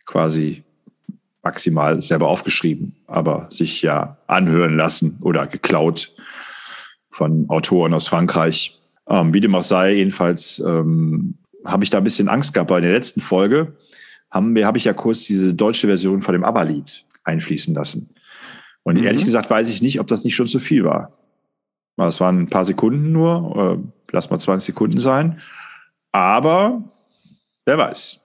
quasi 0.05 0.63
maximal 1.43 2.01
selber 2.01 2.27
aufgeschrieben, 2.27 2.95
aber 3.07 3.47
sich 3.49 3.81
ja 3.81 4.17
anhören 4.27 4.75
lassen 4.75 5.17
oder 5.21 5.47
geklaut 5.47 6.13
von 7.09 7.49
Autoren 7.49 7.93
aus 7.93 8.07
Frankreich. 8.07 8.79
Ähm, 9.07 9.33
wie 9.33 9.41
dem 9.41 9.55
auch 9.55 9.63
sei, 9.63 9.93
jedenfalls 9.95 10.59
ähm, 10.59 11.35
habe 11.65 11.83
ich 11.83 11.89
da 11.89 11.99
ein 11.99 12.03
bisschen 12.03 12.27
Angst 12.27 12.53
gehabt. 12.53 12.69
Bei 12.69 12.81
der 12.81 12.91
letzten 12.91 13.21
Folge 13.21 13.75
haben 14.31 14.55
wir, 14.55 14.65
habe 14.65 14.77
ich 14.77 14.85
ja 14.85 14.93
kurz 14.93 15.25
diese 15.25 15.53
deutsche 15.53 15.87
Version 15.87 16.21
von 16.21 16.33
dem 16.33 16.43
ABBA-Lied 16.43 17.05
einfließen 17.23 17.75
lassen. 17.75 18.09
Und 18.83 18.97
mhm. 18.97 19.03
ehrlich 19.03 19.25
gesagt 19.25 19.49
weiß 19.49 19.69
ich 19.69 19.81
nicht, 19.81 19.99
ob 19.99 20.07
das 20.07 20.23
nicht 20.23 20.35
schon 20.35 20.47
zu 20.47 20.59
viel 20.59 20.83
war. 20.83 21.17
Es 21.97 22.19
waren 22.19 22.39
ein 22.39 22.49
paar 22.49 22.65
Sekunden 22.65 23.11
nur, 23.11 23.79
äh, 23.79 23.89
lass 24.11 24.29
mal 24.31 24.39
20 24.39 24.65
Sekunden 24.65 24.99
sein. 24.99 25.39
Aber 26.11 26.83
wer 27.65 27.77
weiß. 27.77 28.19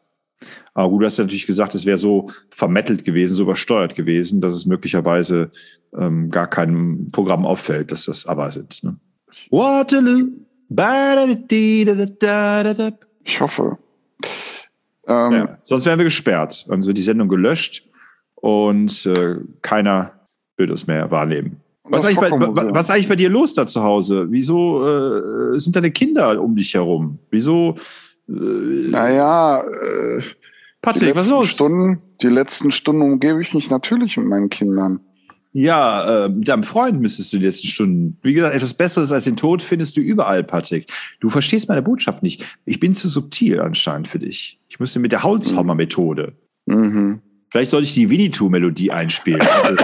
Aber 0.74 0.90
gut, 0.90 1.02
du 1.02 1.06
hast 1.06 1.18
natürlich 1.18 1.46
gesagt, 1.46 1.74
es 1.74 1.86
wäre 1.86 1.98
so 1.98 2.30
vermettelt 2.50 3.04
gewesen, 3.04 3.34
so 3.34 3.42
übersteuert 3.42 3.94
gewesen, 3.94 4.40
dass 4.40 4.54
es 4.54 4.66
möglicherweise 4.66 5.50
ähm, 5.96 6.30
gar 6.30 6.46
keinem 6.46 7.10
Programm 7.10 7.46
auffällt, 7.46 7.92
dass 7.92 8.04
das 8.04 8.26
aber 8.26 8.50
sind. 8.50 8.82
Ne? 8.82 8.96
Waterloo. 9.50 10.28
Ich 13.24 13.40
hoffe. 13.40 13.78
Ähm, 15.06 15.32
ja, 15.32 15.58
sonst 15.64 15.86
wären 15.86 15.98
wir 15.98 16.04
gesperrt. 16.04 16.66
Also 16.68 16.92
die 16.92 17.02
Sendung 17.02 17.28
gelöscht 17.28 17.88
und 18.34 19.06
äh, 19.06 19.36
keiner 19.62 20.12
würde 20.56 20.72
es 20.72 20.86
mehr 20.86 21.10
wahrnehmen. 21.10 21.60
Was 21.88 22.04
ist, 22.08 22.16
bei, 22.16 22.30
was 22.30 22.86
ist, 22.86 22.90
eigentlich 22.90 23.08
bei, 23.08 23.16
dir 23.16 23.30
los 23.30 23.54
da 23.54 23.66
zu 23.66 23.82
Hause? 23.82 24.26
Wieso 24.30 24.84
äh, 25.54 25.60
sind 25.60 25.76
deine 25.76 25.92
Kinder 25.92 26.42
um 26.42 26.56
dich 26.56 26.74
herum? 26.74 27.20
Wieso? 27.30 27.76
Äh, 28.28 28.32
naja, 28.32 29.62
äh, 29.62 30.22
Patrick, 30.82 31.14
was 31.14 31.26
ist 31.26 31.30
los? 31.30 31.48
Stunden, 31.50 32.02
die 32.22 32.28
letzten 32.28 32.72
Stunden 32.72 33.02
umgebe 33.02 33.40
ich 33.40 33.54
mich 33.54 33.70
natürlich 33.70 34.16
mit 34.16 34.26
meinen 34.26 34.48
Kindern. 34.48 35.00
Ja, 35.58 36.26
äh, 36.26 36.28
mit 36.28 36.48
deinem 36.48 36.64
Freund 36.64 37.00
müsstest 37.00 37.32
du 37.32 37.38
die 37.38 37.46
letzten 37.46 37.68
Stunden. 37.68 38.18
Wie 38.20 38.34
gesagt, 38.34 38.54
etwas 38.54 38.74
Besseres 38.74 39.10
als 39.10 39.24
den 39.24 39.36
Tod 39.36 39.62
findest 39.62 39.96
du 39.96 40.02
überall, 40.02 40.44
Patrick. 40.44 40.92
Du 41.18 41.30
verstehst 41.30 41.70
meine 41.70 41.80
Botschaft 41.80 42.22
nicht. 42.22 42.44
Ich 42.66 42.78
bin 42.78 42.92
zu 42.92 43.08
subtil 43.08 43.60
anscheinend 43.60 44.06
für 44.06 44.18
dich. 44.18 44.60
Ich 44.68 44.78
müsste 44.78 44.98
mit 44.98 45.12
der 45.12 45.22
Holzhammer-Methode. 45.22 46.34
Mhm. 46.66 47.22
Vielleicht 47.48 47.70
sollte 47.70 47.86
ich 47.86 47.94
die 47.94 48.10
Winnetou-Melodie 48.10 48.90
einspielen. 48.90 49.40
Also, 49.64 49.82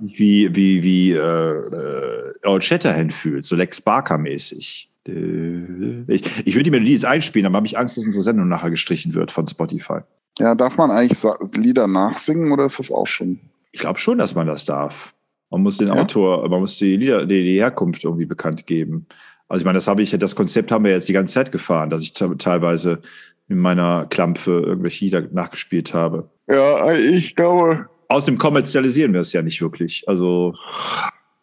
wie 0.00 0.52
wie, 0.56 0.82
wie 0.82 1.12
äh, 1.12 1.16
äh, 1.18 2.34
Earl 2.42 2.60
Shatterhand 2.60 3.14
fühlt, 3.14 3.44
so 3.44 3.54
Lex 3.54 3.80
Barker-mäßig. 3.80 4.90
Ich, 5.04 6.22
ich 6.44 6.54
würde 6.54 6.64
die 6.64 6.70
Melodie 6.72 6.94
jetzt 6.94 7.04
einspielen, 7.04 7.46
aber 7.46 7.58
habe 7.58 7.66
ich 7.68 7.78
Angst, 7.78 7.96
dass 7.96 8.04
unsere 8.04 8.24
Sendung 8.24 8.48
nachher 8.48 8.70
gestrichen 8.70 9.14
wird 9.14 9.30
von 9.30 9.46
Spotify. 9.46 10.00
Ja, 10.40 10.56
darf 10.56 10.78
man 10.78 10.90
eigentlich 10.90 11.22
Lieder 11.54 11.86
nachsingen 11.86 12.50
oder 12.50 12.64
ist 12.64 12.80
das 12.80 12.90
auch 12.90 13.06
schon? 13.06 13.38
Ich 13.72 13.80
glaube 13.80 13.98
schon, 13.98 14.18
dass 14.18 14.34
man 14.34 14.46
das 14.46 14.64
darf. 14.64 15.14
Man 15.50 15.62
muss 15.62 15.78
den 15.78 15.88
ja? 15.88 15.94
Autor, 15.94 16.48
man 16.48 16.60
muss 16.60 16.78
die 16.78 16.96
Lieder, 16.96 17.26
die, 17.26 17.42
die 17.42 17.58
Herkunft 17.58 18.04
irgendwie 18.04 18.26
bekannt 18.26 18.66
geben. 18.66 19.06
Also 19.48 19.62
ich 19.62 19.66
meine, 19.66 19.76
das 19.76 19.86
habe 19.86 20.02
ich, 20.02 20.10
das 20.10 20.34
Konzept 20.34 20.72
haben 20.72 20.84
wir 20.84 20.92
jetzt 20.92 21.08
die 21.08 21.12
ganze 21.12 21.34
Zeit 21.34 21.52
gefahren, 21.52 21.90
dass 21.90 22.02
ich 22.02 22.14
teilweise 22.14 23.02
in 23.48 23.58
meiner 23.58 24.06
Klampfe 24.06 24.50
irgendwelche 24.60 25.04
Lieder 25.04 25.22
nachgespielt 25.30 25.92
habe. 25.92 26.30
Ja, 26.48 26.92
ich 26.92 27.36
glaube. 27.36 27.86
Außerdem 28.08 28.38
kommerzialisieren 28.38 29.12
wir 29.12 29.20
es 29.20 29.32
ja 29.32 29.42
nicht 29.42 29.60
wirklich. 29.60 30.04
Also. 30.06 30.54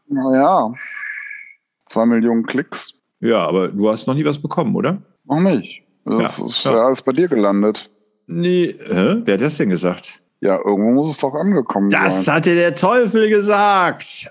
Naja. 0.07 0.73
Zwei 1.85 2.05
Millionen 2.05 2.45
Klicks. 2.45 2.93
Ja, 3.19 3.47
aber 3.47 3.67
du 3.67 3.89
hast 3.89 4.07
noch 4.07 4.15
nie 4.15 4.25
was 4.25 4.39
bekommen, 4.39 4.75
oder? 4.75 5.01
Noch 5.25 5.41
nicht. 5.41 5.83
Das 6.05 6.39
ja, 6.39 6.45
ist 6.45 6.63
ja. 6.65 6.85
alles 6.85 7.01
bei 7.01 7.11
dir 7.11 7.27
gelandet. 7.27 7.89
Nee, 8.27 8.75
hä? 8.79 9.21
wer 9.23 9.33
hat 9.35 9.41
das 9.41 9.57
denn 9.57 9.69
gesagt? 9.69 10.21
Ja, 10.41 10.57
irgendwo 10.57 10.91
muss 10.91 11.11
es 11.11 11.17
doch 11.17 11.33
angekommen 11.33 11.89
das 11.89 12.25
sein. 12.25 12.25
Das 12.25 12.27
hatte 12.35 12.55
der 12.55 12.75
Teufel 12.75 13.29
gesagt. 13.29 14.29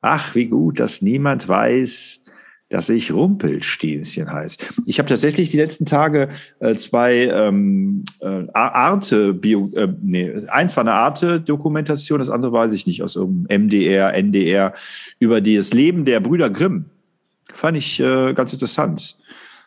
Ach, 0.00 0.34
wie 0.34 0.46
gut, 0.46 0.80
dass 0.80 1.02
niemand 1.02 1.48
weiß, 1.48 2.22
dass 2.68 2.88
ich 2.88 3.12
Rumpelstilzchen 3.12 4.32
heiße. 4.32 4.58
Ich 4.86 4.98
habe 4.98 5.08
tatsächlich 5.08 5.50
die 5.50 5.56
letzten 5.56 5.86
Tage 5.86 6.28
äh, 6.58 6.74
zwei 6.74 7.26
ähm, 7.26 8.04
äh, 8.20 8.44
Arte, 8.52 9.34
Bio, 9.34 9.70
äh, 9.74 9.88
nee, 10.02 10.32
eins 10.48 10.76
war 10.76 10.82
eine 10.82 10.94
Arte-Dokumentation, 10.94 12.18
das 12.18 12.30
andere 12.30 12.52
weiß 12.52 12.72
ich 12.72 12.86
nicht, 12.86 13.04
aus 13.04 13.14
irgendeinem 13.14 13.66
MDR, 13.66 14.14
NDR, 14.14 14.72
über 15.20 15.40
das 15.40 15.72
Leben 15.72 16.04
der 16.04 16.18
Brüder 16.18 16.50
Grimm. 16.50 16.86
Fand 17.52 17.76
ich 17.76 18.00
äh, 18.00 18.34
ganz 18.34 18.52
interessant. 18.52 19.16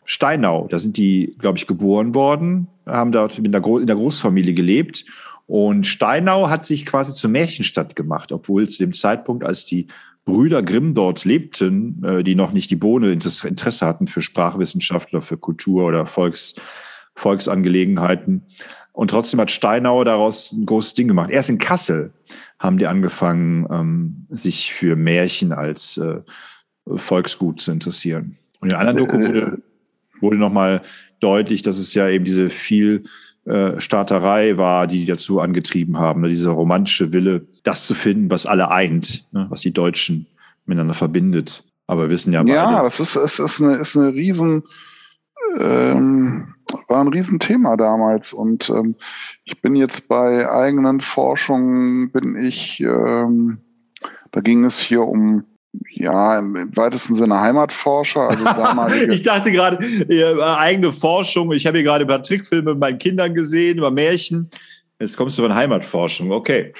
Steinau, 0.04 0.66
da 0.68 0.78
sind 0.78 0.96
die, 0.96 1.36
glaube 1.38 1.56
ich, 1.56 1.66
geboren 1.66 2.14
worden, 2.14 2.66
haben 2.84 3.12
dort 3.12 3.38
in 3.38 3.52
der, 3.52 3.60
Gro 3.60 3.78
in 3.78 3.86
der 3.86 3.96
Großfamilie 3.96 4.52
gelebt 4.52 5.04
und 5.50 5.84
Steinau 5.84 6.48
hat 6.48 6.64
sich 6.64 6.86
quasi 6.86 7.12
zur 7.12 7.28
Märchenstadt 7.28 7.96
gemacht, 7.96 8.30
obwohl 8.30 8.68
zu 8.68 8.84
dem 8.84 8.92
Zeitpunkt, 8.92 9.42
als 9.42 9.66
die 9.66 9.88
Brüder 10.24 10.62
Grimm 10.62 10.94
dort 10.94 11.24
lebten, 11.24 12.04
äh, 12.04 12.22
die 12.22 12.36
noch 12.36 12.52
nicht 12.52 12.70
die 12.70 12.76
Bohne 12.76 13.10
Interesse 13.10 13.84
hatten 13.84 14.06
für 14.06 14.20
Sprachwissenschaftler, 14.20 15.22
für 15.22 15.38
Kultur 15.38 15.86
oder 15.86 16.06
Volks, 16.06 16.54
Volksangelegenheiten. 17.16 18.46
Und 18.92 19.10
trotzdem 19.10 19.40
hat 19.40 19.50
Steinau 19.50 20.04
daraus 20.04 20.52
ein 20.52 20.66
großes 20.66 20.94
Ding 20.94 21.08
gemacht. 21.08 21.30
Erst 21.30 21.50
in 21.50 21.58
Kassel 21.58 22.12
haben 22.60 22.78
die 22.78 22.86
angefangen, 22.86 23.66
ähm, 23.72 24.26
sich 24.28 24.72
für 24.72 24.94
Märchen 24.94 25.52
als 25.52 25.96
äh, 25.96 26.20
Volksgut 26.86 27.60
zu 27.60 27.72
interessieren. 27.72 28.38
Und 28.60 28.72
in 28.72 28.78
anderen 28.78 28.98
Doku 28.98 29.18
wurde, 29.18 29.62
wurde 30.20 30.36
nochmal 30.36 30.82
deutlich, 31.18 31.62
dass 31.62 31.76
es 31.76 31.92
ja 31.92 32.08
eben 32.08 32.24
diese 32.24 32.50
viel 32.50 33.02
äh, 33.46 33.80
Starterei 33.80 34.56
war, 34.56 34.86
die, 34.86 35.00
die 35.00 35.06
dazu 35.06 35.40
angetrieben 35.40 35.98
haben, 35.98 36.20
ne? 36.20 36.28
dieser 36.28 36.50
romantische 36.50 37.12
Wille, 37.12 37.46
das 37.62 37.86
zu 37.86 37.94
finden, 37.94 38.30
was 38.30 38.46
alle 38.46 38.70
eint, 38.70 39.26
ne? 39.32 39.46
was 39.48 39.62
die 39.62 39.72
Deutschen 39.72 40.26
miteinander 40.66 40.94
verbindet. 40.94 41.64
Aber 41.86 42.02
wir 42.02 42.10
wissen 42.10 42.32
ja 42.32 42.42
beide. 42.42 42.54
Ja, 42.54 42.82
das 42.82 43.00
ist, 43.00 43.16
es 43.16 43.38
ist 43.38 43.60
eine, 43.60 43.76
ist 43.76 43.96
eine 43.96 44.12
riesen, 44.12 44.62
ähm, 45.58 46.54
war 46.86 47.00
ein 47.00 47.08
Riesenthema 47.08 47.76
damals. 47.76 48.32
Und 48.32 48.70
ähm, 48.70 48.94
ich 49.44 49.60
bin 49.60 49.74
jetzt 49.74 50.06
bei 50.06 50.48
eigenen 50.48 51.00
Forschungen, 51.00 52.12
bin 52.12 52.36
ich, 52.36 52.80
ähm, 52.80 53.58
da 54.30 54.40
ging 54.40 54.64
es 54.64 54.78
hier 54.78 55.02
um 55.02 55.44
ja, 55.90 56.38
im 56.38 56.76
weitesten 56.76 57.14
Sinne 57.14 57.40
Heimatforscher. 57.40 58.28
Also 58.28 58.44
ich 59.10 59.22
dachte 59.22 59.52
gerade, 59.52 59.78
eigene 60.58 60.92
Forschung. 60.92 61.52
Ich 61.52 61.66
habe 61.66 61.78
hier 61.78 61.84
gerade 61.84 62.04
über 62.04 62.22
Trickfilme 62.22 62.70
mit 62.72 62.80
meinen 62.80 62.98
Kindern 62.98 63.34
gesehen, 63.34 63.78
über 63.78 63.90
Märchen. 63.90 64.50
Jetzt 64.98 65.16
kommst 65.16 65.38
du 65.38 65.42
von 65.42 65.54
Heimatforschung, 65.54 66.30
okay. 66.30 66.74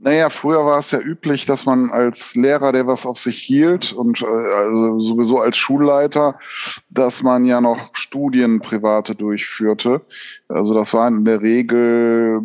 Naja, 0.00 0.30
früher 0.30 0.64
war 0.64 0.78
es 0.78 0.92
ja 0.92 1.00
üblich, 1.00 1.44
dass 1.44 1.66
man 1.66 1.90
als 1.90 2.36
Lehrer, 2.36 2.70
der 2.70 2.86
was 2.86 3.04
auf 3.04 3.18
sich 3.18 3.38
hielt 3.38 3.92
und 3.92 4.22
äh, 4.22 4.26
also 4.26 5.00
sowieso 5.00 5.40
als 5.40 5.56
Schulleiter, 5.56 6.38
dass 6.88 7.22
man 7.22 7.44
ja 7.44 7.60
noch 7.60 7.90
Studien 7.94 8.60
private 8.60 9.16
durchführte. 9.16 10.00
Also 10.48 10.72
das 10.72 10.94
war 10.94 11.08
in 11.08 11.24
der 11.24 11.42
Regel 11.42 12.40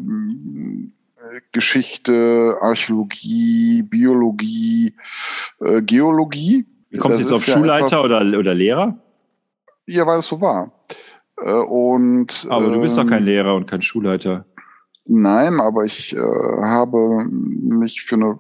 Geschichte, 1.52 2.58
Archäologie, 2.62 3.84
Biologie, 3.84 4.96
äh, 5.60 5.82
Geologie. 5.82 6.66
Wie 6.90 6.98
kommst 6.98 7.18
du 7.18 7.22
jetzt 7.22 7.32
auf 7.32 7.46
Schulleiter 7.46 7.98
ja 7.98 8.04
oder, 8.04 8.38
oder 8.38 8.54
Lehrer? 8.54 8.98
Ja, 9.86 10.06
weil 10.06 10.20
es 10.20 10.28
so 10.28 10.40
war. 10.40 10.72
Äh, 11.42 11.52
und, 11.52 12.48
aber 12.50 12.70
du 12.70 12.82
bist 12.82 12.98
doch 12.98 13.08
kein 13.08 13.20
ähm, 13.20 13.26
Lehrer 13.26 13.56
und 13.56 13.68
kein 13.68 13.82
Schulleiter. 13.82 14.46
Nein, 15.06 15.60
aber 15.60 15.84
ich 15.84 16.14
äh, 16.16 16.18
habe 16.18 17.26
mich 17.26 18.04
für 18.04 18.16
eine 18.16 18.40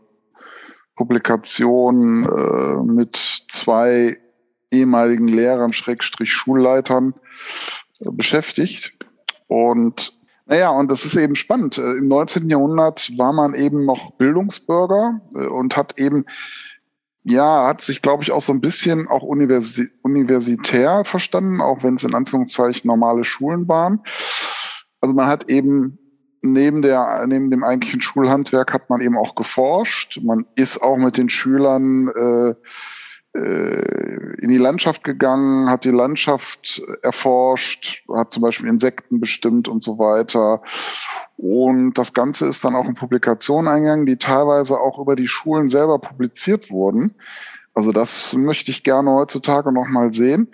Publikation 0.95 2.25
äh, 2.25 2.83
mit 2.83 3.45
zwei 3.49 4.17
ehemaligen 4.71 5.27
Lehrern, 5.27 5.73
Schrägstrich 5.73 6.31
Schulleitern 6.31 7.13
äh, 7.99 8.11
beschäftigt. 8.11 8.93
Und 9.47 10.13
naja, 10.53 10.69
und 10.69 10.91
das 10.91 11.03
ist 11.03 11.15
eben 11.15 11.33
spannend. 11.33 11.79
Äh, 11.79 11.93
Im 11.93 12.07
19. 12.07 12.47
Jahrhundert 12.47 13.11
war 13.17 13.33
man 13.33 13.55
eben 13.55 13.85
noch 13.85 14.11
Bildungsbürger 14.17 15.19
äh, 15.33 15.47
und 15.47 15.75
hat 15.75 15.99
eben, 15.99 16.25
ja, 17.23 17.65
hat 17.65 17.81
sich, 17.81 18.03
glaube 18.03 18.21
ich, 18.21 18.31
auch 18.31 18.41
so 18.41 18.53
ein 18.53 18.61
bisschen 18.61 19.07
auch 19.07 19.23
universi 19.23 19.87
universitär 20.03 21.05
verstanden, 21.05 21.59
auch 21.59 21.81
wenn 21.81 21.95
es 21.95 22.03
in 22.03 22.13
Anführungszeichen 22.13 22.87
normale 22.87 23.23
Schulen 23.23 23.67
waren. 23.67 24.01
Also 25.01 25.15
man 25.15 25.25
hat 25.25 25.49
eben 25.49 25.97
neben 26.43 26.83
der, 26.83 27.25
neben 27.25 27.49
dem 27.49 27.63
eigentlichen 27.63 28.01
Schulhandwerk 28.01 28.73
hat 28.73 28.91
man 28.91 29.01
eben 29.01 29.17
auch 29.17 29.33
geforscht. 29.33 30.19
Man 30.21 30.45
ist 30.53 30.83
auch 30.83 30.97
mit 30.97 31.17
den 31.17 31.29
Schülern 31.29 32.09
äh, 32.09 32.53
in 33.33 34.49
die 34.49 34.57
Landschaft 34.57 35.03
gegangen, 35.03 35.69
hat 35.69 35.85
die 35.85 35.89
Landschaft 35.89 36.81
erforscht, 37.01 38.03
hat 38.13 38.31
zum 38.31 38.43
Beispiel 38.43 38.69
Insekten 38.69 39.19
bestimmt 39.19 39.67
und 39.67 39.81
so 39.81 39.97
weiter. 39.97 40.61
Und 41.37 41.97
das 41.97 42.13
Ganze 42.13 42.45
ist 42.45 42.63
dann 42.63 42.75
auch 42.75 42.85
in 42.85 42.95
Publikationen 42.95 43.67
eingegangen, 43.67 44.05
die 44.05 44.17
teilweise 44.17 44.79
auch 44.79 44.99
über 44.99 45.15
die 45.15 45.27
Schulen 45.27 45.67
selber 45.67 45.99
publiziert 45.99 46.69
wurden. 46.69 47.15
Also 47.73 47.91
das 47.91 48.33
möchte 48.33 48.71
ich 48.71 48.83
gerne 48.83 49.11
heutzutage 49.11 49.71
noch 49.71 49.87
mal 49.87 50.13
sehen. 50.13 50.49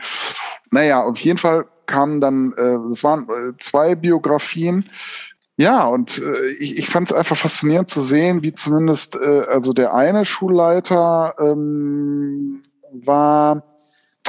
Naja, 0.71 1.03
auf 1.03 1.19
jeden 1.19 1.37
Fall 1.37 1.65
kamen 1.85 2.21
dann, 2.21 2.53
äh, 2.57 2.77
es 2.91 3.03
waren 3.03 3.27
äh, 3.29 3.57
zwei 3.59 3.95
Biografien. 3.95 4.89
Ja, 5.57 5.85
und 5.87 6.19
äh, 6.19 6.51
ich, 6.59 6.77
ich 6.77 6.89
fand 6.89 7.11
es 7.11 7.17
einfach 7.17 7.35
faszinierend 7.35 7.89
zu 7.89 8.01
sehen, 8.01 8.43
wie 8.43 8.53
zumindest, 8.53 9.17
äh, 9.17 9.45
also 9.49 9.73
der 9.73 9.93
eine 9.93 10.23
Schulleiter 10.23 11.35
ähm, 11.39 12.61
war, 12.91 13.63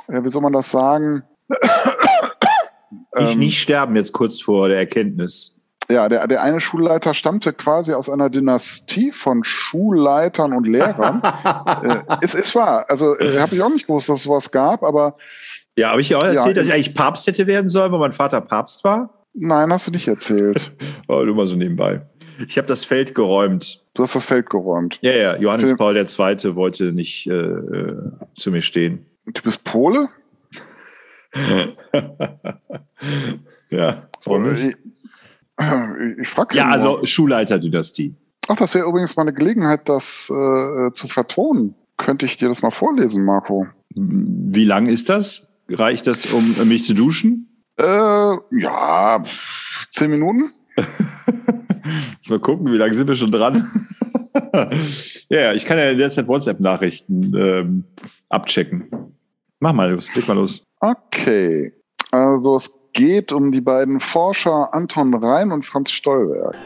äh, 0.08 0.22
wie 0.22 0.28
soll 0.28 0.42
man 0.42 0.52
das 0.52 0.70
sagen? 0.70 1.22
Nicht, 3.18 3.38
nicht 3.38 3.60
sterben 3.60 3.96
jetzt 3.96 4.12
kurz 4.12 4.40
vor 4.40 4.68
der 4.68 4.78
Erkenntnis. 4.78 5.56
Ja, 5.90 6.08
der, 6.08 6.28
der 6.28 6.42
eine 6.42 6.60
Schulleiter 6.60 7.14
stammte 7.14 7.52
quasi 7.52 7.92
aus 7.92 8.08
einer 8.08 8.30
Dynastie 8.30 9.10
von 9.10 9.42
Schulleitern 9.42 10.52
und 10.52 10.66
Lehrern. 10.66 11.20
äh, 11.82 12.16
es 12.20 12.34
ist 12.34 12.54
wahr. 12.54 12.86
Also 12.88 13.18
äh, 13.18 13.40
habe 13.40 13.56
ich 13.56 13.62
auch 13.62 13.68
nicht 13.70 13.88
gewusst, 13.88 14.08
dass 14.08 14.18
es 14.18 14.24
sowas 14.24 14.52
gab, 14.52 14.84
aber. 14.84 15.16
Ja, 15.76 15.90
habe 15.90 16.00
ich 16.00 16.10
ja 16.10 16.18
auch 16.18 16.22
erzählt, 16.22 16.46
ja, 16.46 16.52
dass 16.52 16.68
ich 16.68 16.72
eigentlich 16.72 16.94
Papst 16.94 17.26
hätte 17.26 17.46
werden 17.48 17.68
sollen, 17.68 17.90
weil 17.90 17.98
mein 17.98 18.12
Vater 18.12 18.40
Papst 18.40 18.84
war? 18.84 19.26
Nein, 19.34 19.72
hast 19.72 19.88
du 19.88 19.90
nicht 19.90 20.06
erzählt. 20.06 20.72
oh, 21.08 21.22
nur 21.22 21.34
mal 21.34 21.46
so 21.46 21.56
nebenbei. 21.56 22.02
Ich 22.46 22.56
habe 22.56 22.68
das 22.68 22.84
Feld 22.84 23.14
geräumt. 23.14 23.84
Du 24.00 24.04
hast 24.04 24.14
das 24.14 24.24
Feld 24.24 24.48
geräumt. 24.48 24.98
Ja, 25.02 25.12
ja. 25.12 25.36
Johannes 25.36 25.76
Paul 25.76 25.94
II. 25.94 26.54
wollte 26.56 26.84
nicht 26.84 27.26
äh, 27.26 27.34
äh, 27.34 27.98
zu 28.34 28.50
mir 28.50 28.62
stehen. 28.62 29.04
Du 29.26 29.42
bist 29.42 29.62
Pole? 29.62 30.08
ja, 33.68 34.08
warum 34.24 34.52
nicht? 34.52 34.64
Ich, 34.64 34.76
ich 36.22 36.28
frage 36.30 36.56
Ja, 36.56 36.70
also 36.70 37.04
Schulleiterdynastie. 37.04 38.14
Ach, 38.48 38.56
das 38.56 38.74
wäre 38.74 38.88
übrigens 38.88 39.16
mal 39.16 39.24
eine 39.24 39.34
Gelegenheit, 39.34 39.86
das 39.90 40.30
äh, 40.30 40.92
zu 40.94 41.06
vertonen. 41.06 41.74
Könnte 41.98 42.24
ich 42.24 42.38
dir 42.38 42.48
das 42.48 42.62
mal 42.62 42.70
vorlesen, 42.70 43.26
Marco? 43.26 43.66
Wie 43.90 44.64
lang 44.64 44.86
ist 44.86 45.10
das? 45.10 45.46
Reicht 45.68 46.06
das, 46.06 46.24
um 46.24 46.54
mich 46.66 46.84
zu 46.84 46.94
duschen? 46.94 47.66
Äh, 47.76 47.84
ja, 47.84 49.22
zehn 49.92 50.10
Minuten. 50.10 50.50
mal 52.28 52.38
gucken, 52.38 52.72
wie 52.72 52.76
lange 52.76 52.94
sind 52.94 53.08
wir 53.08 53.16
schon 53.16 53.30
dran? 53.30 53.70
ja, 55.28 55.52
ich 55.52 55.64
kann 55.64 55.78
ja 55.78 55.94
derzeit 55.94 56.26
WhatsApp-Nachrichten 56.26 57.34
ähm, 57.36 57.84
abchecken. 58.28 58.88
Mach 59.60 59.72
mal 59.72 59.90
los, 59.90 60.14
leg 60.14 60.26
mal 60.28 60.34
los. 60.34 60.62
Okay. 60.80 61.72
Also 62.12 62.56
es 62.56 62.72
geht 62.92 63.32
um 63.32 63.52
die 63.52 63.60
beiden 63.60 64.00
Forscher 64.00 64.72
Anton 64.74 65.14
Rhein 65.14 65.52
und 65.52 65.64
Franz 65.64 65.90
Stollwerk. 65.90 66.56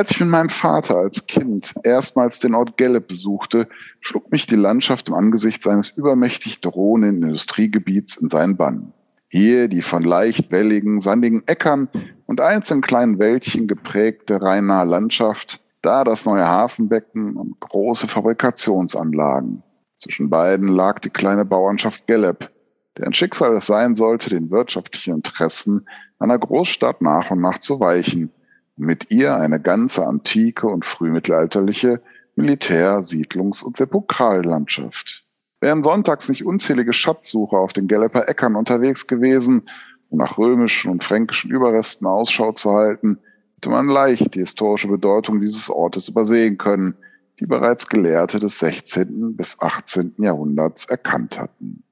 Als 0.00 0.12
ich 0.12 0.20
mit 0.20 0.30
meinem 0.30 0.48
Vater 0.48 0.96
als 0.96 1.26
Kind 1.26 1.74
erstmals 1.82 2.38
den 2.38 2.54
Ort 2.54 2.78
Gelle 2.78 3.02
besuchte, 3.02 3.68
schlug 4.00 4.32
mich 4.32 4.46
die 4.46 4.56
Landschaft 4.56 5.10
im 5.10 5.14
Angesicht 5.14 5.62
seines 5.62 5.90
übermächtig 5.90 6.62
drohenden 6.62 7.22
Industriegebiets 7.22 8.16
in 8.16 8.30
seinen 8.30 8.56
Bann. 8.56 8.94
Hier 9.28 9.68
die 9.68 9.82
von 9.82 10.02
leicht 10.02 10.50
welligen, 10.50 11.00
sandigen 11.00 11.42
Äckern 11.46 11.90
und 12.24 12.40
einzelnen 12.40 12.80
kleinen 12.80 13.18
Wäldchen 13.18 13.68
geprägte 13.68 14.40
rheinahe 14.40 14.86
Landschaft, 14.86 15.60
da 15.82 16.02
das 16.02 16.24
neue 16.24 16.48
Hafenbecken 16.48 17.36
und 17.36 17.60
große 17.60 18.08
Fabrikationsanlagen. 18.08 19.62
Zwischen 19.98 20.30
beiden 20.30 20.68
lag 20.68 21.00
die 21.00 21.10
kleine 21.10 21.44
Bauernschaft 21.44 22.06
Gelleb, 22.06 22.48
deren 22.96 23.12
Schicksal 23.12 23.54
es 23.54 23.66
sein 23.66 23.94
sollte, 23.94 24.30
den 24.30 24.50
wirtschaftlichen 24.50 25.16
Interessen 25.16 25.86
einer 26.18 26.38
Großstadt 26.38 27.02
nach 27.02 27.30
und 27.30 27.42
nach 27.42 27.58
zu 27.58 27.80
weichen– 27.80 28.32
mit 28.80 29.10
ihr 29.10 29.36
eine 29.36 29.60
ganze 29.60 30.06
antike 30.06 30.66
und 30.66 30.84
frühmittelalterliche 30.84 32.00
Militär-, 32.34 33.02
Siedlungs- 33.02 33.62
und 33.62 33.76
Sepulkrallandschaft. 33.76 35.26
Wären 35.60 35.82
sonntags 35.82 36.30
nicht 36.30 36.46
unzählige 36.46 36.94
Schatzsucher 36.94 37.58
auf 37.58 37.74
den 37.74 37.88
Gelleper 37.88 38.28
Äckern 38.28 38.56
unterwegs 38.56 39.06
gewesen, 39.06 39.68
um 40.08 40.18
nach 40.18 40.38
römischen 40.38 40.90
und 40.90 41.04
fränkischen 41.04 41.50
Überresten 41.50 42.06
Ausschau 42.06 42.52
zu 42.52 42.72
halten, 42.72 43.18
hätte 43.56 43.68
man 43.68 43.86
leicht 43.86 44.34
die 44.34 44.40
historische 44.40 44.88
Bedeutung 44.88 45.40
dieses 45.42 45.68
Ortes 45.68 46.08
übersehen 46.08 46.56
können, 46.56 46.96
die 47.38 47.46
bereits 47.46 47.86
Gelehrte 47.86 48.40
des 48.40 48.58
16. 48.58 49.36
bis 49.36 49.60
18. 49.60 50.14
Jahrhunderts 50.18 50.86
erkannt 50.86 51.38
hatten. 51.38 51.84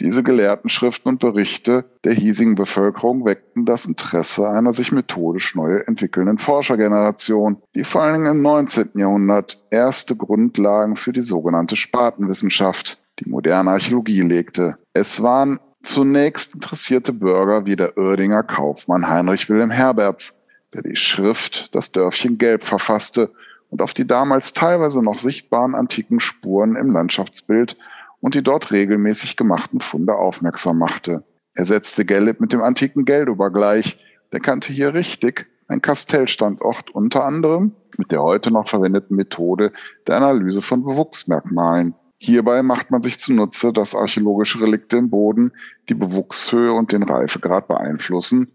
Diese 0.00 0.22
gelehrten 0.22 0.70
Schriften 0.70 1.10
und 1.10 1.20
Berichte 1.20 1.84
der 2.04 2.14
hiesigen 2.14 2.54
Bevölkerung 2.54 3.26
weckten 3.26 3.66
das 3.66 3.84
Interesse 3.84 4.48
einer 4.48 4.72
sich 4.72 4.92
methodisch 4.92 5.54
neu 5.54 5.76
entwickelnden 5.86 6.38
Forschergeneration, 6.38 7.58
die 7.74 7.84
vor 7.84 8.02
allen 8.02 8.14
Dingen 8.14 8.36
im 8.36 8.42
19. 8.42 8.92
Jahrhundert 8.94 9.62
erste 9.70 10.16
Grundlagen 10.16 10.96
für 10.96 11.12
die 11.12 11.20
sogenannte 11.20 11.76
Spatenwissenschaft, 11.76 12.98
die 13.18 13.28
moderne 13.28 13.72
Archäologie 13.72 14.22
legte. 14.22 14.78
Es 14.94 15.22
waren 15.22 15.60
zunächst 15.82 16.54
interessierte 16.54 17.12
Bürger 17.12 17.66
wie 17.66 17.76
der 17.76 17.98
Oerdinger 17.98 18.42
Kaufmann 18.42 19.06
Heinrich 19.06 19.50
Wilhelm 19.50 19.70
Herberts, 19.70 20.40
der 20.72 20.80
die 20.80 20.96
Schrift 20.96 21.74
Das 21.74 21.92
Dörfchen 21.92 22.38
Gelb 22.38 22.64
verfasste 22.64 23.32
und 23.68 23.82
auf 23.82 23.92
die 23.92 24.06
damals 24.06 24.54
teilweise 24.54 25.02
noch 25.02 25.18
sichtbaren 25.18 25.74
antiken 25.74 26.20
Spuren 26.20 26.74
im 26.74 26.90
Landschaftsbild 26.90 27.76
und 28.20 28.34
die 28.34 28.42
dort 28.42 28.70
regelmäßig 28.70 29.36
gemachten 29.36 29.80
Funde 29.80 30.14
aufmerksam 30.14 30.78
machte. 30.78 31.24
Er 31.54 31.64
setzte 31.64 32.04
Gellib 32.04 32.40
mit 32.40 32.52
dem 32.52 32.62
antiken 32.62 33.04
Geldober 33.04 33.50
gleich. 33.50 33.98
Der 34.32 34.40
kannte 34.40 34.72
hier 34.72 34.94
richtig 34.94 35.46
ein 35.68 35.82
Kastellstandort 35.82 36.90
unter 36.90 37.24
anderem 37.24 37.72
mit 37.96 38.12
der 38.12 38.22
heute 38.22 38.50
noch 38.50 38.68
verwendeten 38.68 39.16
Methode 39.16 39.72
der 40.06 40.16
Analyse 40.16 40.62
von 40.62 40.84
Bewuchsmerkmalen. 40.84 41.94
Hierbei 42.18 42.62
macht 42.62 42.90
man 42.90 43.02
sich 43.02 43.18
zunutze, 43.18 43.72
dass 43.72 43.94
archäologische 43.94 44.60
Relikte 44.60 44.98
im 44.98 45.10
Boden 45.10 45.52
die 45.88 45.94
Bewuchshöhe 45.94 46.72
und 46.72 46.92
den 46.92 47.02
Reifegrad 47.02 47.66
beeinflussen 47.66 48.52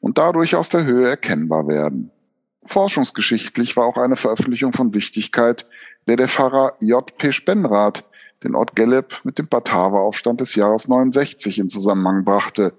und 0.00 0.18
dadurch 0.18 0.54
aus 0.54 0.68
der 0.68 0.84
Höhe 0.84 1.08
erkennbar 1.08 1.66
werden. 1.66 2.10
Forschungsgeschichtlich 2.64 3.76
war 3.76 3.84
auch 3.86 3.96
eine 3.96 4.16
Veröffentlichung 4.16 4.72
von 4.72 4.94
Wichtigkeit, 4.94 5.66
der 6.06 6.16
der 6.16 6.28
Pfarrer 6.28 6.74
J. 6.80 7.16
P. 7.16 7.32
Spenrath 7.32 8.04
den 8.42 8.54
Ort 8.54 8.74
Gelleb 8.74 9.20
mit 9.24 9.38
dem 9.38 9.48
Bataver-Aufstand 9.48 10.40
des 10.40 10.54
Jahres 10.54 10.88
69 10.88 11.58
in 11.58 11.68
Zusammenhang 11.68 12.24
brachte, 12.24 12.72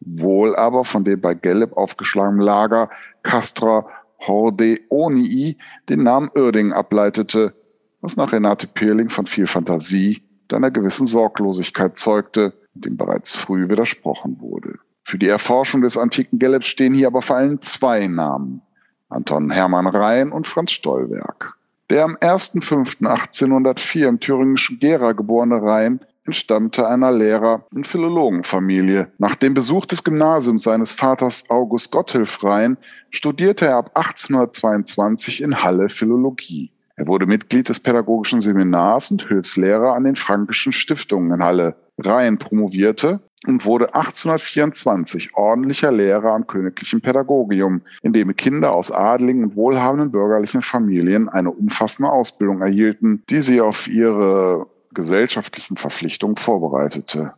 wohl 0.00 0.54
aber 0.56 0.84
von 0.84 1.04
dem 1.04 1.20
bei 1.20 1.34
Gelleb 1.34 1.76
aufgeschlagenen 1.76 2.40
Lager 2.40 2.90
Castra 3.22 3.86
Hordeonii 4.26 5.58
den 5.88 6.02
Namen 6.02 6.30
Uerdingen 6.34 6.72
ableitete, 6.72 7.54
was 8.00 8.16
nach 8.16 8.32
Renate 8.32 8.66
Peerling 8.66 9.10
von 9.10 9.26
viel 9.26 9.46
Fantasie 9.46 10.22
und 10.42 10.54
einer 10.54 10.70
gewissen 10.70 11.06
Sorglosigkeit 11.06 11.98
zeugte, 11.98 12.52
dem 12.74 12.96
bereits 12.96 13.34
früh 13.34 13.68
widersprochen 13.68 14.40
wurde. 14.40 14.78
Für 15.04 15.18
die 15.18 15.28
Erforschung 15.28 15.82
des 15.82 15.96
antiken 15.96 16.38
Gellebs 16.38 16.66
stehen 16.66 16.94
hier 16.94 17.06
aber 17.06 17.22
vor 17.22 17.36
allem 17.36 17.62
zwei 17.62 18.06
Namen. 18.06 18.62
Anton 19.08 19.50
Hermann 19.50 19.86
Rhein 19.86 20.32
und 20.32 20.46
Franz 20.46 20.72
Stollwerk. 20.72 21.57
Der 21.90 22.04
am 22.04 22.16
1.5.1804 22.16 24.08
im 24.08 24.20
thüringischen 24.20 24.78
Gera 24.78 25.12
geborene 25.12 25.62
Rhein 25.62 26.00
entstammte 26.26 26.86
einer 26.86 27.10
Lehrer- 27.10 27.64
und 27.72 27.86
Philologenfamilie. 27.86 29.10
Nach 29.16 29.34
dem 29.34 29.54
Besuch 29.54 29.86
des 29.86 30.04
Gymnasiums 30.04 30.64
seines 30.64 30.92
Vaters 30.92 31.48
August 31.48 31.90
Gotthilf 31.90 32.44
Rhein 32.44 32.76
studierte 33.10 33.68
er 33.68 33.76
ab 33.76 33.92
1822 33.94 35.42
in 35.42 35.62
Halle 35.62 35.88
Philologie. 35.88 36.70
Er 36.96 37.06
wurde 37.06 37.24
Mitglied 37.24 37.70
des 37.70 37.80
pädagogischen 37.80 38.40
Seminars 38.40 39.10
und 39.10 39.26
Hilfslehrer 39.26 39.94
an 39.94 40.04
den 40.04 40.16
Frankischen 40.16 40.74
Stiftungen 40.74 41.32
in 41.32 41.42
Halle. 41.42 41.76
Rhein 41.96 42.36
promovierte 42.36 43.20
und 43.46 43.64
wurde 43.64 43.94
1824 43.94 45.34
ordentlicher 45.34 45.92
Lehrer 45.92 46.32
am 46.32 46.46
Königlichen 46.46 47.00
Pädagogium, 47.00 47.82
in 48.02 48.12
dem 48.12 48.34
Kinder 48.36 48.72
aus 48.72 48.90
adligen 48.90 49.44
und 49.44 49.56
wohlhabenden 49.56 50.10
bürgerlichen 50.10 50.62
Familien 50.62 51.28
eine 51.28 51.50
umfassende 51.50 52.10
Ausbildung 52.10 52.60
erhielten, 52.60 53.22
die 53.30 53.40
sie 53.40 53.60
auf 53.60 53.86
ihre 53.86 54.66
gesellschaftlichen 54.92 55.76
Verpflichtungen 55.76 56.36
vorbereitete. 56.36 57.34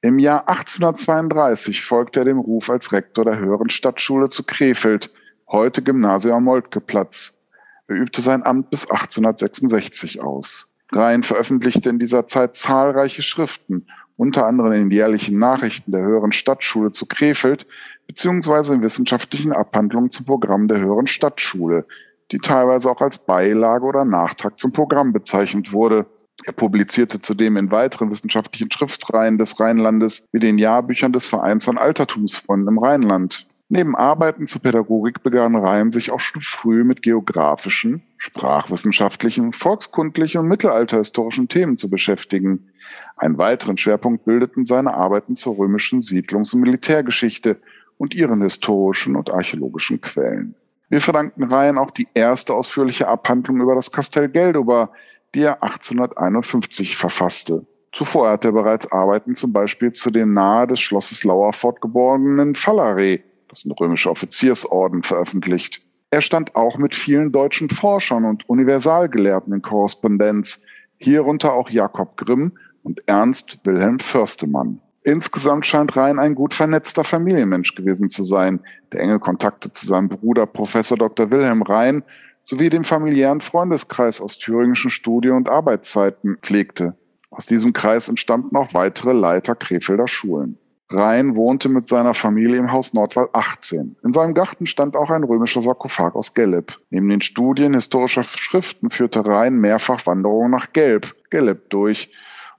Im 0.00 0.18
Jahr 0.18 0.48
1832 0.48 1.84
folgte 1.84 2.20
er 2.20 2.24
dem 2.24 2.38
Ruf 2.38 2.70
als 2.70 2.92
Rektor 2.92 3.24
der 3.24 3.38
Höheren 3.38 3.70
Stadtschule 3.70 4.30
zu 4.30 4.42
Krefeld, 4.42 5.12
heute 5.48 5.82
Gymnasium 5.82 6.44
Moltkeplatz. 6.44 7.38
Er 7.86 7.96
übte 7.96 8.22
sein 8.22 8.42
Amt 8.42 8.70
bis 8.70 8.90
1866 8.90 10.20
aus. 10.20 10.72
Rhein 10.90 11.22
veröffentlichte 11.22 11.88
in 11.88 11.98
dieser 11.98 12.26
Zeit 12.26 12.54
zahlreiche 12.54 13.22
Schriften, 13.22 13.86
unter 14.16 14.46
anderem 14.46 14.72
in 14.72 14.88
den 14.88 14.90
jährlichen 14.90 15.38
Nachrichten 15.38 15.92
der 15.92 16.02
Höheren 16.02 16.32
Stadtschule 16.32 16.90
zu 16.90 17.06
Krefeld, 17.06 17.66
beziehungsweise 18.06 18.74
in 18.74 18.82
wissenschaftlichen 18.82 19.52
Abhandlungen 19.52 20.10
zum 20.10 20.26
Programm 20.26 20.68
der 20.68 20.80
Höheren 20.80 21.06
Stadtschule, 21.06 21.86
die 22.30 22.38
teilweise 22.38 22.90
auch 22.90 23.00
als 23.00 23.18
Beilage 23.18 23.84
oder 23.84 24.04
Nachtrag 24.04 24.58
zum 24.58 24.72
Programm 24.72 25.12
bezeichnet 25.12 25.72
wurde. 25.72 26.06
Er 26.44 26.52
publizierte 26.52 27.20
zudem 27.20 27.56
in 27.56 27.70
weiteren 27.70 28.10
wissenschaftlichen 28.10 28.70
Schriftreihen 28.70 29.38
des 29.38 29.60
Rheinlandes 29.60 30.26
wie 30.32 30.40
den 30.40 30.58
Jahrbüchern 30.58 31.12
des 31.12 31.26
Vereins 31.26 31.64
von 31.64 31.78
Altertumsfreunden 31.78 32.68
im 32.68 32.78
Rheinland. 32.78 33.46
Neben 33.74 33.96
Arbeiten 33.96 34.46
zur 34.46 34.60
Pädagogik 34.60 35.22
begann 35.22 35.56
Reim 35.56 35.92
sich 35.92 36.10
auch 36.10 36.20
schon 36.20 36.42
früh 36.42 36.84
mit 36.84 37.00
geografischen, 37.00 38.02
sprachwissenschaftlichen, 38.18 39.54
volkskundlichen 39.54 40.42
und 40.42 40.48
mittelalterhistorischen 40.48 41.48
Themen 41.48 41.78
zu 41.78 41.88
beschäftigen. 41.88 42.68
Einen 43.16 43.38
weiteren 43.38 43.78
Schwerpunkt 43.78 44.26
bildeten 44.26 44.66
seine 44.66 44.92
Arbeiten 44.92 45.36
zur 45.36 45.56
römischen 45.56 46.02
Siedlungs- 46.02 46.52
und 46.52 46.60
Militärgeschichte 46.60 47.62
und 47.96 48.12
ihren 48.12 48.42
historischen 48.42 49.16
und 49.16 49.30
archäologischen 49.30 50.02
Quellen. 50.02 50.54
Wir 50.90 51.00
verdanken 51.00 51.44
Rhein 51.44 51.78
auch 51.78 51.92
die 51.92 52.08
erste 52.12 52.52
ausführliche 52.52 53.08
Abhandlung 53.08 53.62
über 53.62 53.74
das 53.74 53.90
Kastell 53.90 54.28
Geldober, 54.28 54.90
die 55.34 55.44
er 55.44 55.62
1851 55.62 56.94
verfasste. 56.94 57.64
Zuvor 57.92 58.32
hat 58.32 58.44
er 58.44 58.52
bereits 58.52 58.92
Arbeiten 58.92 59.34
zum 59.34 59.54
Beispiel 59.54 59.92
zu 59.92 60.10
dem 60.10 60.34
nahe 60.34 60.66
des 60.66 60.80
Schlosses 60.80 61.24
Lauerfort 61.24 61.80
geborenen 61.80 62.54
Fallare, 62.54 63.20
das 63.52 63.60
ist 63.60 63.66
ein 63.66 63.72
römischer 63.72 64.10
Offiziersorden, 64.10 65.02
veröffentlicht. 65.02 65.82
Er 66.10 66.22
stand 66.22 66.56
auch 66.56 66.78
mit 66.78 66.94
vielen 66.94 67.32
deutschen 67.32 67.68
Forschern 67.68 68.24
und 68.24 68.48
Universalgelehrten 68.48 69.52
in 69.52 69.60
Korrespondenz, 69.60 70.62
hierunter 70.96 71.52
auch 71.52 71.68
Jakob 71.68 72.16
Grimm 72.16 72.52
und 72.82 73.06
Ernst 73.06 73.58
Wilhelm 73.64 74.00
Förstemann. 74.00 74.80
Insgesamt 75.02 75.66
scheint 75.66 75.94
Rhein 75.96 76.18
ein 76.18 76.34
gut 76.34 76.54
vernetzter 76.54 77.04
Familienmensch 77.04 77.74
gewesen 77.74 78.08
zu 78.08 78.24
sein, 78.24 78.60
der 78.90 79.00
enge 79.00 79.18
Kontakte 79.18 79.70
zu 79.70 79.84
seinem 79.84 80.08
Bruder 80.08 80.46
Professor 80.46 80.96
Dr. 80.96 81.30
Wilhelm 81.30 81.60
Rhein 81.60 82.02
sowie 82.44 82.70
dem 82.70 82.84
familiären 82.84 83.42
Freundeskreis 83.42 84.22
aus 84.22 84.38
thüringischen 84.38 84.90
Studie- 84.90 85.28
und 85.28 85.50
Arbeitszeiten 85.50 86.38
pflegte. 86.40 86.96
Aus 87.30 87.44
diesem 87.44 87.74
Kreis 87.74 88.08
entstammten 88.08 88.56
auch 88.56 88.72
weitere 88.72 89.12
Leiter 89.12 89.54
Krefelder 89.54 90.08
Schulen. 90.08 90.56
Rhein 90.92 91.36
wohnte 91.36 91.68
mit 91.68 91.88
seiner 91.88 92.14
Familie 92.14 92.58
im 92.58 92.70
Haus 92.70 92.92
Nordwall 92.92 93.28
18. 93.32 93.96
In 94.02 94.12
seinem 94.12 94.34
Garten 94.34 94.66
stand 94.66 94.96
auch 94.96 95.10
ein 95.10 95.24
römischer 95.24 95.62
Sarkophag 95.62 96.14
aus 96.14 96.34
Gelb. 96.34 96.78
Neben 96.90 97.08
den 97.08 97.22
Studien 97.22 97.74
historischer 97.74 98.24
Schriften 98.24 98.90
führte 98.90 99.24
Rhein 99.24 99.54
mehrfach 99.54 100.06
Wanderungen 100.06 100.50
nach 100.50 100.72
Gelb, 100.72 101.14
Gelb 101.30 101.70
durch 101.70 102.10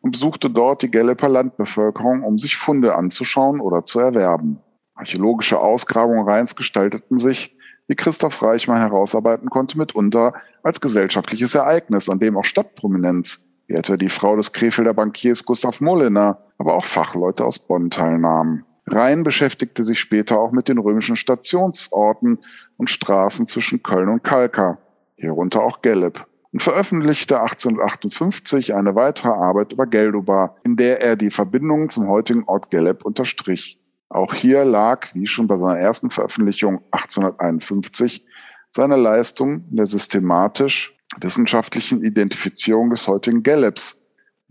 und 0.02 0.12
besuchte 0.12 0.50
dort 0.50 0.82
die 0.82 0.92
Gelleper 0.92 1.30
Landbevölkerung, 1.30 2.24
um 2.24 2.38
sich 2.38 2.58
Funde 2.58 2.96
anzuschauen 2.96 3.62
oder 3.62 3.86
zu 3.86 4.00
erwerben. 4.00 4.60
Archäologische 4.96 5.60
Ausgrabungen 5.60 6.28
Rheins 6.28 6.56
gestalteten 6.56 7.20
sich, 7.20 7.56
wie 7.88 7.96
Christoph 7.96 8.42
Reichmann 8.42 8.80
herausarbeiten 8.80 9.50
konnte, 9.50 9.78
mitunter 9.78 10.34
als 10.64 10.82
gesellschaftliches 10.82 11.56
Ereignis, 11.56 12.10
an 12.10 12.20
dem 12.20 12.38
auch 12.38 12.46
Stadtprominenz, 12.46 13.46
wie 13.74 13.78
etwa 13.78 13.98
die 13.98 14.10
Frau 14.10 14.36
des 14.36 14.54
Krefelder 14.54 14.94
Bankiers 14.94 15.46
Gustav 15.46 15.82
Mollener, 15.82 16.38
aber 16.60 16.76
auch 16.76 16.86
Fachleute 16.86 17.44
aus 17.44 17.58
Bonn 17.58 17.90
teilnahmen. 17.90 18.66
Rhein 18.86 19.24
beschäftigte 19.24 19.84
sich 19.84 20.00
später 20.00 20.40
auch 20.40 20.52
mit 20.52 20.68
den 20.68 20.78
römischen 20.78 21.16
Stationsorten 21.16 22.38
und 22.78 22.90
Straßen 22.92 23.48
zwischen 23.48 23.82
Köln 23.82 24.10
und 24.10 24.24
Kalkar, 24.24 24.78
hierunter 25.16 25.64
auch 25.64 25.82
Gelleb, 25.82 26.24
und 26.52 26.62
veröffentlichte 26.62 27.42
1858 27.42 28.76
eine 28.76 28.94
weitere 28.94 29.30
Arbeit 29.30 29.74
über 29.74 29.88
Geldobar, 29.88 30.56
in 30.64 30.76
der 30.76 31.02
er 31.02 31.16
die 31.16 31.32
Verbindungen 31.32 31.90
zum 31.90 32.08
heutigen 32.08 32.44
Ort 32.44 32.70
Gelleb 32.70 33.04
unterstrich. 33.04 33.80
Auch 34.08 34.36
hier 34.36 34.66
lag, 34.66 35.08
wie 35.16 35.26
schon 35.26 35.48
bei 35.48 35.58
seiner 35.58 35.80
ersten 35.80 36.12
Veröffentlichung 36.12 36.84
1851, 36.92 38.24
seine 38.70 38.98
Leistung 38.98 39.66
in 39.72 39.78
der 39.78 39.88
systematisch 39.88 40.93
wissenschaftlichen 41.20 42.04
Identifizierung 42.04 42.90
des 42.90 43.08
heutigen 43.08 43.44
Gellebs, 43.44 44.00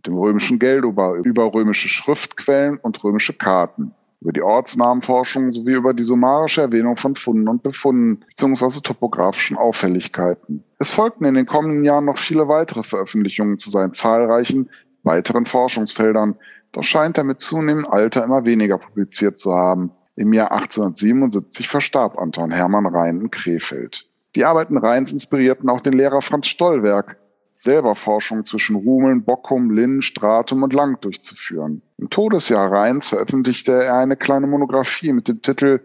dem 0.07 0.15
römischen 0.15 0.59
Geldobar, 0.59 1.15
über 1.15 1.53
römische 1.53 1.89
Schriftquellen 1.89 2.79
und 2.79 3.03
römische 3.05 3.33
Karten, 3.33 3.95
über 4.21 4.33
die 4.33 4.43
Ortsnamenforschung 4.43 5.51
sowie 5.51 5.75
über 5.75 5.95
die 5.95 6.03
summarische 6.03 6.61
Erwähnung 6.61 6.97
von 6.97 7.17
Funden 7.17 7.49
und 7.49 7.63
Befunden 7.63 8.25
bzw. 8.29 8.81
topografischen 8.81 9.57
Auffälligkeiten. 9.57 10.65
Es 10.79 10.91
folgten 10.91 11.25
in 11.25 11.35
den 11.35 11.47
kommenden 11.47 11.85
Jahren 11.85 12.05
noch 12.05 12.19
viele 12.19 12.49
weitere 12.49 12.83
Veröffentlichungen 12.83 13.59
zu 13.59 13.71
seinen 13.71 13.95
zahlreichen 13.95 14.71
weiteren 15.03 15.47
Forschungsfeldern, 15.47 16.37
doch 16.71 16.85
scheint 16.85 17.19
er 17.19 17.25
mit 17.25 17.41
zunehmendem 17.41 17.91
Alter 17.91 18.25
immer 18.25 18.45
weniger 18.45 18.79
publiziert 18.79 19.39
zu 19.39 19.53
haben. 19.53 19.91
Im 20.15 20.33
Jahr 20.33 20.53
1877 20.53 21.69
verstarb 21.69 22.19
Anton 22.19 22.51
Hermann 22.51 22.87
Rhein 22.87 23.21
in 23.21 23.31
Krefeld. 23.31 24.09
Die 24.35 24.45
Arbeiten 24.45 24.78
Rheins 24.78 25.12
inspirierten 25.12 25.68
auch 25.68 25.80
den 25.80 25.93
Lehrer 25.93 26.22
Franz 26.22 26.47
Stollwerk, 26.47 27.18
selber 27.55 27.95
Forschung 27.95 28.45
zwischen 28.45 28.76
Rumeln, 28.76 29.24
Bockum, 29.24 29.70
Linn, 29.70 30.01
Stratum 30.01 30.62
und 30.62 30.72
Lang 30.72 31.01
durchzuführen. 31.01 31.83
Im 31.99 32.09
Todesjahr 32.09 32.72
Rheins 32.72 33.09
veröffentlichte 33.09 33.72
er 33.72 33.99
eine 33.99 34.16
kleine 34.16 34.47
Monographie 34.47 35.12
mit 35.12 35.28
dem 35.28 35.43
Titel 35.43 35.80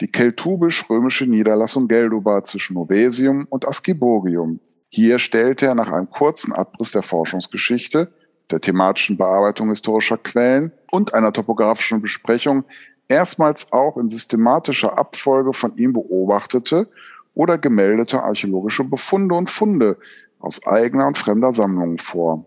Die 0.00 0.08
keltubisch-römische 0.08 1.26
Niederlassung 1.26 1.88
Gelduba 1.88 2.42
zwischen 2.44 2.74
Novesium 2.74 3.46
und 3.50 3.68
Ascibogium. 3.68 4.60
Hier 4.88 5.18
stellte 5.18 5.66
er 5.66 5.74
nach 5.74 5.92
einem 5.92 6.10
kurzen 6.10 6.54
Abriss 6.54 6.92
der 6.92 7.02
Forschungsgeschichte 7.02 8.10
der 8.50 8.60
thematischen 8.60 9.18
Bearbeitung 9.18 9.68
historischer 9.68 10.16
Quellen 10.16 10.72
und 10.90 11.14
einer 11.14 11.32
topografischen 11.32 12.00
Besprechung 12.00 12.64
erstmals 13.08 13.72
auch 13.72 13.96
in 13.98 14.08
systematischer 14.08 14.98
Abfolge 14.98 15.52
von 15.52 15.76
ihm 15.76 15.92
beobachtete 15.92 16.88
oder 17.34 17.58
gemeldete 17.58 18.22
archäologische 18.22 18.84
Befunde 18.84 19.34
und 19.34 19.50
Funde 19.50 19.98
aus 20.38 20.66
eigener 20.66 21.06
und 21.06 21.18
fremder 21.18 21.52
Sammlung 21.52 21.98
vor. 21.98 22.46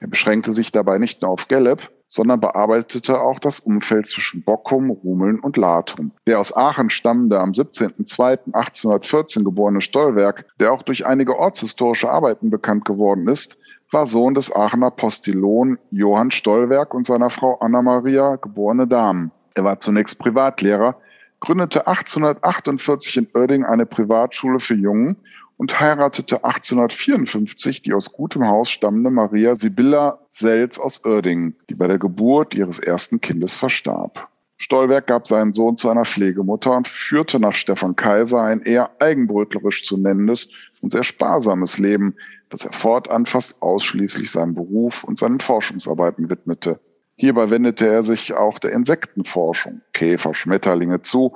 Er 0.00 0.08
beschränkte 0.08 0.52
sich 0.52 0.72
dabei 0.72 0.98
nicht 0.98 1.22
nur 1.22 1.30
auf 1.30 1.48
Gelleb, 1.48 1.90
sondern 2.06 2.40
bearbeitete 2.40 3.20
auch 3.20 3.38
das 3.38 3.60
Umfeld 3.60 4.08
zwischen 4.08 4.44
Bockum, 4.44 4.90
Rumeln 4.90 5.40
und 5.40 5.56
Latum. 5.56 6.12
Der 6.26 6.38
aus 6.38 6.54
Aachen 6.56 6.90
stammende, 6.90 7.40
am 7.40 7.50
17.02.1814 7.52 9.42
geborene 9.42 9.80
Stollwerk, 9.80 10.44
der 10.60 10.72
auch 10.72 10.82
durch 10.82 11.06
einige 11.06 11.38
ortshistorische 11.38 12.10
Arbeiten 12.10 12.50
bekannt 12.50 12.84
geworden 12.84 13.26
ist, 13.28 13.58
war 13.90 14.06
Sohn 14.06 14.34
des 14.34 14.54
Aachener 14.54 14.90
Postilon 14.90 15.78
Johann 15.90 16.30
Stollwerk 16.30 16.92
und 16.92 17.06
seiner 17.06 17.30
Frau 17.30 17.56
Anna 17.60 17.82
Maria, 17.82 18.36
geborene 18.36 18.86
Damen. 18.86 19.32
Er 19.54 19.64
war 19.64 19.80
zunächst 19.80 20.18
Privatlehrer, 20.18 20.96
gründete 21.40 21.86
1848 21.86 23.16
in 23.16 23.28
Oerding 23.34 23.64
eine 23.64 23.86
Privatschule 23.86 24.60
für 24.60 24.74
Jungen 24.74 25.16
und 25.56 25.78
heiratete 25.80 26.44
1854 26.44 27.82
die 27.82 27.94
aus 27.94 28.12
gutem 28.12 28.46
Haus 28.46 28.70
stammende 28.70 29.10
Maria 29.10 29.54
Sibylla 29.54 30.20
Selz 30.28 30.78
aus 30.78 31.04
Oerding, 31.04 31.54
die 31.70 31.74
bei 31.74 31.88
der 31.88 31.98
Geburt 31.98 32.54
ihres 32.54 32.78
ersten 32.78 33.20
Kindes 33.20 33.54
verstarb. 33.54 34.28
Stollwerk 34.58 35.06
gab 35.06 35.26
seinen 35.26 35.52
Sohn 35.52 35.76
zu 35.76 35.90
einer 35.90 36.06
Pflegemutter 36.06 36.74
und 36.74 36.88
führte 36.88 37.38
nach 37.38 37.54
Stefan 37.54 37.94
Kaiser 37.94 38.42
ein 38.42 38.62
eher 38.62 38.90
eigenbrötlerisch 39.00 39.84
zu 39.84 39.98
nennendes 39.98 40.48
und 40.80 40.92
sehr 40.92 41.04
sparsames 41.04 41.78
Leben, 41.78 42.14
das 42.48 42.64
er 42.64 42.72
fortan 42.72 43.26
fast 43.26 43.60
ausschließlich 43.60 44.30
seinem 44.30 44.54
Beruf 44.54 45.04
und 45.04 45.18
seinen 45.18 45.40
Forschungsarbeiten 45.40 46.30
widmete. 46.30 46.80
Hierbei 47.16 47.50
wendete 47.50 47.86
er 47.86 48.02
sich 48.02 48.34
auch 48.34 48.58
der 48.58 48.72
Insektenforschung, 48.72 49.80
Käfer, 49.92 50.34
Schmetterlinge 50.34 51.00
zu 51.00 51.34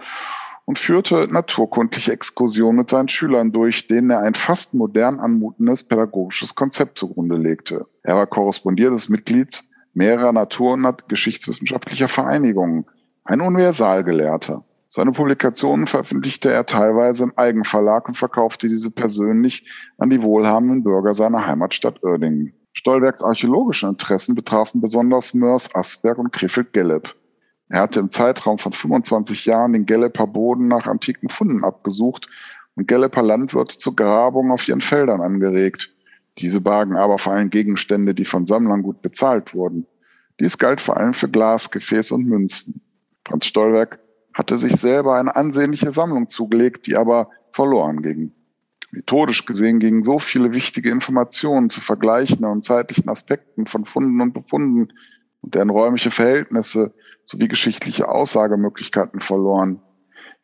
und 0.67 0.79
führte 0.79 1.27
naturkundliche 1.31 2.13
Exkursionen 2.13 2.77
mit 2.77 2.91
seinen 2.91 3.09
Schülern 3.09 3.51
durch, 3.51 3.87
denen 3.87 4.11
er 4.11 4.21
ein 4.21 4.35
fast 4.35 4.75
modern 4.75 5.19
anmutendes 5.19 5.83
pädagogisches 5.83 6.55
Konzept 6.55 6.99
zugrunde 6.99 7.37
legte. 7.37 7.87
Er 8.03 8.17
war 8.17 8.27
korrespondiertes 8.27 9.09
Mitglied 9.09 9.65
mehrerer 9.95 10.33
Natur- 10.33 10.75
und 10.75 11.09
Geschichtswissenschaftlicher 11.09 12.09
Vereinigungen, 12.09 12.87
ein 13.25 13.41
Universalgelehrter. 13.41 14.65
Seine 14.89 15.13
Publikationen 15.13 15.87
veröffentlichte 15.87 16.53
er 16.53 16.67
teilweise 16.67 17.25
im 17.25 17.33
Eigenverlag 17.37 18.09
und 18.09 18.17
verkaufte 18.17 18.69
diese 18.69 18.91
persönlich 18.91 19.69
an 19.99 20.11
die 20.11 20.23
wohlhabenden 20.23 20.83
Bürger 20.83 21.15
seiner 21.15 21.47
Heimatstadt 21.47 22.03
Oerdingen. 22.03 22.53
Stolbergs 22.73 23.23
archäologische 23.23 23.87
Interessen 23.87 24.35
betrafen 24.35 24.81
besonders 24.81 25.35
Mörs, 25.35 25.75
Asberg 25.75 26.19
und 26.19 26.33
Krefeld-Gelleb. 26.33 27.15
Er 27.69 27.83
hatte 27.83 28.01
im 28.01 28.11
Zeitraum 28.11 28.59
von 28.59 28.73
25 28.73 29.47
Jahren 29.47 29.73
den 29.73 29.87
Gelleper 29.87 30.27
Boden 30.27 30.69
nach 30.69 30.87
antiken 30.87 31.29
Funden 31.29 31.65
abgesucht 31.65 32.29
und 32.75 32.89
Gelleper 32.89 33.23
Landwirte 33.23 33.79
zur 33.79 33.95
Grabung 33.95 34.51
auf 34.51 34.67
ihren 34.67 34.81
Feldern 34.81 35.21
angeregt. 35.21 35.91
Diese 36.39 36.61
bargen 36.61 36.97
aber 36.97 37.19
vor 37.19 37.35
allem 37.35 37.51
Gegenstände, 37.51 38.15
die 38.15 38.25
von 38.25 38.47
Sammlern 38.47 38.83
gut 38.83 39.03
bezahlt 39.03 39.55
wurden. 39.55 39.87
Dies 40.41 40.59
galt 40.59 40.81
vor 40.81 40.97
allem 40.97 41.15
für 41.15 41.29
Glasgefäße 41.29 42.15
und 42.15 42.27
Münzen. 42.27 42.81
Franz 43.27 43.47
Stollwerk 43.47 44.01
hatte 44.33 44.57
sich 44.57 44.77
selber 44.77 45.17
eine 45.17 45.37
ansehnliche 45.37 45.93
Sammlung 45.93 46.29
zugelegt, 46.29 46.87
die 46.87 46.97
aber 46.97 47.29
verloren 47.53 48.03
ging. 48.03 48.33
Methodisch 48.93 49.47
gesehen 49.47 49.79
gingen 49.79 50.03
so 50.03 50.19
viele 50.19 50.53
wichtige 50.53 50.91
Informationen 50.91 51.71
zu 51.71 51.81
vergleichenden 51.81 52.47
und 52.47 52.65
zeitlichen 52.65 53.09
Aspekten 53.09 53.67
von 53.67 53.85
Funden 53.85 54.21
und 54.21 54.33
Befunden 54.33 54.93
und 55.43 55.55
deren 55.55 55.71
räumliche 55.71 56.11
Verhältnisse 56.11 56.93
sowie 57.25 57.49
geschichtliche 57.49 58.09
Aussagemöglichkeiten 58.09 59.21
verloren. 59.21 59.81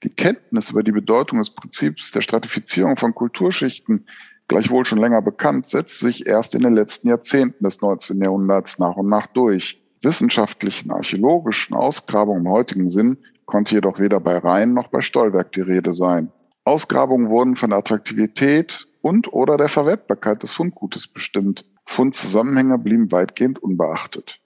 Die 0.03 0.11
Kenntnis 0.11 0.71
über 0.71 0.83
die 0.83 0.93
Bedeutung 0.93 1.39
des 1.39 1.51
Prinzips 1.51 2.13
der 2.13 2.21
Stratifizierung 2.21 2.97
von 2.97 3.15
Kulturschichten, 3.15 4.07
gleichwohl 4.47 4.85
schon 4.85 4.99
länger 4.99 5.23
bekannt, 5.23 5.69
setzt 5.69 5.99
sich 5.99 6.27
erst 6.27 6.55
in 6.55 6.63
den 6.63 6.75
letzten 6.75 7.09
Jahrzehnten 7.09 7.65
des 7.65 7.81
19. 7.81 8.19
Jahrhunderts 8.19 8.79
nach 8.79 8.97
und 8.97 9.09
nach 9.09 9.27
durch. 9.27 9.83
Wissenschaftlichen, 10.03 10.93
archäologischen 10.93 11.75
Ausgrabungen 11.75 12.45
im 12.45 12.53
heutigen 12.53 12.89
Sinn 12.89 13.19
konnte 13.47 13.75
jedoch 13.75 13.99
weder 13.99 14.21
bei 14.21 14.37
Rhein 14.37 14.73
noch 14.73 14.89
bei 14.89 15.01
Stollwerk 15.01 15.53
die 15.53 15.63
Rede 15.63 15.93
sein. 15.93 16.31
Ausgrabungen 16.67 17.31
wurden 17.31 17.55
von 17.55 17.71
der 17.71 17.79
Attraktivität 17.79 18.89
und 19.01 19.33
oder 19.33 19.57
der 19.57 19.69
Verwertbarkeit 19.69 20.43
des 20.43 20.51
Fundgutes 20.51 21.07
bestimmt. 21.07 21.65
Fundzusammenhänge 21.85 22.77
blieben 22.79 23.13
weitgehend 23.13 23.63
unbeachtet. 23.63 24.41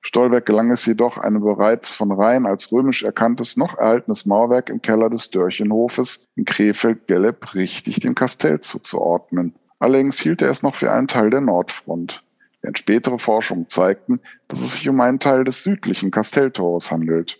Stollwerk 0.00 0.46
gelang 0.46 0.70
es 0.70 0.86
jedoch, 0.86 1.18
ein 1.18 1.38
bereits 1.38 1.92
von 1.92 2.12
Rhein 2.12 2.46
als 2.46 2.72
römisch 2.72 3.02
erkanntes, 3.02 3.58
noch 3.58 3.76
erhaltenes 3.76 4.24
Mauerwerk 4.24 4.70
im 4.70 4.80
Keller 4.80 5.10
des 5.10 5.28
Dörchenhofes 5.28 6.26
in 6.34 6.46
Krefeld-Gelleb 6.46 7.54
richtig 7.54 8.00
dem 8.00 8.14
Kastell 8.14 8.60
zuzuordnen. 8.60 9.54
Allerdings 9.78 10.18
hielt 10.18 10.40
er 10.40 10.50
es 10.50 10.62
noch 10.62 10.76
für 10.76 10.90
einen 10.90 11.08
Teil 11.08 11.28
der 11.28 11.42
Nordfront, 11.42 12.22
während 12.62 12.78
spätere 12.78 13.18
Forschungen 13.18 13.68
zeigten, 13.68 14.20
dass 14.48 14.62
es 14.62 14.72
sich 14.72 14.88
um 14.88 14.98
einen 15.02 15.18
Teil 15.18 15.44
des 15.44 15.62
südlichen 15.62 16.10
Kastelltores 16.10 16.90
handelt. 16.90 17.38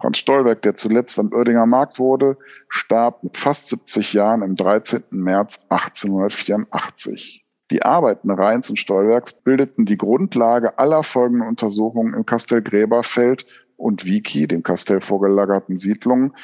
Franz 0.00 0.18
Stollwerk, 0.18 0.62
der 0.62 0.76
zuletzt 0.76 1.18
am 1.18 1.32
Oerdinger 1.32 1.66
Markt 1.66 1.98
wurde, 1.98 2.38
starb 2.68 3.22
mit 3.22 3.36
fast 3.36 3.68
70 3.68 4.14
Jahren 4.14 4.42
im 4.42 4.56
13. 4.56 5.02
März 5.10 5.66
1884. 5.68 7.44
Die 7.70 7.82
Arbeiten 7.82 8.30
Rheins 8.30 8.70
und 8.70 8.78
Stollwerks 8.78 9.32
bildeten 9.32 9.84
die 9.84 9.98
Grundlage 9.98 10.78
aller 10.78 11.02
folgenden 11.02 11.46
Untersuchungen 11.46 12.14
im 12.14 12.24
Kastell 12.24 12.62
Gräberfeld 12.62 13.46
und 13.76 14.04
Wiki, 14.04 14.48
dem 14.48 14.62
Kastell 14.62 15.00
vorgelagerten 15.00 15.78
Siedlungen, 15.78 16.34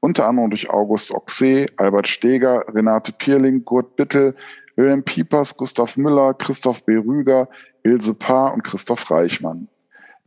unter 0.00 0.28
anderem 0.28 0.50
durch 0.50 0.70
August 0.70 1.10
Ochsee, 1.10 1.68
Albert 1.78 2.08
Steger, 2.08 2.64
Renate 2.68 3.12
Pierling, 3.12 3.64
Kurt 3.64 3.96
Bittel, 3.96 4.36
Wilhelm 4.76 5.02
Piepers, 5.02 5.56
Gustav 5.56 5.96
Müller, 5.96 6.34
Christoph 6.34 6.84
B. 6.84 6.96
Rüger, 6.96 7.48
Ilse 7.82 8.14
Paar 8.14 8.52
und 8.52 8.62
Christoph 8.62 9.10
Reichmann. 9.10 9.68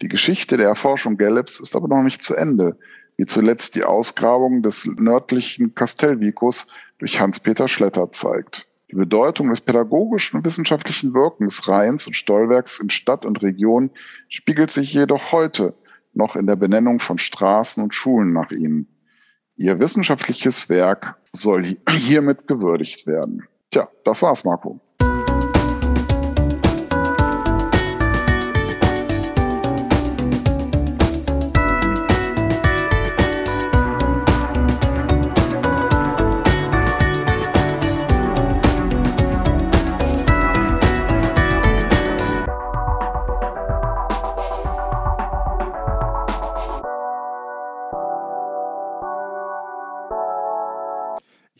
Die 0.01 0.07
Geschichte 0.07 0.55
der 0.55 0.67
Erforschung 0.67 1.17
Gallups 1.17 1.59
ist 1.59 1.75
aber 1.75 1.87
noch 1.87 2.03
nicht 2.03 2.23
zu 2.23 2.33
Ende, 2.33 2.77
wie 3.17 3.25
zuletzt 3.25 3.75
die 3.75 3.83
Ausgrabung 3.83 4.63
des 4.63 4.85
nördlichen 4.85 5.75
Kastellvikus 5.75 6.67
durch 6.99 7.19
Hans-Peter 7.19 7.67
Schletter 7.67 8.11
zeigt. 8.11 8.65
Die 8.91 8.95
Bedeutung 8.95 9.49
des 9.49 9.61
pädagogischen 9.61 10.37
und 10.37 10.45
wissenschaftlichen 10.45 11.13
Wirkens 11.13 11.67
Rheins 11.67 12.07
und 12.07 12.15
Stollwerks 12.15 12.79
in 12.79 12.89
Stadt 12.89 13.25
und 13.25 13.41
Region 13.41 13.91
spiegelt 14.29 14.71
sich 14.71 14.93
jedoch 14.93 15.33
heute 15.33 15.73
noch 16.13 16.35
in 16.35 16.47
der 16.47 16.55
Benennung 16.55 16.99
von 16.99 17.17
Straßen 17.17 17.83
und 17.83 17.93
Schulen 17.93 18.31
nach 18.33 18.51
ihnen. 18.51 18.87
Ihr 19.57 19.79
wissenschaftliches 19.79 20.69
Werk 20.69 21.17
soll 21.33 21.77
hiermit 21.89 22.47
gewürdigt 22.47 23.05
werden. 23.05 23.43
Tja, 23.69 23.89
das 24.05 24.21
war's, 24.21 24.45
Marco. 24.45 24.79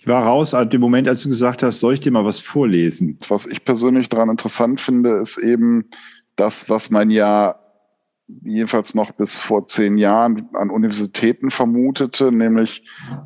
War 0.10 0.26
raus 0.26 0.54
an 0.54 0.70
dem 0.70 0.82
Moment, 0.82 1.08
als 1.08 1.24
du 1.24 1.30
gesagt 1.30 1.64
hast, 1.64 1.80
soll 1.80 1.94
ich 1.94 2.02
dir 2.02 2.12
mal 2.12 2.26
was 2.26 2.42
vorlesen? 2.42 3.18
Was 3.30 3.46
ich 3.46 3.64
persönlich 3.64 4.10
daran 4.10 4.30
interessant 4.30 4.82
finde, 4.82 5.18
ist 5.18 5.38
eben 5.38 5.90
das, 6.36 6.70
was 6.70 6.90
man 6.90 7.10
ja 7.10 7.60
jedenfalls 8.44 8.94
noch 8.94 9.12
bis 9.12 9.38
vor 9.38 9.68
zehn 9.68 9.98
Jahren 9.98 10.50
an 10.54 10.70
Universitäten 10.70 11.50
vermutete, 11.50 12.32
nämlich, 12.32 12.84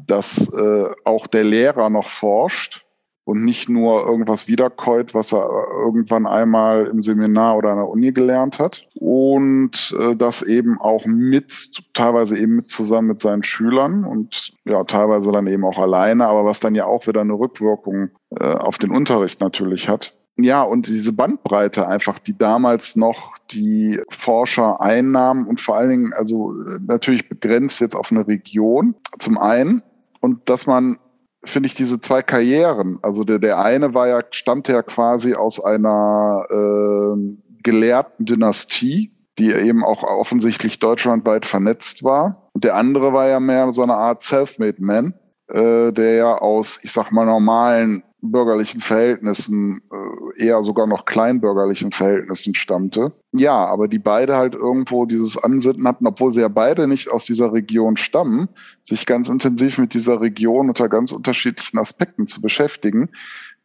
dass 0.07 0.47
äh, 0.53 0.85
auch 1.03 1.27
der 1.27 1.43
Lehrer 1.43 1.89
noch 1.89 2.09
forscht 2.09 2.85
und 3.25 3.45
nicht 3.45 3.69
nur 3.69 4.05
irgendwas 4.05 4.47
wiederkäut, 4.47 5.13
was 5.13 5.33
er 5.33 5.47
irgendwann 5.85 6.25
einmal 6.25 6.87
im 6.87 6.99
Seminar 6.99 7.57
oder 7.57 7.71
an 7.71 7.77
der 7.77 7.87
Uni 7.87 8.11
gelernt 8.11 8.59
hat. 8.59 8.85
Und 8.95 9.95
äh, 9.99 10.15
das 10.15 10.41
eben 10.41 10.79
auch 10.79 11.05
mit, 11.05 11.71
teilweise 11.93 12.37
eben 12.37 12.57
mit 12.57 12.69
zusammen 12.69 13.07
mit 13.09 13.21
seinen 13.21 13.43
Schülern 13.43 14.03
und 14.03 14.53
ja, 14.65 14.83
teilweise 14.83 15.31
dann 15.31 15.47
eben 15.47 15.63
auch 15.63 15.77
alleine, 15.77 16.27
aber 16.27 16.43
was 16.45 16.59
dann 16.59 16.75
ja 16.75 16.85
auch 16.85 17.07
wieder 17.07 17.21
eine 17.21 17.33
Rückwirkung 17.33 18.09
äh, 18.39 18.45
auf 18.45 18.77
den 18.77 18.91
Unterricht 18.91 19.39
natürlich 19.39 19.87
hat. 19.87 20.13
Ja, 20.35 20.63
und 20.63 20.87
diese 20.87 21.13
Bandbreite 21.13 21.87
einfach, 21.87 22.17
die 22.17 22.35
damals 22.35 22.95
noch 22.95 23.37
die 23.51 24.01
Forscher 24.09 24.81
einnahmen 24.81 25.47
und 25.47 25.61
vor 25.61 25.77
allen 25.77 25.89
Dingen, 25.89 26.13
also 26.13 26.53
äh, 26.53 26.79
natürlich 26.85 27.29
begrenzt 27.29 27.79
jetzt 27.81 27.95
auf 27.95 28.11
eine 28.11 28.27
Region 28.27 28.95
zum 29.19 29.37
einen 29.37 29.83
und 30.21 30.49
dass 30.49 30.65
man 30.65 30.97
finde 31.45 31.67
ich 31.67 31.75
diese 31.75 31.99
zwei 31.99 32.21
Karrieren. 32.21 32.99
Also 33.01 33.23
der, 33.23 33.39
der 33.39 33.59
eine 33.59 33.93
war 33.93 34.07
ja, 34.07 34.21
stammte 34.31 34.73
ja 34.73 34.81
quasi 34.81 35.35
aus 35.35 35.63
einer 35.63 36.45
äh, 36.49 37.37
gelehrten 37.63 38.25
Dynastie, 38.25 39.11
die 39.37 39.51
eben 39.51 39.83
auch 39.83 40.03
offensichtlich 40.03 40.79
deutschlandweit 40.79 41.45
vernetzt 41.45 42.03
war. 42.03 42.49
Und 42.53 42.63
der 42.63 42.75
andere 42.75 43.13
war 43.13 43.27
ja 43.27 43.39
mehr 43.39 43.71
so 43.71 43.81
eine 43.83 43.95
Art 43.95 44.23
Self-Made 44.23 44.77
Man, 44.79 45.13
äh, 45.47 45.91
der 45.91 46.13
ja 46.13 46.37
aus, 46.37 46.79
ich 46.83 46.91
sag 46.91 47.11
mal, 47.11 47.25
normalen 47.25 48.03
bürgerlichen 48.31 48.81
Verhältnissen, 48.81 49.81
äh, 49.91 50.45
eher 50.45 50.63
sogar 50.63 50.87
noch 50.87 51.05
kleinbürgerlichen 51.05 51.91
Verhältnissen 51.91 52.55
stammte. 52.55 53.11
Ja, 53.31 53.65
aber 53.65 53.87
die 53.87 53.99
beide 53.99 54.35
halt 54.35 54.55
irgendwo 54.55 55.05
dieses 55.05 55.37
Ansinnen 55.37 55.87
hatten, 55.87 56.07
obwohl 56.07 56.31
sie 56.31 56.41
ja 56.41 56.47
beide 56.47 56.87
nicht 56.87 57.09
aus 57.09 57.25
dieser 57.25 57.53
Region 57.53 57.97
stammen, 57.97 58.49
sich 58.81 59.05
ganz 59.05 59.29
intensiv 59.29 59.77
mit 59.77 59.93
dieser 59.93 60.21
Region 60.21 60.69
unter 60.69 60.89
ganz 60.89 61.11
unterschiedlichen 61.11 61.77
Aspekten 61.77 62.27
zu 62.27 62.41
beschäftigen. 62.41 63.09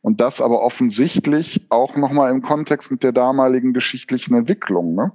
Und 0.00 0.20
das 0.20 0.40
aber 0.40 0.62
offensichtlich 0.62 1.66
auch 1.70 1.96
nochmal 1.96 2.30
im 2.30 2.42
Kontext 2.42 2.90
mit 2.90 3.02
der 3.02 3.12
damaligen 3.12 3.72
geschichtlichen 3.72 4.34
Entwicklung. 4.34 4.94
Ne? 4.94 5.12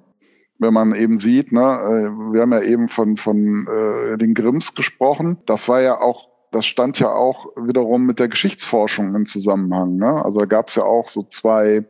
wenn 0.59 0.73
man 0.73 0.95
eben 0.95 1.17
sieht, 1.17 1.51
ne, 1.51 1.61
äh, 1.61 2.33
wir 2.33 2.41
haben 2.41 2.53
ja 2.53 2.61
eben 2.61 2.87
von, 2.87 3.17
von 3.17 3.67
äh, 3.67 4.17
den 4.17 4.33
Grimms 4.33 4.75
gesprochen, 4.75 5.37
das 5.45 5.67
war 5.67 5.81
ja 5.81 5.99
auch 5.99 6.29
das 6.53 6.65
stand 6.65 6.99
ja 6.99 7.09
auch 7.09 7.47
wiederum 7.55 8.05
mit 8.05 8.19
der 8.19 8.29
Geschichtsforschung 8.29 9.15
im 9.15 9.25
Zusammenhang. 9.25 9.97
Ne? 9.97 10.23
Also 10.23 10.39
da 10.39 10.45
gab 10.45 10.67
es 10.67 10.75
ja 10.75 10.83
auch 10.83 11.09
so 11.09 11.23
zwei 11.23 11.85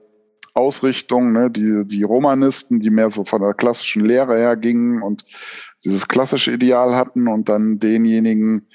Ausrichtungen, 0.54 1.34
ne? 1.34 1.52
die, 1.52 1.84
die 1.86 2.04
Romanisten, 2.04 2.80
die 2.80 2.90
mehr 2.90 3.12
so 3.12 3.26
von 3.26 3.42
der 3.42 3.54
klassischen 3.54 4.06
Lehre 4.06 4.38
her 4.38 4.56
gingen 4.56 5.02
und 5.02 5.26
dieses 5.84 6.08
klassische 6.08 6.52
Ideal 6.52 6.96
hatten 6.96 7.28
und 7.28 7.50
dann 7.50 7.80
denjenigen, 7.80 8.68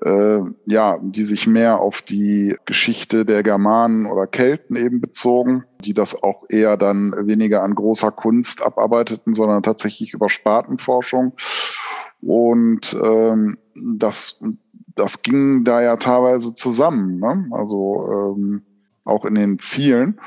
äh, 0.00 0.38
ja, 0.66 0.98
die 1.02 1.24
sich 1.24 1.46
mehr 1.46 1.80
auf 1.80 2.02
die 2.02 2.56
Geschichte 2.64 3.24
der 3.24 3.42
Germanen 3.42 4.06
oder 4.06 4.26
Kelten 4.26 4.76
eben 4.76 5.00
bezogen, 5.00 5.64
die 5.80 5.94
das 5.94 6.20
auch 6.20 6.44
eher 6.48 6.76
dann 6.76 7.14
weniger 7.26 7.62
an 7.62 7.74
großer 7.74 8.10
Kunst 8.10 8.62
abarbeiteten, 8.62 9.34
sondern 9.34 9.62
tatsächlich 9.62 10.14
über 10.14 10.30
Spartenforschung. 10.30 11.34
Und 12.22 12.96
ähm, 13.04 13.58
das, 13.74 14.40
das 14.94 15.22
ging 15.22 15.64
da 15.64 15.82
ja 15.82 15.96
teilweise 15.96 16.54
zusammen, 16.54 17.18
ne? 17.18 17.48
also 17.52 18.34
ähm, 18.36 18.62
auch 19.04 19.24
in 19.24 19.34
den 19.34 19.58
Zielen. 19.58 20.20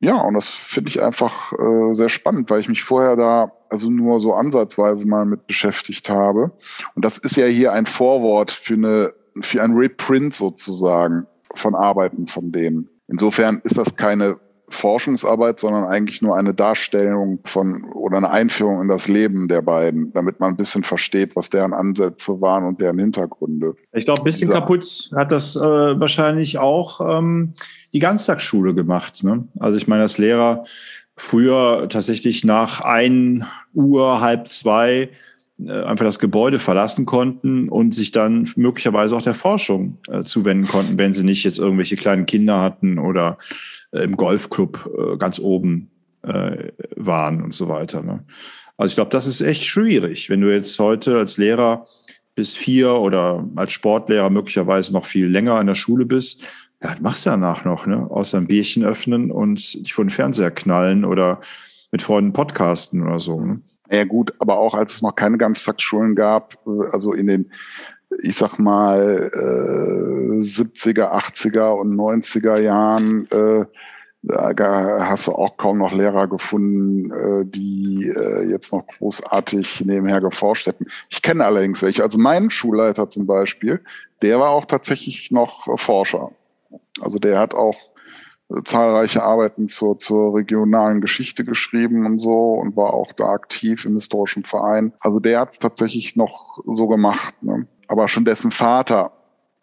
Ja, 0.00 0.20
und 0.20 0.34
das 0.34 0.46
finde 0.46 0.90
ich 0.90 1.02
einfach 1.02 1.52
äh, 1.52 1.92
sehr 1.92 2.08
spannend, 2.08 2.50
weil 2.50 2.60
ich 2.60 2.68
mich 2.68 2.84
vorher 2.84 3.16
da 3.16 3.52
also 3.68 3.90
nur 3.90 4.20
so 4.20 4.32
ansatzweise 4.34 5.06
mal 5.08 5.24
mit 5.24 5.46
beschäftigt 5.46 6.08
habe. 6.08 6.52
Und 6.94 7.04
das 7.04 7.18
ist 7.18 7.36
ja 7.36 7.46
hier 7.46 7.72
ein 7.72 7.86
Vorwort 7.86 8.50
für 8.50 8.74
eine 8.74 9.12
für 9.40 9.62
ein 9.62 9.72
Reprint 9.72 10.34
sozusagen 10.34 11.26
von 11.54 11.74
Arbeiten 11.74 12.26
von 12.26 12.52
denen. 12.52 12.88
Insofern 13.08 13.60
ist 13.64 13.76
das 13.76 13.96
keine 13.96 14.38
Forschungsarbeit, 14.70 15.58
sondern 15.58 15.84
eigentlich 15.84 16.22
nur 16.22 16.36
eine 16.36 16.54
Darstellung 16.54 17.40
von 17.44 17.84
oder 17.92 18.18
eine 18.18 18.30
Einführung 18.30 18.82
in 18.82 18.88
das 18.88 19.08
Leben 19.08 19.48
der 19.48 19.62
beiden, 19.62 20.12
damit 20.12 20.40
man 20.40 20.52
ein 20.52 20.56
bisschen 20.56 20.84
versteht, 20.84 21.36
was 21.36 21.50
deren 21.50 21.72
Ansätze 21.72 22.40
waren 22.40 22.64
und 22.64 22.80
deren 22.80 22.98
Hintergründe. 22.98 23.76
Ich 23.92 24.04
glaube, 24.04 24.22
ein 24.22 24.24
bisschen 24.24 24.48
Dieser 24.48 24.60
kaputt 24.60 25.10
hat 25.14 25.32
das 25.32 25.56
äh, 25.56 25.60
wahrscheinlich 25.60 26.58
auch 26.58 27.18
ähm, 27.18 27.54
die 27.92 27.98
Ganztagsschule 27.98 28.74
gemacht. 28.74 29.24
Ne? 29.24 29.48
Also 29.58 29.76
ich 29.76 29.88
meine, 29.88 30.02
als 30.02 30.18
Lehrer 30.18 30.64
früher 31.16 31.88
tatsächlich 31.88 32.44
nach 32.44 32.80
ein 32.80 33.44
Uhr, 33.74 34.20
halb 34.20 34.48
zwei 34.48 35.10
äh, 35.64 35.82
einfach 35.82 36.04
das 36.04 36.18
Gebäude 36.20 36.58
verlassen 36.58 37.04
konnten 37.04 37.68
und 37.68 37.94
sich 37.94 38.12
dann 38.12 38.48
möglicherweise 38.56 39.16
auch 39.16 39.22
der 39.22 39.34
Forschung 39.34 39.98
äh, 40.08 40.22
zuwenden 40.22 40.66
konnten, 40.66 40.98
wenn 40.98 41.12
sie 41.12 41.24
nicht 41.24 41.44
jetzt 41.44 41.58
irgendwelche 41.58 41.96
kleinen 41.96 42.26
Kinder 42.26 42.60
hatten 42.60 42.98
oder 42.98 43.38
im 43.92 44.16
Golfclub 44.16 44.90
äh, 44.96 45.16
ganz 45.16 45.38
oben 45.38 45.90
äh, 46.22 46.72
waren 46.96 47.42
und 47.42 47.52
so 47.52 47.68
weiter. 47.68 48.02
Ne? 48.02 48.24
Also 48.76 48.90
ich 48.90 48.94
glaube, 48.94 49.10
das 49.10 49.26
ist 49.26 49.40
echt 49.40 49.64
schwierig, 49.64 50.30
wenn 50.30 50.40
du 50.40 50.52
jetzt 50.52 50.78
heute 50.78 51.18
als 51.18 51.36
Lehrer 51.36 51.86
bis 52.34 52.54
vier 52.54 52.92
oder 52.92 53.44
als 53.56 53.72
Sportlehrer 53.72 54.30
möglicherweise 54.30 54.92
noch 54.92 55.06
viel 55.06 55.26
länger 55.26 55.60
in 55.60 55.66
der 55.66 55.74
Schule 55.74 56.04
bist. 56.06 56.42
Ja, 56.80 56.92
was 56.92 57.00
machst 57.00 57.26
du 57.26 57.30
danach 57.30 57.64
noch, 57.64 57.86
ne? 57.86 58.08
Außer 58.08 58.38
ein 58.38 58.46
Bierchen 58.46 58.84
öffnen 58.84 59.32
und 59.32 59.74
dich 59.74 59.92
vor 59.92 60.04
den 60.04 60.10
Fernseher 60.10 60.52
knallen 60.52 61.04
oder 61.04 61.40
mit 61.90 62.02
Freunden 62.02 62.32
podcasten 62.32 63.02
oder 63.02 63.18
so. 63.18 63.40
Ne? 63.40 63.60
Ja 63.90 64.04
gut, 64.04 64.32
aber 64.38 64.58
auch 64.58 64.74
als 64.74 64.94
es 64.94 65.02
noch 65.02 65.16
keine 65.16 65.38
Ganztagsschulen 65.38 66.14
gab, 66.14 66.58
äh, 66.66 66.88
also 66.92 67.12
in 67.12 67.26
den, 67.26 67.50
ich 68.22 68.36
sag 68.36 68.58
mal, 68.58 69.30
äh, 69.34 70.40
70er, 70.40 71.12
80er 71.12 71.72
und 71.72 71.94
90er 71.94 72.60
Jahren, 72.60 73.28
äh, 73.30 73.64
da 74.22 75.08
hast 75.08 75.28
du 75.28 75.32
auch 75.32 75.56
kaum 75.56 75.78
noch 75.78 75.92
Lehrer 75.92 76.26
gefunden, 76.26 77.10
äh, 77.10 77.44
die 77.46 78.08
äh, 78.08 78.50
jetzt 78.50 78.72
noch 78.72 78.86
großartig 78.86 79.84
nebenher 79.84 80.20
geforscht 80.20 80.66
hätten. 80.66 80.86
Ich 81.08 81.22
kenne 81.22 81.44
allerdings 81.44 81.82
welche. 81.82 82.02
Also 82.02 82.18
mein 82.18 82.50
Schulleiter 82.50 83.08
zum 83.08 83.26
Beispiel, 83.26 83.80
der 84.22 84.40
war 84.40 84.50
auch 84.50 84.64
tatsächlich 84.64 85.30
noch 85.30 85.78
Forscher. 85.78 86.32
Also 87.00 87.18
der 87.18 87.38
hat 87.38 87.54
auch 87.54 87.76
zahlreiche 88.64 89.22
Arbeiten 89.22 89.68
zur, 89.68 89.98
zur 89.98 90.34
regionalen 90.34 91.00
Geschichte 91.00 91.44
geschrieben 91.44 92.06
und 92.06 92.18
so 92.18 92.54
und 92.54 92.76
war 92.76 92.94
auch 92.94 93.12
da 93.12 93.28
aktiv 93.28 93.84
im 93.84 93.92
historischen 93.92 94.44
Verein. 94.44 94.92
Also 95.00 95.20
der 95.20 95.40
hat 95.40 95.50
es 95.50 95.58
tatsächlich 95.58 96.16
noch 96.16 96.58
so 96.66 96.88
gemacht. 96.88 97.34
Ne? 97.42 97.66
Aber 97.88 98.08
schon 98.08 98.24
dessen 98.24 98.50
Vater 98.50 99.12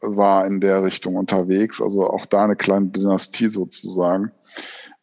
war 0.02 0.46
in 0.46 0.60
der 0.60 0.84
Richtung 0.84 1.16
unterwegs, 1.16 1.82
also 1.82 2.08
auch 2.10 2.26
da 2.26 2.44
eine 2.44 2.56
kleine 2.56 2.88
Dynastie 2.88 3.48
sozusagen. 3.48 4.32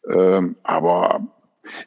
Ähm, 0.09 0.55
aber 0.63 1.21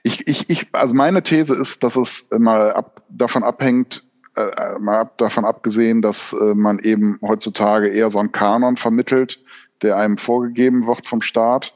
ich, 0.03 0.27
ich, 0.27 0.49
ich, 0.49 0.69
also 0.73 0.95
meine 0.95 1.23
These 1.23 1.55
ist, 1.55 1.83
dass 1.83 1.97
es 1.97 2.29
mal 2.31 2.73
ab, 2.73 3.03
davon 3.09 3.43
abhängt, 3.43 4.07
äh, 4.37 4.79
mal 4.79 5.01
ab, 5.01 5.19
davon 5.19 5.45
abgesehen, 5.45 6.03
dass 6.03 6.33
äh, 6.33 6.55
man 6.55 6.79
eben 6.79 7.19
heutzutage 7.23 7.89
eher 7.89 8.11
so 8.11 8.19
einen 8.19 8.33
Kanon 8.33 8.77
vermittelt, 8.77 9.43
der 9.83 9.97
einem 9.97 10.19
vorgegeben 10.19 10.87
wird 10.87 11.07
vom 11.07 11.21
Staat, 11.21 11.75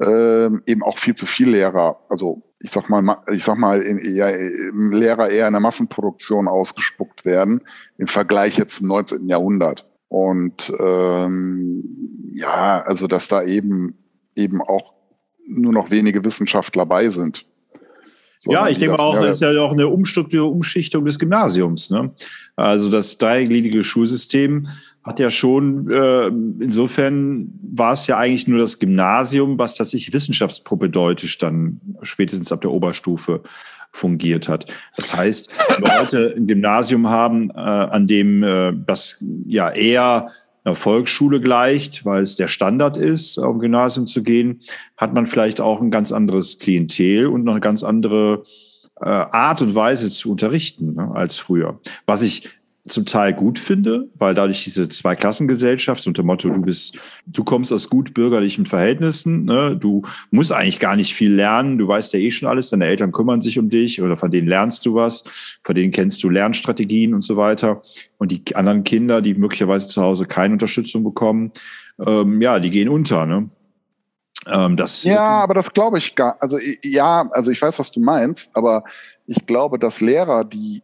ähm, 0.00 0.62
eben 0.66 0.82
auch 0.82 0.98
viel 0.98 1.14
zu 1.14 1.26
viel 1.26 1.50
Lehrer, 1.50 2.00
also 2.08 2.42
ich 2.58 2.70
sag 2.70 2.88
mal, 2.88 3.18
ich 3.32 3.44
sag 3.44 3.56
mal, 3.58 3.82
in, 3.82 4.14
ja, 4.14 4.28
Lehrer 4.28 5.30
eher 5.30 5.46
in 5.46 5.52
der 5.54 5.60
Massenproduktion 5.60 6.48
ausgespuckt 6.48 7.24
werden 7.24 7.62
im 7.98 8.06
Vergleich 8.06 8.58
jetzt 8.58 8.74
zum 8.74 8.88
19. 8.88 9.28
Jahrhundert. 9.28 9.86
Und 10.08 10.72
ähm, 10.78 12.32
ja, 12.34 12.82
also 12.82 13.06
dass 13.06 13.28
da 13.28 13.42
eben 13.42 13.96
eben 14.34 14.60
auch 14.60 14.94
nur 15.46 15.72
noch 15.72 15.90
wenige 15.90 16.24
Wissenschaftler 16.24 16.86
bei 16.86 17.10
sind. 17.10 17.46
Ja, 18.46 18.68
ich 18.68 18.78
denke 18.78 18.98
auch, 18.98 19.20
das 19.20 19.36
ist 19.36 19.42
ja 19.42 19.60
auch 19.60 19.72
eine 19.72 19.88
Umstrukturierung, 19.88 20.52
Umschichtung 20.52 21.04
des 21.04 21.18
Gymnasiums. 21.18 21.90
Ne? 21.90 22.12
Also 22.56 22.90
das 22.90 23.18
dreigliedrige 23.18 23.84
Schulsystem 23.84 24.66
hat 25.10 25.18
ja 25.18 25.28
schon, 25.28 25.90
äh, 25.90 26.28
insofern 26.62 27.50
war 27.62 27.92
es 27.94 28.06
ja 28.06 28.16
eigentlich 28.16 28.46
nur 28.46 28.60
das 28.60 28.78
Gymnasium, 28.78 29.58
was 29.58 29.74
tatsächlich 29.74 30.12
wissenschaftspropedeutisch 30.12 31.36
dann 31.38 31.80
spätestens 32.02 32.52
ab 32.52 32.60
der 32.60 32.70
Oberstufe 32.70 33.42
fungiert 33.90 34.48
hat. 34.48 34.72
Das 34.96 35.12
heißt, 35.12 35.50
wenn 35.68 35.84
wir 35.84 36.00
heute 36.00 36.34
ein 36.36 36.46
Gymnasium 36.46 37.10
haben, 37.10 37.50
äh, 37.50 37.54
an 37.54 38.06
dem 38.06 38.44
äh, 38.44 38.72
das 38.86 39.22
ja 39.46 39.68
eher 39.70 40.30
einer 40.62 40.76
Volksschule 40.76 41.40
gleicht, 41.40 42.04
weil 42.04 42.22
es 42.22 42.36
der 42.36 42.46
Standard 42.46 42.96
ist, 42.96 43.38
auf 43.38 43.56
ein 43.56 43.60
Gymnasium 43.60 44.06
zu 44.06 44.22
gehen, 44.22 44.60
hat 44.96 45.12
man 45.12 45.26
vielleicht 45.26 45.60
auch 45.60 45.80
ein 45.80 45.90
ganz 45.90 46.12
anderes 46.12 46.60
Klientel 46.60 47.26
und 47.26 47.42
noch 47.42 47.52
eine 47.54 47.60
ganz 47.60 47.82
andere 47.82 48.44
äh, 49.00 49.08
Art 49.08 49.60
und 49.60 49.74
Weise 49.74 50.08
zu 50.08 50.30
unterrichten 50.30 50.94
ne, 50.94 51.10
als 51.12 51.36
früher. 51.36 51.80
Was 52.06 52.22
ich 52.22 52.48
zum 52.90 53.06
Teil 53.06 53.32
gut 53.32 53.58
finde, 53.58 54.08
weil 54.14 54.34
dadurch 54.34 54.64
diese 54.64 54.88
Zweiklassengesellschaft 54.88 56.06
unter 56.06 56.22
Motto, 56.22 56.48
du 56.48 56.60
bist, 56.60 56.98
du 57.26 57.44
kommst 57.44 57.72
aus 57.72 57.88
gut 57.88 58.14
bürgerlichen 58.14 58.66
Verhältnissen, 58.66 59.44
ne? 59.44 59.76
du 59.76 60.02
musst 60.30 60.52
eigentlich 60.52 60.80
gar 60.80 60.96
nicht 60.96 61.14
viel 61.14 61.32
lernen, 61.32 61.78
du 61.78 61.88
weißt 61.88 62.12
ja 62.12 62.18
eh 62.18 62.30
schon 62.30 62.48
alles, 62.48 62.70
deine 62.70 62.86
Eltern 62.86 63.12
kümmern 63.12 63.40
sich 63.40 63.58
um 63.58 63.70
dich 63.70 64.02
oder 64.02 64.16
von 64.16 64.30
denen 64.30 64.48
lernst 64.48 64.84
du 64.86 64.94
was, 64.94 65.24
von 65.62 65.74
denen 65.74 65.92
kennst 65.92 66.22
du 66.22 66.28
Lernstrategien 66.28 67.14
und 67.14 67.22
so 67.22 67.36
weiter. 67.36 67.82
Und 68.18 68.32
die 68.32 68.56
anderen 68.56 68.84
Kinder, 68.84 69.22
die 69.22 69.34
möglicherweise 69.34 69.88
zu 69.88 70.02
Hause 70.02 70.26
keine 70.26 70.52
Unterstützung 70.54 71.04
bekommen, 71.04 71.52
ähm, 72.04 72.42
ja, 72.42 72.58
die 72.58 72.70
gehen 72.70 72.88
unter, 72.88 73.26
ne? 73.26 73.48
Ähm, 74.46 74.76
ja, 75.02 75.20
aber 75.20 75.54
das 75.54 75.66
glaube 75.74 75.98
ich 75.98 76.14
gar. 76.14 76.36
Also 76.40 76.58
ja, 76.82 77.28
also 77.32 77.50
ich 77.50 77.60
weiß, 77.60 77.78
was 77.78 77.90
du 77.90 78.00
meinst, 78.00 78.50
aber 78.56 78.84
ich 79.26 79.44
glaube, 79.46 79.78
dass 79.78 80.00
Lehrer, 80.00 80.44
die 80.44 80.82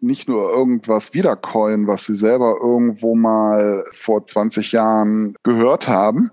nicht 0.00 0.28
nur 0.28 0.50
irgendwas 0.50 1.14
wiedercoin, 1.14 1.86
was 1.86 2.06
sie 2.06 2.14
selber 2.14 2.56
irgendwo 2.60 3.14
mal 3.14 3.84
vor 4.00 4.24
20 4.24 4.72
Jahren 4.72 5.34
gehört 5.42 5.88
haben, 5.88 6.30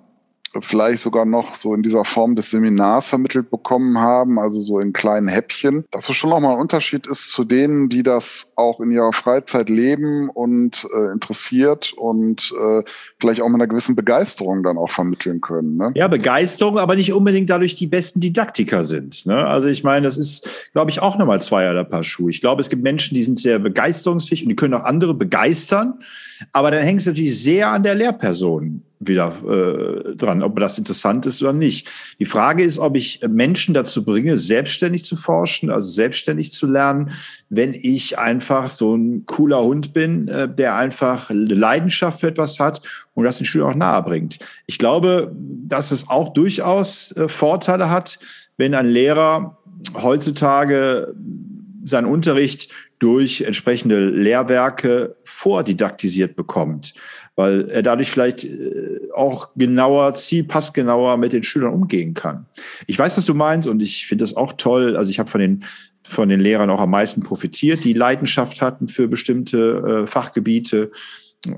vielleicht 0.62 1.00
sogar 1.00 1.26
noch 1.26 1.56
so 1.56 1.74
in 1.74 1.84
dieser 1.84 2.06
Form 2.06 2.36
des 2.36 2.50
Seminars 2.50 3.10
vermittelt 3.10 3.50
bekommen 3.50 4.00
haben, 4.00 4.40
also 4.40 4.62
so 4.62 4.80
in 4.80 4.94
kleinen 4.94 5.28
Häppchen, 5.28 5.86
dass 5.92 6.10
es 6.10 6.16
schon 6.16 6.30
nochmal 6.30 6.54
ein 6.54 6.60
Unterschied 6.60 7.08
ist 7.08 7.32
zu 7.32 7.44
denen, 7.44 7.90
die 7.90 8.04
das 8.04 8.52
auch 8.56 8.80
in 8.80 8.92
ihrer 8.92 9.14
Freizeit 9.14 9.70
leben 9.70 10.30
und 10.30 10.88
äh, 10.94 11.12
interessiert 11.12 11.94
und 11.94 12.54
äh, 12.60 12.84
vielleicht 13.20 13.42
auch 13.42 13.48
mit 13.48 13.56
einer 13.56 13.68
gewissen 13.68 13.96
Begeisterung 13.96 14.64
dann 14.64 14.78
auch 14.78 14.90
vermitteln 14.90 15.42
können. 15.42 15.78
Ne? 15.78 15.92
Ja, 15.96 16.08
Begeisterung, 16.08 16.78
aber 16.78 16.96
nicht 16.96 17.14
unbedingt 17.14 17.50
dadurch 17.50 17.76
die 17.76 17.88
besten 17.88 18.20
Didaktiker 18.20 18.84
sind. 18.84 19.26
Ne? 19.26 19.46
Also 19.46 19.68
ich 19.68 19.84
meine, 19.84 20.06
das 20.06 20.18
ist, 20.18 20.50
glaube 20.74 20.92
ich, 20.92 21.02
auch 21.02 21.18
nochmal 21.18 21.42
zwei 21.42 21.70
oder 21.70 21.84
Paar 21.84 22.04
Schuhe. 22.04 22.30
Ich 22.30 22.42
glaube, 22.42 22.62
es 22.62 22.70
gibt 22.70 22.84
Menschen, 22.84 23.16
die 23.16 23.24
sind 23.24 23.40
sehr 23.40 23.60
begeisterungsfähig 23.60 24.44
und 24.44 24.50
die 24.50 24.56
können 24.56 24.74
auch 24.74 24.84
andere 24.84 25.14
begeistern. 25.14 26.00
Aber 26.54 26.72
dann 26.72 26.84
hängt 26.84 27.00
es 27.00 27.08
natürlich 27.08 27.42
sehr 27.42 27.70
an 27.72 27.84
der 27.84 27.96
Lehrperson 27.96 28.84
wieder 29.00 29.34
äh, 29.48 30.16
dran, 30.16 30.42
ob 30.42 30.60
das 30.60 30.78
interessant 30.78 31.26
ist 31.26 31.42
oder 31.42 31.54
nicht. 31.54 31.88
Die 32.20 32.26
Frage 32.26 32.64
ist, 32.64 32.80
ob 32.80 32.96
ich 32.96 33.22
Menschen 33.28 33.74
dazu 33.74 34.04
bringe, 34.04 34.38
selbstständig 34.38 35.06
zu 35.06 35.16
forschen, 35.16 35.70
also 35.70 35.90
selbstständig 35.90 36.52
zu 36.52 36.68
lernen, 36.68 37.12
wenn 37.50 37.74
ich 37.74 38.18
einfach 38.18 38.72
so 38.72 38.96
ein 38.96 39.26
cooler 39.26 39.64
Hund 39.64 39.94
bin, 39.94 40.28
äh, 40.28 40.50
der 40.50 40.76
einfach 40.76 41.30
Leidenschaft 41.30 42.22
für 42.22 42.28
etwas 42.28 42.60
hat 42.60 42.82
und 43.14 43.24
das 43.24 43.38
den 43.38 43.46
Schülern 43.46 43.72
auch 43.72 43.76
nahe 43.76 44.04
bringt. 44.04 44.40
Ich 44.66 44.78
glaube, 44.78 45.32
dass 45.36 45.92
es 45.92 46.10
auch 46.10 46.34
durchaus 46.34 47.12
äh, 47.16 47.30
Vorteile 47.30 47.90
hat, 47.90 48.20
wenn 48.58 48.74
ein 48.74 48.88
Lehrer 48.88 49.58
heutzutage 49.94 51.14
seinen 51.84 52.08
Unterricht 52.08 52.70
durch 53.00 53.42
entsprechende 53.42 54.10
Lehrwerke 54.10 55.16
vordidaktisiert 55.24 56.36
bekommt 56.36 56.96
weil 57.38 57.70
er 57.70 57.84
dadurch 57.84 58.12
vielleicht 58.12 58.44
äh, 58.44 59.00
auch 59.16 59.52
genauer, 59.56 60.16
zielpassgenauer 60.16 61.16
mit 61.18 61.32
den 61.32 61.44
Schülern 61.44 61.74
umgehen 61.74 62.14
kann. 62.14 62.48
Ich 62.88 63.00
weiß, 63.00 63.18
was 63.18 63.26
du 63.26 63.34
meinst 63.34 63.68
und 63.68 63.82
ich 63.82 64.08
finde 64.08 64.24
das 64.24 64.36
auch 64.36 64.54
toll. 64.54 64.98
Also 64.98 65.12
ich 65.12 65.20
habe 65.20 65.30
von 65.30 65.40
den 65.40 65.64
von 66.04 66.30
den 66.30 66.40
Lehrern 66.40 66.70
auch 66.70 66.80
am 66.80 66.92
meisten 66.92 67.22
profitiert, 67.22 67.84
die 67.84 67.92
Leidenschaft 67.92 68.62
hatten 68.62 68.88
für 68.88 69.10
bestimmte 69.10 70.04
äh, 70.04 70.08
Fachgebiete, 70.08 70.90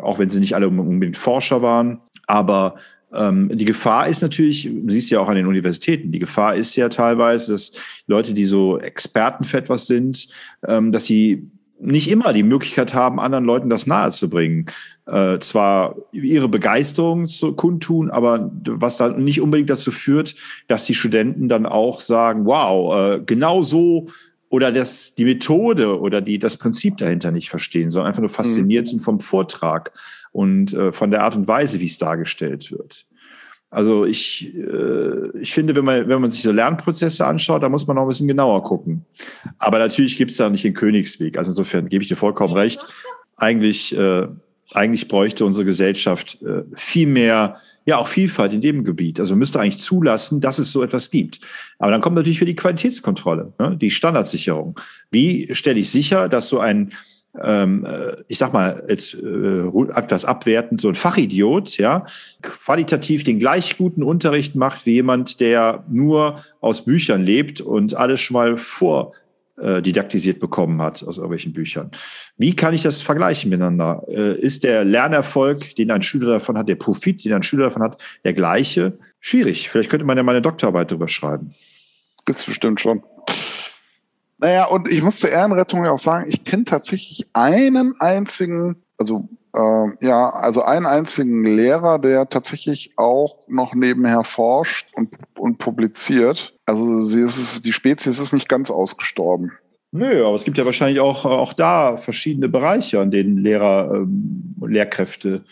auch 0.02 0.18
wenn 0.18 0.32
sie 0.32 0.40
nicht 0.40 0.56
alle 0.56 0.68
unbedingt 0.68 1.18
Forscher 1.18 1.62
waren. 1.62 2.00
Aber 2.26 2.76
ähm, 3.14 3.56
die 3.56 3.66
Gefahr 3.66 4.08
ist 4.08 4.22
natürlich, 4.22 4.64
du 4.64 4.90
siehst 4.90 5.12
ja 5.12 5.20
auch 5.20 5.30
an 5.30 5.36
den 5.36 5.46
Universitäten, 5.46 6.12
die 6.12 6.20
Gefahr 6.20 6.56
ist 6.56 6.76
ja 6.76 6.90
teilweise, 6.90 7.52
dass 7.52 7.74
Leute, 8.08 8.34
die 8.34 8.46
so 8.46 8.80
Experten 8.80 9.44
für 9.44 9.58
etwas 9.58 9.86
sind, 9.86 10.28
ähm, 10.68 10.92
dass 10.92 11.06
sie 11.06 11.48
nicht 11.80 12.10
immer 12.10 12.34
die 12.34 12.44
Möglichkeit 12.44 12.94
haben, 12.94 13.20
anderen 13.20 13.46
Leuten 13.46 13.70
das 13.70 13.88
nahezubringen. 13.88 14.66
Äh, 15.06 15.40
zwar 15.40 15.96
ihre 16.12 16.50
Begeisterung 16.50 17.26
zu 17.26 17.54
kundtun, 17.54 18.12
aber 18.12 18.52
was 18.66 18.98
dann 18.98 19.24
nicht 19.24 19.42
unbedingt 19.42 19.70
dazu 19.70 19.92
führt, 19.92 20.36
dass 20.68 20.86
die 20.86 20.94
Studenten 20.94 21.48
dann 21.48 21.66
auch 21.66 22.02
sagen, 22.02 22.46
wow, 22.46 23.16
äh, 23.16 23.22
genau 23.26 23.62
so 23.62 24.08
oder 24.50 24.72
das, 24.72 25.16
die 25.16 25.26
Methode 25.26 26.00
oder 26.00 26.22
die, 26.22 26.40
das 26.40 26.58
Prinzip 26.58 26.98
dahinter 26.98 27.32
nicht 27.32 27.50
verstehen, 27.50 27.92
sondern 27.92 28.10
einfach 28.10 28.22
nur 28.22 28.30
fasziniert 28.30 28.86
mhm. 28.86 28.90
sind 28.90 29.00
vom 29.02 29.20
Vortrag 29.20 29.92
und 30.32 30.74
äh, 30.74 30.92
von 30.92 31.12
der 31.12 31.24
Art 31.24 31.36
und 31.36 31.48
Weise, 31.48 31.80
wie 31.80 31.86
es 31.86 31.98
dargestellt 31.98 32.72
wird. 32.72 33.06
Also 33.72 34.06
ich, 34.06 34.54
äh, 34.56 35.38
ich 35.40 35.54
finde, 35.54 35.76
wenn 35.76 35.86
man, 35.86 36.08
wenn 36.08 36.22
man 36.22 36.32
sich 36.32 36.42
so 36.42 36.52
Lernprozesse 36.52 37.26
anschaut, 37.26 37.62
da 37.62 37.70
muss 37.70 37.86
man 37.86 37.96
noch 37.96 38.04
ein 38.04 38.08
bisschen 38.08 38.28
genauer 38.28 38.64
gucken. 38.64 39.06
Aber 39.60 39.78
natürlich 39.78 40.18
gibt 40.18 40.32
es 40.32 40.38
da 40.38 40.50
nicht 40.50 40.64
den 40.64 40.74
Königsweg. 40.74 41.38
Also 41.38 41.52
insofern 41.52 41.88
gebe 41.88 42.02
ich 42.02 42.08
dir 42.08 42.16
vollkommen 42.16 42.54
recht. 42.54 42.86
Eigentlich 43.38 43.96
äh, 43.96 44.28
eigentlich 44.74 45.08
bräuchte 45.08 45.46
unsere 45.46 45.66
Gesellschaft 45.66 46.38
äh, 46.44 46.64
viel 46.76 47.08
mehr, 47.08 47.58
ja 47.86 47.98
auch 47.98 48.08
Vielfalt 48.08 48.54
in 48.54 48.62
dem 48.62 48.84
Gebiet. 48.84 49.20
Also 49.20 49.36
müsste 49.36 49.60
eigentlich 49.60 49.80
zulassen, 49.80 50.42
dass 50.42 50.60
es 50.60 50.72
so 50.72 50.84
etwas 50.84 51.10
gibt. 51.10 51.40
Aber 51.80 51.92
dann 51.92 52.02
kommt 52.02 52.16
natürlich 52.16 52.40
für 52.40 52.46
die 52.46 52.56
Qualitätskontrolle, 52.56 53.54
ne? 53.58 53.78
die 53.78 53.90
Standardsicherung. 53.90 54.80
Wie 55.10 55.54
stelle 55.56 55.80
ich 55.80 55.90
sicher, 55.90 56.30
dass 56.30 56.50
so 56.50 56.60
ein 56.60 56.92
ähm, 57.42 57.86
äh, 57.86 58.16
ich 58.28 58.38
sag 58.38 58.54
mal, 58.54 58.84
jetzt 58.88 59.14
äh, 59.14 59.68
etwas 59.96 60.26
abwertend, 60.26 60.82
so 60.82 60.90
ein 60.90 60.96
Fachidiot, 60.96 61.78
ja, 61.78 62.06
qualitativ 62.42 63.24
den 63.24 63.40
gleich 63.40 63.78
guten 63.78 64.04
Unterricht 64.04 64.56
macht 64.56 64.86
wie 64.86 64.94
jemand, 64.94 65.40
der 65.40 65.84
nur 65.90 66.38
aus 66.60 66.86
Büchern 66.86 67.24
lebt 67.24 67.62
und 67.62 67.96
alles 67.96 68.20
schon 68.20 68.36
mal 68.36 68.58
vor 68.58 69.14
äh, 69.60 69.82
didaktisiert 69.82 70.40
bekommen 70.40 70.82
hat 70.82 71.04
aus 71.04 71.18
irgendwelchen 71.18 71.54
Büchern. 71.54 71.92
Wie 72.38 72.56
kann 72.56 72.74
ich 72.74 72.82
das 72.82 73.02
vergleichen 73.02 73.50
miteinander? 73.50 74.04
Äh, 74.08 74.40
ist 74.40 74.64
der 74.64 74.86
Lernerfolg, 74.86 75.76
den 75.76 75.92
ein 75.92 76.02
Schüler 76.02 76.34
davon 76.34 76.58
hat, 76.58 76.70
der 76.70 76.76
Profit, 76.76 77.24
den 77.26 77.34
ein 77.34 77.44
Schüler 77.44 77.66
davon 77.66 77.84
hat, 77.84 78.02
der 78.24 78.34
gleiche? 78.34 78.98
Schwierig. 79.20 79.70
Vielleicht 79.70 79.90
könnte 79.90 80.06
man 80.06 80.18
ja 80.18 80.24
mal 80.24 80.32
eine 80.32 80.42
Doktorarbeit 80.42 80.92
darüber 80.92 81.08
schreiben. 81.08 81.54
Gibt's 82.26 82.46
bestimmt 82.46 82.80
schon. 82.80 83.04
Naja, 84.40 84.66
und 84.66 84.92
ich 84.92 85.02
muss 85.02 85.18
zur 85.18 85.30
Ehrenrettung 85.30 85.84
ja 85.84 85.92
auch 85.92 86.00
sagen, 86.00 86.30
ich 86.30 86.46
kenne 86.46 86.64
tatsächlich 86.64 87.28
einen 87.34 88.00
einzigen, 88.00 88.78
also 88.98 89.28
äh, 89.54 90.06
ja, 90.06 90.30
also 90.30 90.62
einen 90.62 90.86
einzigen 90.86 91.44
Lehrer, 91.44 92.00
der 92.00 92.30
tatsächlich 92.30 92.94
auch 92.98 93.40
noch 93.48 93.74
nebenher 93.74 94.24
forscht 94.24 94.88
und, 94.96 95.16
und 95.38 95.58
publiziert. 95.58 96.54
Also 96.66 97.02
sie 97.02 97.22
ist, 97.22 97.66
die 97.66 97.74
Spezies 97.74 98.20
ist 98.20 98.32
nicht 98.32 98.48
ganz 98.48 98.72
ausgestorben. 98.72 99.52
Nö, 99.92 100.24
aber 100.24 100.36
es 100.36 100.44
gibt 100.44 100.58
ja 100.58 100.66
wahrscheinlich 100.66 101.00
auch, 101.00 101.26
auch 101.26 101.54
da 101.54 101.98
verschiedene 101.98 102.48
Bereiche, 102.48 103.00
an 103.00 103.12
denen 103.12 103.38
Lehrer, 103.38 103.92
ähm, 103.94 104.56
Lehrkräfte 104.62 105.44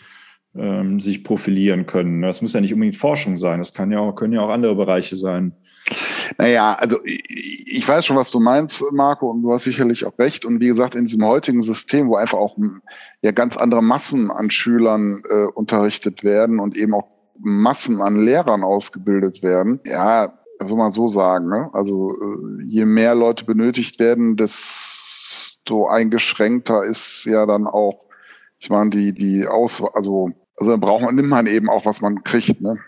ähm, 0.56 1.00
sich 1.00 1.24
profilieren 1.24 1.86
können. 1.86 2.22
Das 2.22 2.40
muss 2.40 2.52
ja 2.52 2.60
nicht 2.60 2.72
unbedingt 2.72 2.96
Forschung 2.96 3.36
sein, 3.36 3.58
das 3.58 3.74
kann 3.74 3.90
ja 3.90 3.98
auch, 3.98 4.14
können 4.14 4.32
ja 4.32 4.40
auch 4.40 4.50
andere 4.50 4.76
Bereiche 4.76 5.16
sein. 5.16 5.52
Naja, 6.36 6.74
also 6.74 6.98
ich 7.04 7.86
weiß 7.86 8.04
schon, 8.04 8.16
was 8.16 8.30
du 8.30 8.40
meinst, 8.40 8.84
Marco, 8.92 9.30
und 9.30 9.42
du 9.42 9.52
hast 9.52 9.64
sicherlich 9.64 10.04
auch 10.04 10.18
recht. 10.18 10.44
Und 10.44 10.60
wie 10.60 10.68
gesagt, 10.68 10.94
in 10.94 11.04
diesem 11.04 11.24
heutigen 11.24 11.62
System, 11.62 12.08
wo 12.08 12.16
einfach 12.16 12.38
auch 12.38 12.56
ja 13.22 13.32
ganz 13.32 13.56
andere 13.56 13.82
Massen 13.82 14.30
an 14.30 14.50
Schülern 14.50 15.22
äh, 15.28 15.46
unterrichtet 15.46 16.24
werden 16.24 16.60
und 16.60 16.76
eben 16.76 16.94
auch 16.94 17.08
Massen 17.38 18.00
an 18.00 18.24
Lehrern 18.24 18.64
ausgebildet 18.64 19.42
werden, 19.42 19.80
ja, 19.84 20.32
soll 20.66 20.78
man 20.78 20.90
so 20.90 21.08
sagen, 21.08 21.48
ne? 21.48 21.70
Also 21.72 22.12
äh, 22.12 22.64
je 22.64 22.84
mehr 22.84 23.14
Leute 23.14 23.44
benötigt 23.44 23.98
werden, 24.00 24.36
desto 24.36 25.86
eingeschränkter 25.86 26.84
ist 26.84 27.24
ja 27.26 27.46
dann 27.46 27.66
auch, 27.66 28.06
ich 28.58 28.70
meine, 28.70 28.90
die, 28.90 29.12
die 29.12 29.46
Aus, 29.46 29.82
also, 29.94 30.30
also 30.56 30.76
braucht 30.78 31.02
man, 31.02 31.14
nimmt 31.14 31.28
man 31.28 31.46
eben 31.46 31.70
auch, 31.70 31.86
was 31.86 32.00
man 32.00 32.24
kriegt, 32.24 32.60
ne? 32.60 32.78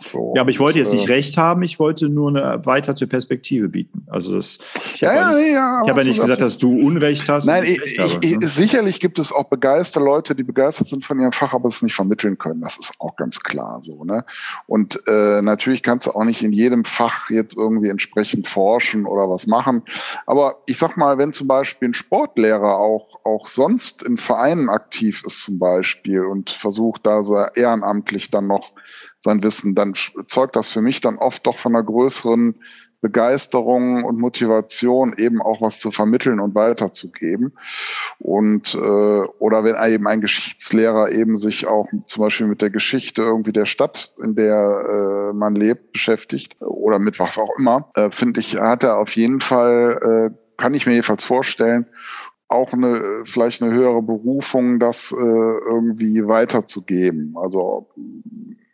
So, 0.00 0.32
ja, 0.34 0.42
aber 0.42 0.50
ich 0.50 0.60
wollte 0.60 0.78
jetzt 0.78 0.92
nicht 0.92 1.08
äh, 1.08 1.12
recht 1.12 1.36
haben, 1.36 1.62
ich 1.62 1.78
wollte 1.78 2.08
nur 2.08 2.30
eine 2.30 2.40
erweiterte 2.40 3.06
Perspektive 3.06 3.68
bieten. 3.68 4.06
Also 4.08 4.34
das, 4.34 4.58
ich 4.94 5.04
habe 5.04 5.14
ja, 5.14 5.30
ja, 5.30 5.38
nicht, 5.38 5.52
ja, 5.52 5.82
hab 5.86 5.96
ja 5.96 6.04
nicht 6.04 6.20
gesagt, 6.20 6.40
dass 6.40 6.58
du 6.58 6.78
Unrecht 6.78 7.28
hast. 7.28 7.46
Nein, 7.46 7.64
ich, 7.64 7.80
ich, 7.82 7.98
habe, 7.98 8.26
ne? 8.26 8.46
sicherlich 8.46 9.00
gibt 9.00 9.18
es 9.18 9.32
auch 9.32 9.44
begeisterte 9.44 10.04
Leute, 10.04 10.34
die 10.34 10.42
begeistert 10.42 10.88
sind 10.88 11.04
von 11.04 11.20
ihrem 11.20 11.32
Fach, 11.32 11.54
aber 11.54 11.68
es 11.68 11.82
nicht 11.82 11.94
vermitteln 11.94 12.38
können. 12.38 12.60
Das 12.60 12.78
ist 12.78 12.94
auch 12.98 13.16
ganz 13.16 13.40
klar 13.40 13.78
so. 13.82 14.04
Ne? 14.04 14.24
Und 14.66 15.02
äh, 15.06 15.42
natürlich 15.42 15.82
kannst 15.82 16.06
du 16.06 16.12
auch 16.12 16.24
nicht 16.24 16.42
in 16.42 16.52
jedem 16.52 16.84
Fach 16.84 17.30
jetzt 17.30 17.56
irgendwie 17.56 17.88
entsprechend 17.88 18.48
forschen 18.48 19.06
oder 19.06 19.28
was 19.28 19.46
machen. 19.46 19.82
Aber 20.26 20.62
ich 20.66 20.78
sag 20.78 20.96
mal, 20.96 21.18
wenn 21.18 21.32
zum 21.32 21.48
Beispiel 21.48 21.88
ein 21.88 21.94
Sportlehrer 21.94 22.78
auch, 22.78 23.24
auch 23.24 23.46
sonst 23.46 24.02
in 24.02 24.18
Vereinen 24.18 24.68
aktiv 24.68 25.22
ist 25.26 25.42
zum 25.42 25.58
Beispiel 25.58 26.24
und 26.24 26.50
versucht 26.50 27.06
da 27.06 27.22
so 27.22 27.36
ehrenamtlich 27.54 28.30
dann 28.30 28.46
noch 28.46 28.72
sein 29.20 29.42
Wissen, 29.42 29.74
dann 29.74 29.94
zeugt 30.26 30.56
das 30.56 30.68
für 30.68 30.80
mich 30.80 31.00
dann 31.00 31.18
oft 31.18 31.46
doch 31.46 31.58
von 31.58 31.74
einer 31.74 31.84
größeren 31.84 32.56
Begeisterung 33.00 34.04
und 34.04 34.18
Motivation, 34.18 35.14
eben 35.16 35.40
auch 35.40 35.62
was 35.62 35.80
zu 35.80 35.90
vermitteln 35.90 36.38
und 36.38 36.54
weiterzugeben. 36.54 37.52
Und 38.18 38.74
äh, 38.74 38.78
oder 38.78 39.64
wenn 39.64 39.76
eben 39.90 40.06
ein 40.06 40.20
Geschichtslehrer 40.20 41.10
eben 41.10 41.36
sich 41.36 41.66
auch 41.66 41.88
zum 42.06 42.22
Beispiel 42.22 42.46
mit 42.46 42.60
der 42.60 42.70
Geschichte 42.70 43.22
irgendwie 43.22 43.52
der 43.52 43.64
Stadt, 43.64 44.12
in 44.22 44.34
der 44.34 45.30
äh, 45.30 45.32
man 45.32 45.54
lebt, 45.54 45.92
beschäftigt 45.92 46.60
oder 46.60 46.98
mit 46.98 47.18
was 47.18 47.38
auch 47.38 47.56
immer, 47.58 47.90
äh, 47.94 48.10
finde 48.10 48.40
ich, 48.40 48.56
hat 48.56 48.82
er 48.82 48.98
auf 48.98 49.16
jeden 49.16 49.40
Fall, 49.40 50.30
äh, 50.30 50.36
kann 50.58 50.74
ich 50.74 50.84
mir 50.84 50.92
jedenfalls 50.92 51.24
vorstellen, 51.24 51.86
auch 52.48 52.72
eine 52.72 53.22
vielleicht 53.24 53.62
eine 53.62 53.72
höhere 53.72 54.02
Berufung, 54.02 54.78
das 54.80 55.12
äh, 55.12 55.16
irgendwie 55.16 56.26
weiterzugeben. 56.26 57.34
Also 57.40 57.88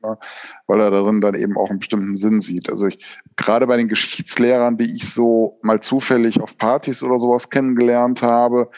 ne? 0.06 0.18
weil 0.66 0.80
er 0.80 0.90
darin 0.90 1.20
dann 1.20 1.34
eben 1.34 1.56
auch 1.56 1.70
einen 1.70 1.80
bestimmten 1.80 2.16
Sinn 2.16 2.40
sieht. 2.40 2.70
Also 2.70 2.86
ich, 2.86 3.04
gerade 3.36 3.66
bei 3.66 3.76
den 3.76 3.88
Geschichtslehrern, 3.88 4.76
die 4.76 4.94
ich 4.94 5.12
so 5.12 5.58
mal 5.62 5.80
zufällig 5.80 6.40
auf 6.40 6.56
Partys 6.58 7.02
oder 7.02 7.18
sowas 7.18 7.50
kennengelernt 7.50 8.22
habe, 8.22 8.70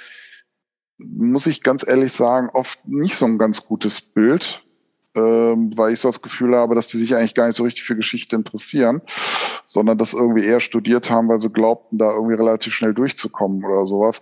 muss 0.98 1.46
ich 1.46 1.62
ganz 1.62 1.86
ehrlich 1.86 2.12
sagen, 2.12 2.50
oft 2.52 2.86
nicht 2.86 3.14
so 3.14 3.24
ein 3.24 3.38
ganz 3.38 3.64
gutes 3.64 4.00
Bild 4.00 4.64
weil 5.14 5.92
ich 5.92 6.00
so 6.00 6.08
das 6.08 6.22
Gefühl 6.22 6.56
habe, 6.56 6.74
dass 6.74 6.86
die 6.86 6.98
sich 6.98 7.14
eigentlich 7.14 7.34
gar 7.34 7.46
nicht 7.46 7.56
so 7.56 7.64
richtig 7.64 7.84
für 7.84 7.96
Geschichte 7.96 8.36
interessieren, 8.36 9.00
sondern 9.66 9.98
das 9.98 10.12
irgendwie 10.12 10.44
eher 10.44 10.60
studiert 10.60 11.10
haben, 11.10 11.28
weil 11.28 11.40
sie 11.40 11.50
glaubten, 11.50 11.98
da 11.98 12.10
irgendwie 12.10 12.34
relativ 12.34 12.74
schnell 12.74 12.94
durchzukommen 12.94 13.64
oder 13.64 13.86
sowas. 13.86 14.20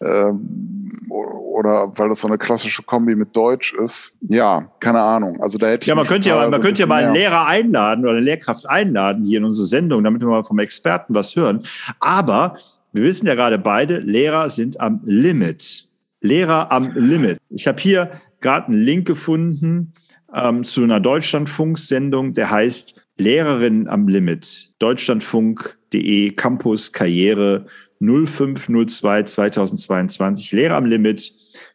Ähm, 0.00 1.02
oder 1.10 1.92
weil 1.96 2.08
das 2.08 2.20
so 2.20 2.28
eine 2.28 2.38
klassische 2.38 2.82
Kombi 2.82 3.16
mit 3.16 3.34
Deutsch 3.36 3.74
ist. 3.74 4.16
Ja, 4.20 4.70
keine 4.80 5.00
Ahnung. 5.00 5.40
Also 5.40 5.58
da 5.58 5.66
hätte 5.66 5.84
ich 5.84 5.88
ja, 5.88 5.94
man 5.94 6.06
könnte 6.06 6.28
ja, 6.28 6.48
man 6.48 6.60
könnte 6.60 6.80
ja 6.80 6.86
mal 6.86 7.04
einen 7.04 7.14
Lehrer 7.14 7.46
einladen 7.46 8.04
oder 8.04 8.12
eine 8.12 8.20
Lehrkraft 8.20 8.68
einladen 8.68 9.24
hier 9.24 9.38
in 9.38 9.44
unsere 9.44 9.66
Sendung, 9.66 10.04
damit 10.04 10.20
wir 10.22 10.28
mal 10.28 10.44
vom 10.44 10.58
Experten 10.60 11.14
was 11.14 11.34
hören. 11.34 11.64
Aber 11.98 12.56
wir 12.92 13.02
wissen 13.02 13.26
ja 13.26 13.34
gerade 13.34 13.58
beide, 13.58 13.98
Lehrer 13.98 14.50
sind 14.50 14.80
am 14.80 15.00
Limit. 15.04 15.88
Lehrer 16.20 16.70
am 16.72 16.92
Limit. 16.94 17.38
Ich 17.50 17.66
habe 17.66 17.80
hier 17.80 18.12
gerade 18.40 18.68
einen 18.68 18.80
Link 18.80 19.06
gefunden 19.06 19.94
ähm, 20.34 20.64
zu 20.64 20.82
einer 20.82 21.00
Deutschlandfunk-Sendung, 21.00 22.32
der 22.32 22.50
heißt 22.50 23.00
Lehrerin 23.16 23.88
am 23.88 24.08
Limit. 24.08 24.72
Deutschlandfunk.de 24.78 26.32
Campus 26.32 26.92
Karriere 26.92 27.66
0502 28.00 29.24
2022. 29.24 30.52
Lehrer 30.52 30.76
am 30.76 30.86
Limit. 30.86 31.32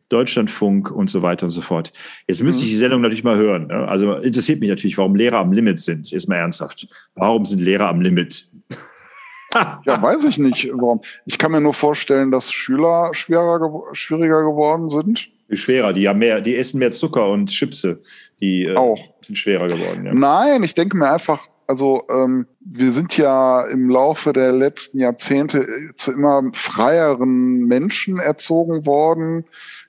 Deutschlandfunk 0.10 0.92
und 0.92 1.10
so 1.10 1.24
weiter 1.24 1.46
und 1.48 1.50
so 1.50 1.62
fort. 1.62 1.92
Jetzt 2.28 2.44
müsste 2.44 2.64
ich 2.64 2.70
die 2.70 2.76
mhm. 2.76 2.80
Sendung 2.80 3.02
natürlich 3.02 3.24
mal 3.24 3.36
hören. 3.36 3.68
Ne? 3.68 3.88
Also 3.88 4.14
interessiert 4.14 4.60
mich 4.60 4.70
natürlich, 4.70 4.98
warum 4.98 5.16
Lehrer 5.16 5.40
am 5.40 5.52
Limit 5.52 5.80
sind. 5.80 6.12
Jetzt 6.12 6.30
mal 6.30 6.36
ernsthaft. 6.36 6.88
Warum 7.16 7.46
sind 7.46 7.60
Lehrer 7.60 7.90
am 7.90 8.00
Limit? 8.00 8.48
ja, 9.86 10.02
weiß 10.02 10.26
ich 10.26 10.38
nicht, 10.38 10.70
warum. 10.72 11.02
Ich 11.26 11.40
kann 11.40 11.52
mir 11.52 11.62
nur 11.62 11.74
vorstellen, 11.74 12.30
dass 12.30 12.52
Schüler 12.52 13.10
schwerer, 13.14 13.84
schwieriger 13.94 14.44
geworden 14.44 14.90
sind 14.90 15.33
schwerer. 15.52 15.94
Die 15.94 16.08
haben 16.08 16.20
mehr, 16.20 16.42
die 16.42 16.56
essen 16.56 16.80
mehr 16.80 16.92
Zucker 16.92 17.30
und 17.30 17.50
Chipse. 17.50 18.02
Die 18.40 18.64
äh, 18.66 18.76
Auch. 18.76 19.00
sind 19.22 19.38
schwerer 19.38 19.68
geworden. 19.68 20.06
Ja. 20.06 20.14
Nein, 20.14 20.64
ich 20.64 20.76
denke 20.76 20.98
mir 20.98 21.12
einfach, 21.12 21.48
also 21.68 22.04
ähm, 22.10 22.48
wir 22.60 22.92
sind 22.92 23.18
ja 23.18 23.66
im 23.68 23.90
Laufe 23.90 24.34
der 24.34 24.52
letzten 24.52 25.00
Jahrzehnte 25.00 25.60
äh, 25.60 25.96
zu 25.96 26.12
immer 26.12 26.44
freieren 26.54 27.66
Menschen 27.66 28.20
erzogen 28.20 28.86
worden, 28.86 29.46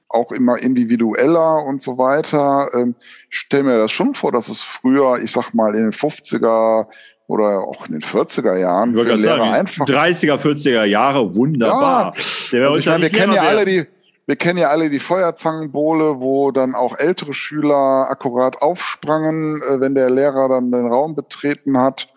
auch 0.09 0.31
immer 0.31 0.59
individueller 0.59 1.65
und 1.65 1.83
so 1.83 1.99
weiter. 1.99 2.71
Ähm, 2.75 2.95
ich 3.31 3.39
stelle 3.39 3.65
mir 3.65 3.79
das 3.79 3.91
schon 3.91 4.15
vor, 4.15 4.33
dass 4.33 4.49
es 4.49 4.63
früher, 4.63 5.19
ich 5.23 5.33
sag 5.33 5.53
mal, 5.53 5.75
in 5.75 5.83
den 5.83 5.93
50er 5.93 6.87
oder 7.27 7.61
auch 7.61 7.87
in 7.87 7.93
den 7.93 8.03
40er 8.03 8.57
Jahren. 8.57 8.97
Ich 8.97 9.23
sagen, 9.23 9.43
einfach 9.43 9.87
30er, 9.87 10.37
40er 10.37 10.85
Jahre, 10.85 11.35
wunderbar. 11.35 12.15
Ja, 12.51 12.67
also 12.67 12.79
ich 12.79 12.87
meine, 12.87 13.03
wir 13.03 13.11
kennen 13.11 13.33
ja 13.33 13.43
alle 13.43 13.65
die, 13.65 13.87
wir 14.27 14.37
kennen 14.37 14.59
ja 14.59 14.69
alle 14.69 14.91
die 14.91 15.01
Feuerzangenbowle, 15.01 16.21
wo 16.21 16.51
dann 16.51 16.75
auch 16.75 16.97
ältere 16.97 17.35
Schüler 17.35 18.09
akkurat 18.11 18.63
aufsprangen, 18.63 19.63
äh, 19.63 19.81
wenn 19.81 19.95
der 19.95 20.11
Lehrer 20.11 20.49
dann 20.49 20.73
den 20.73 20.87
Raum 20.87 21.15
betreten 21.15 21.79
hat. 21.79 22.09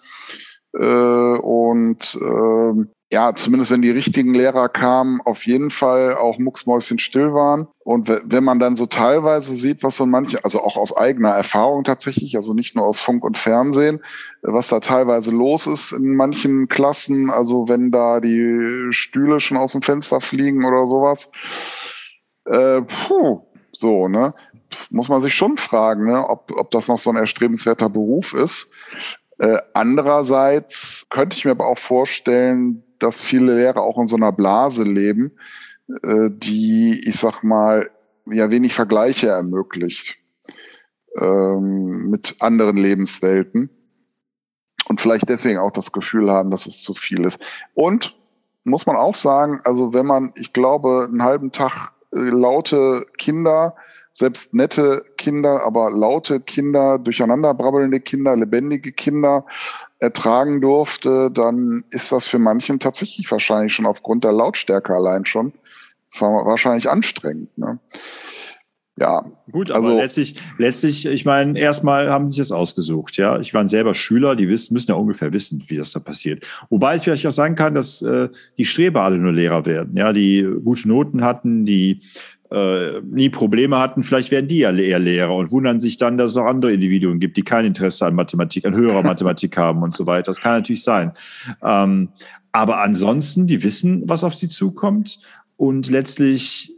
Äh, 0.74 0.84
und 0.84 2.18
äh, 2.22 2.86
ja, 3.10 3.34
zumindest 3.36 3.72
wenn 3.72 3.82
die 3.82 3.92
richtigen 3.92 4.34
Lehrer 4.34 4.68
kamen, 4.68 5.22
auf 5.22 5.46
jeden 5.46 5.72
Fall 5.72 6.16
auch 6.18 6.40
mucksmäuschen 6.40 7.00
still 7.00 7.34
waren. 7.34 7.68
Und 7.86 8.10
wenn 8.10 8.44
man 8.44 8.60
dann 8.60 8.76
so 8.76 8.86
teilweise 8.86 9.54
sieht, 9.54 9.82
was 9.82 9.96
so 9.96 10.06
manche, 10.06 10.44
also 10.44 10.62
auch 10.62 10.76
aus 10.76 10.96
eigener 10.96 11.30
Erfahrung 11.30 11.86
tatsächlich, 11.86 12.36
also 12.36 12.54
nicht 12.54 12.76
nur 12.76 12.86
aus 12.86 13.00
Funk 13.00 13.24
und 13.24 13.38
Fernsehen, 13.38 14.02
was 14.42 14.68
da 14.68 14.82
teilweise 14.82 15.32
los 15.32 15.68
ist 15.68 15.94
in 15.94 16.18
manchen 16.18 16.68
Klassen, 16.68 17.30
also 17.30 17.70
wenn 17.70 17.92
da 17.92 18.20
die 18.20 18.92
Stühle 18.92 19.40
schon 19.40 19.56
aus 19.56 19.72
dem 19.72 19.82
Fenster 19.82 20.20
fliegen 20.20 20.66
oder 20.66 20.86
sowas, 20.86 21.30
äh, 22.48 22.82
puh, 22.82 23.42
so, 23.72 24.08
ne? 24.08 24.34
Muss 24.90 25.08
man 25.08 25.22
sich 25.22 25.34
schon 25.34 25.58
fragen, 25.58 26.06
ne? 26.06 26.28
ob, 26.28 26.52
ob 26.52 26.72
das 26.72 26.88
noch 26.88 26.98
so 26.98 27.10
ein 27.10 27.16
erstrebenswerter 27.16 27.90
Beruf 27.90 28.34
ist. 28.34 28.70
Äh, 29.40 29.60
andererseits 29.74 31.08
könnte 31.10 31.38
ich 31.38 31.46
mir 31.46 31.52
aber 31.52 31.68
auch 31.68 31.78
vorstellen, 31.78 32.84
dass 33.00 33.22
viele 33.22 33.56
Lehrer 33.56 33.82
auch 33.82 33.98
in 33.98 34.08
so 34.08 34.16
einer 34.16 34.32
Blase 34.32 34.84
leben, 34.84 35.32
äh, 36.04 36.30
die, 36.32 37.00
ich 37.08 37.18
sag 37.18 37.44
mal, 37.44 37.90
ja 38.26 38.50
wenig 38.50 38.74
Vergleiche 38.74 39.28
ermöglicht 39.28 40.18
ähm, 41.20 42.10
mit 42.10 42.36
anderen 42.40 42.78
Lebenswelten 42.78 43.70
und 44.88 45.02
vielleicht 45.02 45.30
deswegen 45.30 45.60
auch 45.60 45.72
das 45.72 45.92
Gefühl 45.92 46.30
haben, 46.32 46.52
dass 46.52 46.66
es 46.66 46.82
zu 46.82 46.94
viel 46.94 47.24
ist. 47.24 47.42
Und 47.74 48.16
muss 48.64 48.86
man 48.86 48.96
auch 48.96 49.16
sagen, 49.16 49.62
also 49.64 49.94
wenn 49.94 50.06
man, 50.06 50.34
ich 50.36 50.52
glaube, 50.52 51.08
einen 51.10 51.24
halben 51.24 51.52
Tag 51.52 51.94
laute 52.12 53.06
Kinder, 53.18 53.76
selbst 54.12 54.54
nette 54.54 55.06
Kinder, 55.18 55.64
aber 55.64 55.92
laute 55.92 56.40
Kinder, 56.40 56.98
durcheinander 56.98 57.54
brabbelnde 57.54 58.00
Kinder, 58.00 58.36
lebendige 58.36 58.92
Kinder 58.92 59.46
ertragen 60.00 60.62
durfte, 60.62 61.30
dann 61.32 61.84
ist 61.90 62.12
das 62.12 62.26
für 62.26 62.40
manchen 62.40 62.80
tatsächlich 62.80 63.32
wahrscheinlich 63.32 63.74
schon 63.74 63.86
aufgrund 63.86 64.24
der 64.24 64.32
Lautstärke 64.32 64.94
allein 64.94 65.26
schon 65.26 65.54
wahrscheinlich 66.20 66.90
anstrengend. 66.90 67.56
Ne? 67.58 67.80
Ja. 69.00 69.26
Gut, 69.52 69.70
aber 69.70 69.88
also, 69.88 69.98
letztlich, 69.98 70.36
letztlich, 70.58 71.06
ich 71.06 71.24
meine, 71.24 71.58
erstmal 71.58 72.12
haben 72.12 72.30
sie 72.30 72.38
sich 72.38 72.48
das 72.48 72.52
ausgesucht, 72.52 73.18
ja. 73.18 73.40
Ich 73.40 73.54
war 73.54 73.68
selber 73.68 73.94
Schüler, 73.94 74.36
die 74.36 74.50
wissen, 74.50 74.74
müssen 74.74 74.90
ja 74.90 74.98
ungefähr 74.98 75.32
wissen, 75.34 75.64
wie 75.68 75.78
das 75.78 75.92
da 75.92 76.00
passiert. 76.00 76.46
Wobei 76.70 76.96
es 76.96 77.04
vielleicht 77.04 77.26
auch 77.28 77.32
sein 77.32 77.56
kann, 77.56 77.76
dass 77.76 78.02
äh, 78.02 78.30
die 78.58 78.66
Streber 78.66 79.04
alle 79.04 79.18
nur 79.18 79.32
Lehrer 79.32 79.66
werden, 79.66 79.96
ja, 79.96 80.14
die 80.14 80.48
gute 80.64 80.88
Noten 80.88 81.24
hatten, 81.24 81.66
die 81.66 82.02
äh, 82.50 83.02
nie 83.02 83.30
Probleme 83.30 83.78
hatten, 83.78 84.04
vielleicht 84.04 84.32
werden 84.32 84.48
die 84.48 84.60
ja 84.60 84.72
eher 84.72 85.00
Lehrer 85.00 85.36
und 85.36 85.52
wundern 85.52 85.80
sich 85.80 85.98
dann, 85.98 86.18
dass 86.18 86.32
es 86.32 86.38
auch 86.38 86.46
andere 86.46 86.74
Individuen 86.74 87.20
gibt, 87.20 87.38
die 87.38 87.44
kein 87.44 87.66
Interesse 87.66 88.06
an 88.06 88.16
Mathematik, 88.16 88.66
an 88.66 88.76
höherer 88.76 89.04
Mathematik 89.04 89.56
haben 89.58 89.84
und 89.84 89.94
so 89.94 90.08
weiter. 90.08 90.26
Das 90.26 90.42
kann 90.42 90.54
natürlich 90.54 90.84
sein. 90.84 91.12
Ähm, 91.62 92.10
aber 92.52 92.82
ansonsten, 92.82 93.46
die 93.46 93.64
wissen, 93.64 94.04
was 94.06 94.24
auf 94.24 94.34
sie 94.34 94.50
zukommt 94.50 95.20
und 95.56 95.90
letztlich 95.90 96.77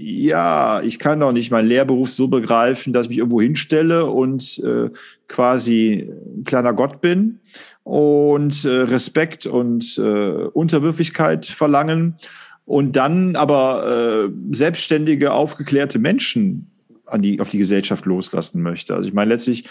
ja, 0.00 0.80
ich 0.82 0.98
kann 0.98 1.20
doch 1.20 1.32
nicht 1.32 1.50
meinen 1.50 1.68
Lehrberuf 1.68 2.10
so 2.10 2.28
begreifen, 2.28 2.92
dass 2.92 3.06
ich 3.06 3.10
mich 3.10 3.18
irgendwo 3.18 3.40
hinstelle 3.40 4.06
und 4.06 4.58
äh, 4.64 4.90
quasi 5.28 6.10
ein 6.36 6.44
kleiner 6.44 6.72
Gott 6.72 7.00
bin 7.00 7.40
und 7.82 8.64
äh, 8.64 8.68
Respekt 8.68 9.46
und 9.46 9.98
äh, 9.98 10.00
Unterwürfigkeit 10.00 11.44
verlangen 11.44 12.16
und 12.64 12.96
dann 12.96 13.36
aber 13.36 14.28
äh, 14.28 14.32
selbstständige, 14.52 15.32
aufgeklärte 15.32 15.98
Menschen 15.98 16.70
an 17.04 17.20
die, 17.20 17.40
auf 17.40 17.50
die 17.50 17.58
Gesellschaft 17.58 18.06
loslassen 18.06 18.62
möchte. 18.62 18.94
Also 18.94 19.08
ich 19.08 19.14
meine, 19.14 19.30
letztlich 19.30 19.64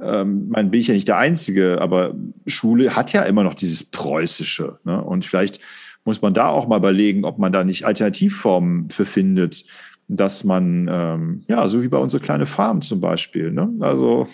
ähm, 0.00 0.48
mein, 0.48 0.70
bin 0.70 0.80
ich 0.80 0.88
ja 0.88 0.94
nicht 0.94 1.08
der 1.08 1.18
Einzige, 1.18 1.80
aber 1.80 2.14
Schule 2.46 2.94
hat 2.94 3.12
ja 3.12 3.22
immer 3.22 3.42
noch 3.42 3.54
dieses 3.54 3.82
Preußische. 3.82 4.78
Ne? 4.84 5.02
Und 5.02 5.24
vielleicht 5.24 5.60
muss 6.06 6.22
man 6.22 6.32
da 6.32 6.48
auch 6.48 6.66
mal 6.68 6.78
überlegen, 6.78 7.24
ob 7.24 7.38
man 7.38 7.52
da 7.52 7.64
nicht 7.64 7.84
Alternativformen 7.84 8.88
für 8.90 9.04
findet, 9.04 9.64
dass 10.08 10.44
man, 10.44 10.88
ähm, 10.90 11.42
ja, 11.48 11.66
so 11.68 11.82
wie 11.82 11.88
bei 11.88 11.98
unserer 11.98 12.22
kleine 12.22 12.46
Farm 12.46 12.80
zum 12.80 13.00
Beispiel, 13.00 13.50
ne? 13.50 13.70
also 13.80 14.28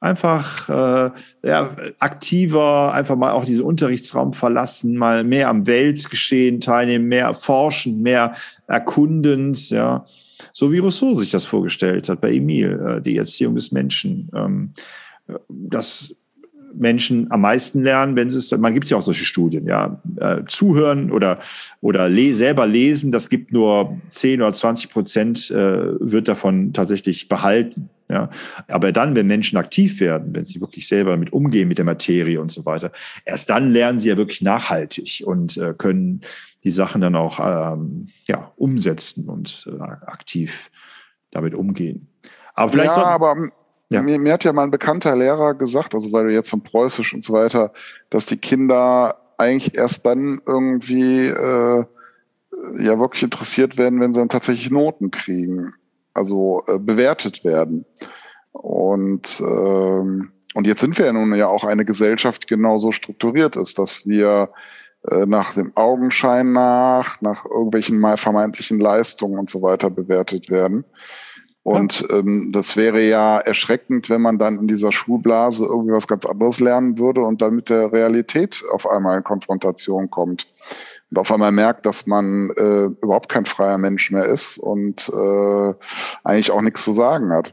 einfach 0.00 0.68
äh, 0.68 1.10
ja, 1.42 1.70
aktiver, 1.98 2.92
einfach 2.92 3.16
mal 3.16 3.32
auch 3.32 3.44
diesen 3.44 3.64
Unterrichtsraum 3.64 4.32
verlassen, 4.32 4.96
mal 4.96 5.24
mehr 5.24 5.48
am 5.48 5.66
Weltgeschehen 5.66 6.60
teilnehmen, 6.60 7.06
mehr 7.06 7.34
forschen, 7.34 8.02
mehr 8.02 8.34
erkundend, 8.68 9.70
ja, 9.70 10.06
so 10.52 10.70
wie 10.70 10.78
Rousseau 10.78 11.14
sich 11.14 11.30
das 11.30 11.44
vorgestellt 11.44 12.08
hat 12.08 12.20
bei 12.20 12.32
Emile, 12.32 12.96
äh, 12.96 13.02
die 13.02 13.16
Erziehung 13.16 13.54
des 13.54 13.72
Menschen. 13.72 14.30
Ähm, 14.34 14.74
das 15.48 16.14
Menschen 16.78 17.30
am 17.30 17.40
meisten 17.40 17.82
lernen, 17.82 18.16
wenn 18.16 18.30
sie 18.30 18.38
es, 18.38 18.56
man 18.56 18.74
gibt 18.74 18.88
ja 18.88 18.96
auch 18.96 19.02
solche 19.02 19.24
Studien, 19.24 19.66
ja, 19.66 20.00
äh, 20.16 20.42
zuhören 20.46 21.10
oder, 21.10 21.40
oder 21.80 22.08
le 22.08 22.34
selber 22.34 22.66
lesen, 22.66 23.12
das 23.12 23.28
gibt 23.28 23.52
nur 23.52 23.96
10 24.08 24.42
oder 24.42 24.52
20 24.52 24.90
Prozent, 24.90 25.50
äh, 25.50 26.00
wird 26.00 26.28
davon 26.28 26.72
tatsächlich 26.72 27.28
behalten. 27.28 27.90
Ja, 28.08 28.30
aber 28.68 28.92
dann, 28.92 29.16
wenn 29.16 29.26
Menschen 29.26 29.58
aktiv 29.58 29.98
werden, 29.98 30.32
wenn 30.32 30.44
sie 30.44 30.60
wirklich 30.60 30.86
selber 30.86 31.10
damit 31.10 31.32
umgehen 31.32 31.66
mit 31.66 31.78
der 31.78 31.84
Materie 31.84 32.40
und 32.40 32.52
so 32.52 32.64
weiter, 32.64 32.92
erst 33.24 33.50
dann 33.50 33.72
lernen 33.72 33.98
sie 33.98 34.10
ja 34.10 34.16
wirklich 34.16 34.42
nachhaltig 34.42 35.24
und 35.26 35.56
äh, 35.56 35.74
können 35.76 36.20
die 36.62 36.70
Sachen 36.70 37.00
dann 37.00 37.16
auch 37.16 37.40
ähm, 37.40 38.08
ja, 38.26 38.52
umsetzen 38.56 39.28
und 39.28 39.68
äh, 39.68 39.82
aktiv 39.82 40.70
damit 41.32 41.54
umgehen. 41.54 42.08
Aber 42.54 42.70
vielleicht 42.70 42.96
ja, 42.96 43.04
aber 43.04 43.50
ja. 43.88 44.02
Mir, 44.02 44.18
mir 44.18 44.32
hat 44.32 44.44
ja 44.44 44.52
mal 44.52 44.64
ein 44.64 44.70
bekannter 44.70 45.14
Lehrer 45.14 45.54
gesagt, 45.54 45.94
also 45.94 46.12
weil 46.12 46.26
du 46.26 46.32
jetzt 46.32 46.50
von 46.50 46.62
Preußisch 46.62 47.14
und 47.14 47.22
so 47.22 47.32
weiter, 47.32 47.72
dass 48.10 48.26
die 48.26 48.36
Kinder 48.36 49.20
eigentlich 49.38 49.76
erst 49.76 50.04
dann 50.06 50.40
irgendwie 50.46 51.26
äh, 51.26 51.84
ja 52.78 52.98
wirklich 52.98 53.22
interessiert 53.22 53.76
werden, 53.76 54.00
wenn 54.00 54.12
sie 54.12 54.20
dann 54.20 54.28
tatsächlich 54.28 54.70
Noten 54.70 55.10
kriegen, 55.10 55.74
also 56.14 56.64
äh, 56.66 56.78
bewertet 56.78 57.44
werden. 57.44 57.84
Und 58.52 59.40
ähm, 59.40 60.32
und 60.56 60.66
jetzt 60.66 60.80
sind 60.80 60.96
wir 60.96 61.04
ja 61.04 61.12
nun 61.12 61.34
ja 61.34 61.48
auch 61.48 61.64
eine 61.64 61.84
Gesellschaft, 61.84 62.44
die 62.44 62.54
genauso 62.54 62.90
strukturiert 62.90 63.56
ist, 63.56 63.78
dass 63.78 64.06
wir 64.06 64.48
äh, 65.10 65.26
nach 65.26 65.52
dem 65.52 65.76
Augenschein 65.76 66.52
nach, 66.52 67.20
nach 67.20 67.44
irgendwelchen 67.44 67.98
mal 67.98 68.16
vermeintlichen 68.16 68.78
Leistungen 68.78 69.38
und 69.38 69.50
so 69.50 69.60
weiter 69.60 69.90
bewertet 69.90 70.48
werden. 70.48 70.86
Und 71.66 72.06
ähm, 72.12 72.52
das 72.52 72.76
wäre 72.76 73.02
ja 73.02 73.40
erschreckend, 73.40 74.08
wenn 74.08 74.22
man 74.22 74.38
dann 74.38 74.56
in 74.60 74.68
dieser 74.68 74.92
Schulblase 74.92 75.66
irgendwie 75.66 75.94
was 75.94 76.06
ganz 76.06 76.24
anderes 76.24 76.60
lernen 76.60 76.96
würde 76.96 77.22
und 77.22 77.42
dann 77.42 77.56
mit 77.56 77.70
der 77.70 77.92
Realität 77.92 78.62
auf 78.72 78.88
einmal 78.88 79.16
in 79.16 79.24
Konfrontation 79.24 80.08
kommt. 80.08 80.46
Und 81.10 81.18
auf 81.18 81.32
einmal 81.32 81.50
merkt, 81.50 81.84
dass 81.84 82.06
man 82.06 82.50
äh, 82.50 82.84
überhaupt 83.02 83.28
kein 83.28 83.46
freier 83.46 83.78
Mensch 83.78 84.12
mehr 84.12 84.26
ist 84.26 84.58
und 84.58 85.08
äh, 85.08 85.74
eigentlich 86.22 86.52
auch 86.52 86.62
nichts 86.62 86.84
zu 86.84 86.92
sagen 86.92 87.32
hat. 87.32 87.52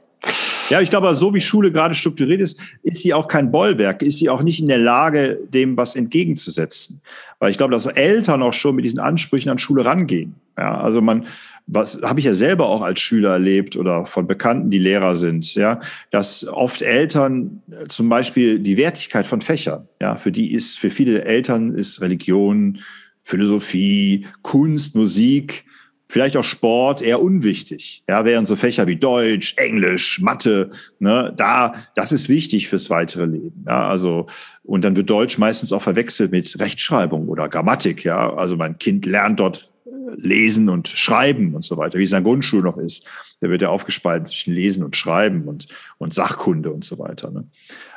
Ja, 0.69 0.79
ich 0.79 0.91
glaube, 0.91 1.15
so 1.15 1.33
wie 1.33 1.41
Schule 1.41 1.71
gerade 1.71 1.95
strukturiert 1.95 2.39
ist, 2.39 2.61
ist 2.83 3.01
sie 3.01 3.15
auch 3.15 3.27
kein 3.27 3.51
Bollwerk, 3.51 4.03
ist 4.03 4.19
sie 4.19 4.29
auch 4.29 4.43
nicht 4.43 4.59
in 4.59 4.67
der 4.67 4.77
Lage, 4.77 5.39
dem 5.49 5.75
was 5.75 5.95
entgegenzusetzen. 5.95 7.01
Weil 7.39 7.49
ich 7.49 7.57
glaube, 7.57 7.71
dass 7.71 7.87
Eltern 7.87 8.43
auch 8.43 8.53
schon 8.53 8.75
mit 8.75 8.85
diesen 8.85 8.99
Ansprüchen 8.99 9.49
an 9.49 9.57
Schule 9.57 9.83
rangehen. 9.83 10.35
Ja, 10.55 10.77
also 10.77 11.01
man, 11.01 11.25
was 11.67 12.01
habe 12.03 12.19
ich 12.19 12.25
ja 12.25 12.33
selber 12.33 12.67
auch 12.67 12.81
als 12.81 12.99
Schüler 12.99 13.31
erlebt 13.31 13.77
oder 13.77 14.05
von 14.05 14.27
Bekannten, 14.27 14.69
die 14.69 14.79
Lehrer 14.79 15.15
sind, 15.15 15.55
ja, 15.55 15.79
dass 16.11 16.47
oft 16.47 16.81
Eltern 16.81 17.61
äh, 17.71 17.87
zum 17.87 18.09
Beispiel 18.09 18.59
die 18.59 18.77
Wertigkeit 18.77 19.25
von 19.25 19.41
Fächern, 19.41 19.87
ja, 20.01 20.15
für 20.15 20.31
die 20.31 20.51
ist, 20.53 20.79
für 20.79 20.89
viele 20.89 21.23
Eltern 21.23 21.73
ist 21.75 22.01
Religion, 22.01 22.79
Philosophie, 23.23 24.27
Kunst, 24.41 24.95
Musik, 24.95 25.65
vielleicht 26.13 26.37
auch 26.37 26.43
Sport 26.43 27.01
eher 27.01 27.21
unwichtig. 27.21 28.03
Ja, 28.07 28.23
während 28.23 28.47
so 28.47 28.55
Fächer 28.55 28.85
wie 28.85 28.97
Deutsch, 28.97 29.55
Englisch, 29.57 30.21
Mathe, 30.21 30.69
ne, 30.99 31.33
da, 31.35 31.73
das 31.95 32.11
ist 32.11 32.29
wichtig 32.29 32.67
fürs 32.67 32.89
weitere 32.91 33.25
Leben. 33.25 33.65
Ja, 33.65 33.87
also, 33.87 34.27
und 34.63 34.83
dann 34.83 34.95
wird 34.95 35.09
Deutsch 35.09 35.39
meistens 35.39 35.73
auch 35.73 35.81
verwechselt 35.81 36.31
mit 36.31 36.59
Rechtschreibung 36.59 37.29
oder 37.29 37.49
Grammatik. 37.49 38.03
Ja, 38.03 38.31
also 38.35 38.55
mein 38.57 38.77
Kind 38.77 39.05
lernt 39.07 39.39
dort 39.39 39.72
Lesen 40.17 40.69
und 40.69 40.87
Schreiben 40.87 41.55
und 41.55 41.63
so 41.63 41.77
weiter, 41.77 41.99
wie 41.99 42.03
es 42.03 42.11
in 42.11 42.15
der 42.15 42.23
Grundschule 42.23 42.63
noch 42.63 42.77
ist. 42.77 43.07
Da 43.41 43.49
wird 43.49 43.61
ja 43.61 43.69
aufgespalten 43.69 44.25
zwischen 44.25 44.53
Lesen 44.53 44.83
und 44.83 44.95
Schreiben 44.95 45.43
und, 45.43 45.67
und 45.97 46.13
Sachkunde 46.13 46.71
und 46.71 46.83
so 46.83 46.99
weiter. 46.99 47.31
Ne? 47.31 47.45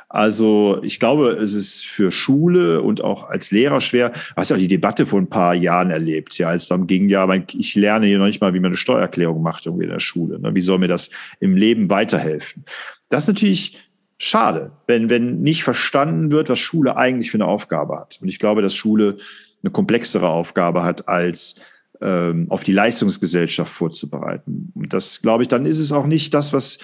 Also 0.09 0.79
ich 0.83 0.99
glaube, 0.99 1.31
es 1.31 1.53
ist 1.53 1.85
für 1.85 2.11
Schule 2.11 2.81
und 2.81 3.03
auch 3.03 3.27
als 3.29 3.51
Lehrer 3.51 3.81
schwer. 3.81 4.09
Du 4.11 4.35
hast 4.37 4.49
ja 4.49 4.55
auch 4.55 4.59
die 4.59 4.69
Debatte 4.69 5.05
vor 5.05 5.19
ein 5.19 5.29
paar 5.29 5.53
Jahren 5.53 5.91
erlebt, 5.91 6.37
ja, 6.37 6.47
als 6.47 6.63
es 6.63 6.69
darum 6.69 6.87
ging, 6.87 7.09
ja, 7.09 7.29
ich 7.53 7.75
lerne 7.75 8.07
hier 8.07 8.17
noch 8.17 8.25
nicht 8.25 8.39
mal, 8.39 8.53
wie 8.53 8.59
man 8.59 8.69
eine 8.69 8.77
Steuererklärung 8.77 9.41
macht 9.41 9.65
irgendwie 9.65 9.83
in 9.83 9.91
der 9.91 9.99
Schule. 9.99 10.39
Ne? 10.39 10.55
Wie 10.55 10.61
soll 10.61 10.77
mir 10.77 10.87
das 10.87 11.09
im 11.41 11.57
Leben 11.57 11.89
weiterhelfen? 11.89 12.63
Das 13.09 13.25
ist 13.25 13.27
natürlich 13.27 13.77
schade, 14.17 14.71
wenn, 14.87 15.09
wenn 15.09 15.41
nicht 15.41 15.63
verstanden 15.63 16.31
wird, 16.31 16.49
was 16.49 16.59
Schule 16.59 16.95
eigentlich 16.95 17.29
für 17.29 17.37
eine 17.37 17.45
Aufgabe 17.45 17.99
hat. 17.99 18.17
Und 18.21 18.29
ich 18.29 18.39
glaube, 18.39 18.61
dass 18.61 18.75
Schule 18.75 19.17
eine 19.61 19.71
komplexere 19.71 20.29
Aufgabe 20.29 20.83
hat 20.83 21.09
als 21.09 21.55
auf 21.99 22.63
die 22.63 22.73
Leistungsgesellschaft 22.73 23.71
vorzubereiten. 23.71 24.71
Und 24.75 24.93
das, 24.93 25.21
glaube 25.21 25.43
ich, 25.43 25.49
dann 25.49 25.65
ist 25.65 25.79
es 25.79 25.91
auch 25.91 26.05
nicht 26.05 26.33
das, 26.33 26.53
was 26.53 26.77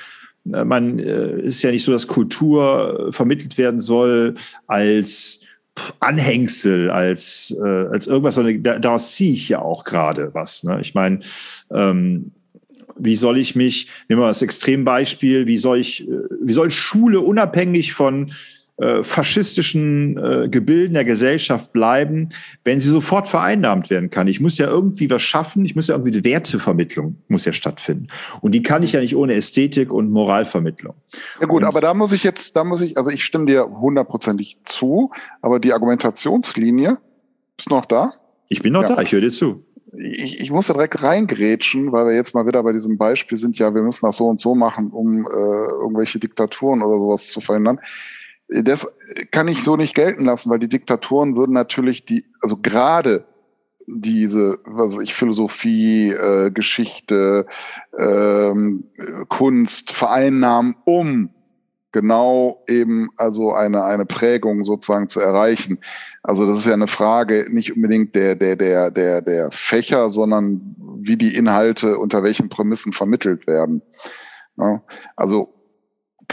äh, 0.51 0.63
man 0.63 0.99
äh, 0.99 1.39
ist 1.41 1.61
ja 1.61 1.71
nicht 1.71 1.83
so, 1.83 1.91
dass 1.91 2.07
Kultur 2.07 3.09
vermittelt 3.11 3.57
werden 3.57 3.79
soll 3.79 4.35
als 4.67 5.41
Anhängsel, 5.99 6.91
als, 6.91 7.55
äh, 7.59 7.87
als 7.87 8.07
irgendwas, 8.07 8.35
sondern 8.35 8.81
daraus 8.81 9.15
ziehe 9.15 9.33
ich 9.33 9.49
ja 9.49 9.59
auch 9.59 9.83
gerade 9.83 10.33
was. 10.33 10.63
Ne? 10.63 10.79
Ich 10.81 10.93
meine, 10.93 11.19
ähm, 11.71 12.31
wie 12.95 13.15
soll 13.15 13.39
ich 13.39 13.55
mich, 13.55 13.87
nehmen 14.07 14.21
wir 14.21 14.27
das 14.27 14.43
Extrembeispiel, 14.43 15.47
wie 15.47 15.57
soll 15.57 15.79
ich, 15.79 16.07
äh, 16.07 16.11
wie 16.41 16.53
soll 16.53 16.69
Schule 16.69 17.21
unabhängig 17.21 17.93
von 17.93 18.31
äh, 18.77 19.03
faschistischen 19.03 20.17
äh, 20.17 20.49
Gebilden 20.49 20.95
der 20.95 21.05
Gesellschaft 21.05 21.73
bleiben, 21.73 22.29
wenn 22.63 22.79
sie 22.79 22.89
sofort 22.89 23.27
vereinnahmt 23.27 23.91
werden 23.91 24.09
kann. 24.09 24.27
Ich 24.27 24.39
muss 24.39 24.57
ja 24.57 24.67
irgendwie 24.67 25.09
was 25.11 25.21
schaffen, 25.21 25.63
ich 25.63 25.75
muss 25.75 25.89
ja 25.89 25.93
irgendwie 25.93 26.13
eine 26.13 26.23
Wertevermittlung 26.23 27.17
muss 27.27 27.45
ja 27.45 27.53
stattfinden. 27.53 28.07
Und 28.41 28.53
die 28.53 28.63
kann 28.63 28.81
ich 28.81 28.93
ja 28.93 28.99
nicht 28.99 29.15
ohne 29.15 29.35
Ästhetik 29.35 29.93
und 29.93 30.09
Moralvermittlung. 30.09 30.95
Ja 31.39 31.45
gut, 31.45 31.61
und 31.61 31.67
aber 31.67 31.81
da 31.81 31.93
muss 31.93 32.13
ich 32.13 32.23
jetzt, 32.23 32.55
da 32.55 32.63
muss 32.63 32.81
ich, 32.81 32.97
also 32.97 33.11
ich 33.11 33.23
stimme 33.23 33.45
dir 33.45 33.63
hundertprozentig 33.63 34.57
zu, 34.63 35.11
aber 35.43 35.59
die 35.59 35.71
Argumentationslinie 35.71 36.97
ist 37.59 37.69
noch 37.69 37.85
da? 37.85 38.13
Ich 38.49 38.63
bin 38.63 38.73
noch 38.73 38.81
ja. 38.81 38.95
da, 38.95 39.01
ich 39.03 39.11
höre 39.11 39.21
dir 39.21 39.31
zu. 39.31 39.63
ich, 39.97 40.39
ich 40.39 40.49
muss 40.49 40.65
da 40.65 40.73
direkt 40.73 41.03
reingrätschen, 41.03 41.91
weil 41.91 42.07
wir 42.07 42.15
jetzt 42.15 42.33
mal 42.33 42.47
wieder 42.47 42.63
bei 42.63 42.73
diesem 42.73 42.97
Beispiel 42.97 43.37
sind, 43.37 43.59
ja, 43.59 43.75
wir 43.75 43.83
müssen 43.83 44.05
das 44.05 44.17
so 44.17 44.25
und 44.25 44.39
so 44.39 44.55
machen, 44.55 44.89
um 44.89 45.27
äh, 45.27 45.29
irgendwelche 45.29 46.17
Diktaturen 46.17 46.81
oder 46.81 46.99
sowas 46.99 47.29
zu 47.29 47.39
verhindern. 47.39 47.79
Das 48.61 48.93
kann 49.31 49.47
ich 49.47 49.63
so 49.63 49.75
nicht 49.75 49.95
gelten 49.95 50.25
lassen, 50.25 50.49
weil 50.51 50.59
die 50.59 50.69
Diktaturen 50.69 51.35
würden 51.35 51.53
natürlich 51.53 52.05
die, 52.05 52.25
also 52.41 52.57
gerade 52.57 53.25
diese, 53.87 54.59
was 54.65 54.97
ich, 54.99 55.13
Philosophie, 55.13 56.11
äh, 56.11 56.51
Geschichte, 56.51 57.47
ähm, 57.97 58.85
Kunst 59.27 59.91
vereinnahmen, 59.91 60.75
um 60.85 61.31
genau 61.91 62.63
eben 62.67 63.09
also 63.17 63.53
eine, 63.53 63.83
eine 63.83 64.05
Prägung 64.05 64.63
sozusagen 64.63 65.09
zu 65.09 65.19
erreichen. 65.19 65.79
Also 66.23 66.45
das 66.45 66.57
ist 66.57 66.67
ja 66.67 66.73
eine 66.73 66.87
Frage 66.87 67.47
nicht 67.49 67.75
unbedingt 67.75 68.15
der, 68.15 68.35
der, 68.35 68.55
der, 68.55 68.91
der, 68.91 69.21
der 69.21 69.51
Fächer, 69.51 70.09
sondern 70.09 70.75
wie 70.97 71.17
die 71.17 71.35
Inhalte 71.35 71.97
unter 71.97 72.23
welchen 72.23 72.49
Prämissen 72.49 72.93
vermittelt 72.93 73.47
werden. 73.47 73.81
Ja, 74.57 74.83
also 75.15 75.52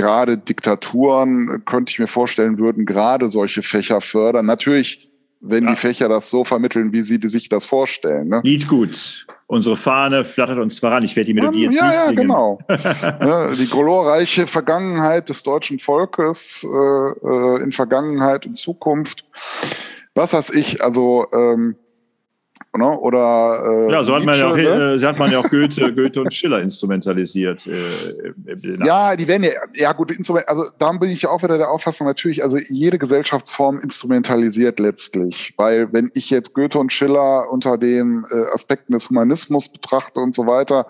gerade 0.01 0.39
Diktaturen 0.39 1.63
könnte 1.67 1.91
ich 1.91 1.99
mir 1.99 2.07
vorstellen, 2.07 2.59
würden 2.59 2.87
gerade 2.87 3.29
solche 3.29 3.63
Fächer 3.63 4.01
fördern. 4.01 4.47
Natürlich 4.47 5.11
wenn 5.41 5.65
ja. 5.65 5.71
die 5.71 5.77
Fächer 5.77 6.09
das 6.09 6.29
so 6.29 6.45
vermitteln, 6.45 6.93
wie 6.93 7.03
sie 7.03 7.19
sich 7.23 7.49
das 7.49 7.65
vorstellen. 7.65 8.29
Ne? 8.29 8.41
Lied 8.45 8.69
gut. 8.69 9.27
Unsere 9.47 9.77
Fahne 9.77 10.23
flattert 10.23 10.59
uns 10.59 10.79
voran. 10.79 11.03
Ich 11.03 11.17
werde 11.17 11.29
die 11.29 11.35
Melodie 11.35 11.63
jetzt 11.63 11.77
ja, 11.77 11.87
nicht 11.87 11.95
ja, 11.95 12.07
singen. 12.09 12.17
Genau. 12.17 12.59
ja, 12.69 13.51
die 13.55 13.67
glorreiche 13.67 14.47
Vergangenheit 14.47 15.29
des 15.29 15.43
deutschen 15.43 15.79
Volkes 15.79 16.65
äh, 16.65 17.27
äh, 17.27 17.63
in 17.63 17.73
Vergangenheit 17.73 18.45
und 18.47 18.57
Zukunft. 18.57 19.25
Was 20.15 20.35
weiß 20.35 20.51
ich, 20.51 20.85
also 20.85 21.27
ähm, 21.33 21.77
Ne? 22.77 22.99
Oder 22.99 23.89
äh, 23.89 23.93
ja, 23.93 24.05
so 24.05 24.15
hat 24.15 24.25
man 24.25 24.39
ja 24.39 24.49
auch, 24.49 24.57
ne? 24.57 24.95
äh, 24.95 24.99
so 24.99 25.09
hat 25.09 25.19
man 25.19 25.31
ja 25.31 25.41
auch 25.41 25.51
Goethe, 25.51 25.93
Goethe 25.93 26.21
und 26.21 26.33
Schiller 26.33 26.61
instrumentalisiert. 26.61 27.67
Äh, 27.67 27.91
ja, 28.85 29.17
die 29.17 29.27
werden 29.27 29.43
ja, 29.43 29.51
ja 29.75 29.93
gut, 29.93 30.13
also 30.47 30.65
da 30.79 30.93
bin 30.93 31.11
ich 31.11 31.23
ja 31.23 31.31
auch 31.31 31.43
wieder 31.43 31.59
der 31.59 31.69
Auffassung, 31.69 32.07
natürlich, 32.07 32.45
also 32.45 32.59
jede 32.59 32.99
Gesellschaftsform 32.99 33.81
instrumentalisiert 33.81 34.79
letztlich. 34.79 35.53
Weil 35.57 35.93
wenn 35.93 36.13
ich 36.15 36.31
jetzt 36.31 36.55
Goethe 36.55 36.79
und 36.79 36.93
Schiller 36.93 37.51
unter 37.51 37.77
den 37.77 38.25
äh, 38.31 38.55
Aspekten 38.55 38.93
des 38.93 39.11
Humanismus 39.11 39.69
betrachte 39.69 40.21
und 40.21 40.33
so 40.33 40.47
weiter, 40.47 40.87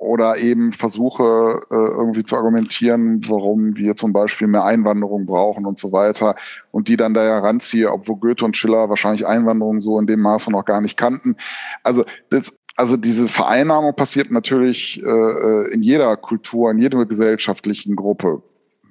oder 0.00 0.38
eben 0.38 0.72
versuche 0.72 1.60
äh, 1.70 1.74
irgendwie 1.74 2.24
zu 2.24 2.34
argumentieren, 2.34 3.20
warum 3.28 3.76
wir 3.76 3.96
zum 3.96 4.14
Beispiel 4.14 4.48
mehr 4.48 4.64
Einwanderung 4.64 5.26
brauchen 5.26 5.66
und 5.66 5.78
so 5.78 5.92
weiter 5.92 6.36
und 6.70 6.88
die 6.88 6.96
dann 6.96 7.12
da 7.12 7.22
ja 7.22 7.38
ranziehe, 7.38 7.92
obwohl 7.92 8.16
Goethe 8.16 8.46
und 8.46 8.56
Schiller 8.56 8.88
wahrscheinlich 8.88 9.26
Einwanderung 9.26 9.78
so 9.78 10.00
in 10.00 10.06
dem 10.06 10.20
Maße 10.20 10.50
noch 10.50 10.64
gar 10.64 10.80
nicht 10.80 10.96
kannten. 10.96 11.36
Also 11.82 12.06
das, 12.30 12.56
also 12.76 12.96
diese 12.96 13.28
Vereinnahmung 13.28 13.94
passiert 13.94 14.30
natürlich 14.30 15.02
äh, 15.04 15.70
in 15.70 15.82
jeder 15.82 16.16
Kultur, 16.16 16.70
in 16.70 16.78
jeder 16.78 17.04
gesellschaftlichen 17.04 17.94
Gruppe. 17.94 18.42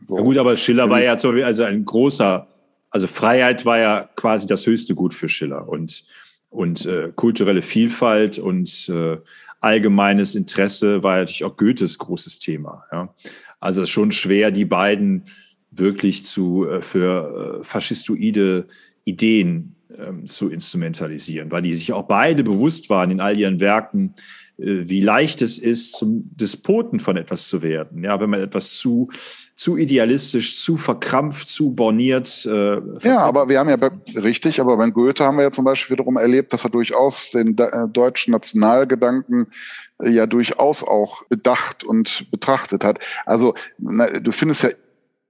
So. 0.06 0.16
Ja 0.16 0.22
gut, 0.22 0.38
aber 0.38 0.56
Schiller 0.56 0.92
war 0.92 1.02
ja 1.02 1.18
so, 1.18 1.32
also 1.32 1.64
ein 1.64 1.86
großer, 1.86 2.46
also 2.92 3.08
Freiheit 3.08 3.66
war 3.66 3.80
ja 3.80 4.10
quasi 4.16 4.46
das 4.46 4.68
höchste 4.68 4.94
Gut 4.94 5.16
für 5.16 5.28
Schiller 5.28 5.68
und 5.68 6.04
und 6.52 6.86
äh, 6.86 7.12
kulturelle 7.16 7.62
Vielfalt 7.62 8.40
und 8.40 8.90
äh, 8.90 9.18
allgemeines 9.60 10.36
Interesse 10.36 11.04
war 11.04 11.18
natürlich 11.18 11.44
auch 11.44 11.58
Goethes 11.58 11.98
großes 11.98 12.40
Thema. 12.40 12.86
Ja. 12.92 13.14
Also 13.60 13.82
es 13.82 13.90
ist 13.90 13.94
schon 13.94 14.12
schwer, 14.12 14.52
die 14.52 14.66
beiden 14.66 15.26
wirklich 15.72 16.26
zu, 16.26 16.68
äh, 16.68 16.82
für 16.82 17.60
äh, 17.60 17.64
faschistoide 17.64 18.68
Ideen 19.04 19.76
ähm, 19.96 20.26
zu 20.26 20.50
instrumentalisieren, 20.50 21.52
weil 21.52 21.62
die 21.62 21.74
sich 21.74 21.94
auch 21.94 22.08
beide 22.08 22.44
bewusst 22.44 22.90
waren 22.90 23.12
in 23.12 23.20
all 23.20 23.38
ihren 23.38 23.60
Werken, 23.60 24.16
wie 24.60 25.02
leicht 25.02 25.42
es 25.42 25.58
ist, 25.58 25.94
zum 25.94 26.30
Despoten 26.36 27.00
von 27.00 27.18
etwas 27.18 27.48
zu 27.48 27.62
werden. 27.62 28.04
Ja, 28.04 28.20
wenn 28.20 28.30
man 28.30 28.42
etwas 28.42 28.76
zu, 28.76 29.10
zu 29.56 29.78
idealistisch, 29.78 30.58
zu 30.58 30.78
verkrampft, 30.78 31.48
zu 31.48 31.72
borniert. 31.74 32.46
Äh, 32.46 32.82
ja, 33.02 33.22
aber 33.22 33.50
wir 33.50 33.60
haben 33.60 33.70
ja 33.70 33.78
richtig, 34.22 34.60
aber 34.60 34.78
beim 34.78 34.94
Goethe 34.94 35.24
haben 35.24 35.38
wir 35.38 35.44
ja 35.44 35.52
zum 35.52 35.66
Beispiel 35.66 35.96
wiederum 35.96 36.18
erlebt, 36.18 36.54
dass 36.54 36.64
er 36.64 36.70
durchaus 36.70 37.32
den 37.32 37.58
äh, 37.58 37.88
deutschen 37.88 38.32
Nationalgedanken 38.32 39.48
äh, 40.02 40.10
ja 40.10 40.28
durchaus 40.28 40.84
auch 40.84 41.24
bedacht 41.28 41.84
und 41.84 42.30
betrachtet 42.32 42.84
hat. 42.84 43.00
Also 43.26 43.54
na, 43.78 44.20
du 44.20 44.32
findest 44.32 44.64
ja 44.64 44.70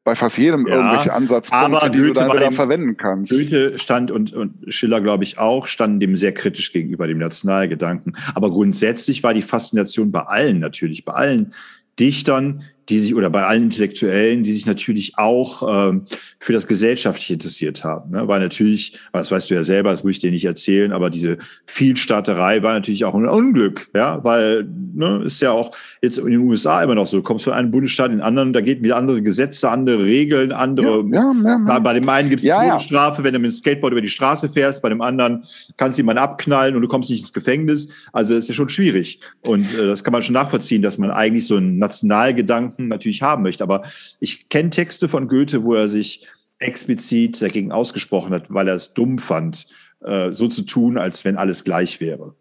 bei 0.03 0.15
fast 0.15 0.37
jedem 0.37 0.65
ja, 0.67 0.75
irgendwelche 0.75 1.13
Ansatzpunkte, 1.13 1.65
aber 1.65 1.89
die 1.89 1.99
Goethe 1.99 2.25
du 2.25 2.39
dann 2.39 2.53
verwenden 2.53 2.97
kannst. 2.97 3.31
Goethe 3.31 3.77
stand 3.77 4.11
und, 4.11 4.33
und 4.33 4.73
Schiller, 4.73 5.01
glaube 5.01 5.23
ich, 5.23 5.37
auch, 5.37 5.67
standen 5.67 5.99
dem 5.99 6.15
sehr 6.15 6.33
kritisch 6.33 6.71
gegenüber 6.71 7.07
dem 7.07 7.17
Nationalgedanken. 7.17 8.17
Aber 8.33 8.49
grundsätzlich 8.49 9.23
war 9.23 9.33
die 9.33 9.41
Faszination 9.41 10.11
bei 10.11 10.21
allen 10.21 10.59
natürlich, 10.59 11.05
bei 11.05 11.13
allen 11.13 11.53
Dichtern, 11.99 12.63
die 12.89 12.99
sich, 12.99 13.15
oder 13.15 13.29
bei 13.29 13.45
allen 13.45 13.63
Intellektuellen, 13.63 14.43
die 14.43 14.51
sich 14.51 14.65
natürlich 14.65 15.17
auch 15.17 15.89
ähm, 15.89 16.05
für 16.39 16.53
das 16.53 16.67
Gesellschaftliche 16.67 17.33
interessiert 17.33 17.83
haben. 17.83 18.11
Ne? 18.11 18.27
Weil 18.27 18.39
natürlich, 18.39 18.97
das 19.13 19.31
weißt 19.31 19.49
du 19.49 19.55
ja 19.55 19.63
selber, 19.63 19.91
das 19.91 20.03
muss 20.03 20.13
ich 20.13 20.19
dir 20.19 20.31
nicht 20.31 20.45
erzählen, 20.45 20.91
aber 20.91 21.09
diese 21.09 21.37
Vielstaaterei 21.65 22.63
war 22.63 22.73
natürlich 22.73 23.05
auch 23.05 23.13
ein 23.13 23.27
Unglück, 23.27 23.89
ja, 23.93 24.23
weil 24.23 24.67
ne, 24.93 25.21
ist 25.25 25.39
ja 25.41 25.51
auch 25.51 25.71
jetzt 26.01 26.17
in 26.17 26.27
den 26.27 26.39
USA 26.39 26.83
immer 26.83 26.95
noch 26.95 27.05
so, 27.05 27.17
du 27.17 27.23
kommst 27.23 27.45
von 27.45 27.53
einem 27.53 27.71
Bundesstaat 27.71 28.11
in 28.11 28.17
den 28.17 28.21
anderen, 28.21 28.53
da 28.53 28.61
geht 28.61 28.81
wieder 28.83 28.97
andere 28.97 29.21
Gesetze, 29.21 29.69
andere 29.69 30.03
Regeln, 30.03 30.51
andere. 30.51 31.05
Ja, 31.11 31.33
ja, 31.43 31.59
ja, 31.67 31.79
bei 31.79 31.93
dem 31.93 32.09
einen 32.09 32.29
gibt 32.29 32.41
es 32.41 32.47
ja, 32.47 32.71
Todesstrafe, 32.71 33.23
wenn 33.23 33.33
du 33.33 33.39
mit 33.39 33.51
dem 33.51 33.55
Skateboard 33.55 33.93
über 33.93 34.01
die 34.01 34.07
Straße 34.07 34.49
fährst, 34.49 34.81
bei 34.81 34.89
dem 34.89 35.01
anderen 35.01 35.43
kannst 35.77 35.97
du 35.97 36.01
jemanden 36.01 36.21
abknallen 36.21 36.75
und 36.75 36.81
du 36.81 36.87
kommst 36.87 37.09
nicht 37.09 37.21
ins 37.21 37.33
Gefängnis. 37.33 37.87
Also 38.11 38.33
das 38.33 38.45
ist 38.45 38.47
ja 38.49 38.55
schon 38.55 38.69
schwierig. 38.69 39.19
Und 39.41 39.73
äh, 39.73 39.85
das 39.85 40.03
kann 40.03 40.11
man 40.11 40.23
schon 40.23 40.33
nachvollziehen, 40.33 40.81
dass 40.81 40.97
man 40.97 41.11
eigentlich 41.11 41.45
so 41.45 41.57
einen 41.57 41.77
Nationalgedanken 41.77 42.78
natürlich 42.87 43.21
haben 43.21 43.43
möchte. 43.43 43.63
Aber 43.63 43.83
ich 44.19 44.49
kenne 44.49 44.69
Texte 44.69 45.09
von 45.09 45.27
Goethe, 45.27 45.63
wo 45.63 45.73
er 45.73 45.89
sich 45.89 46.27
explizit 46.59 47.41
dagegen 47.41 47.71
ausgesprochen 47.71 48.33
hat, 48.33 48.53
weil 48.53 48.67
er 48.67 48.75
es 48.75 48.93
dumm 48.93 49.17
fand, 49.17 49.67
äh, 50.01 50.31
so 50.31 50.47
zu 50.47 50.63
tun, 50.63 50.97
als 50.97 51.25
wenn 51.25 51.37
alles 51.37 51.63
gleich 51.63 52.01
wäre. 52.01 52.35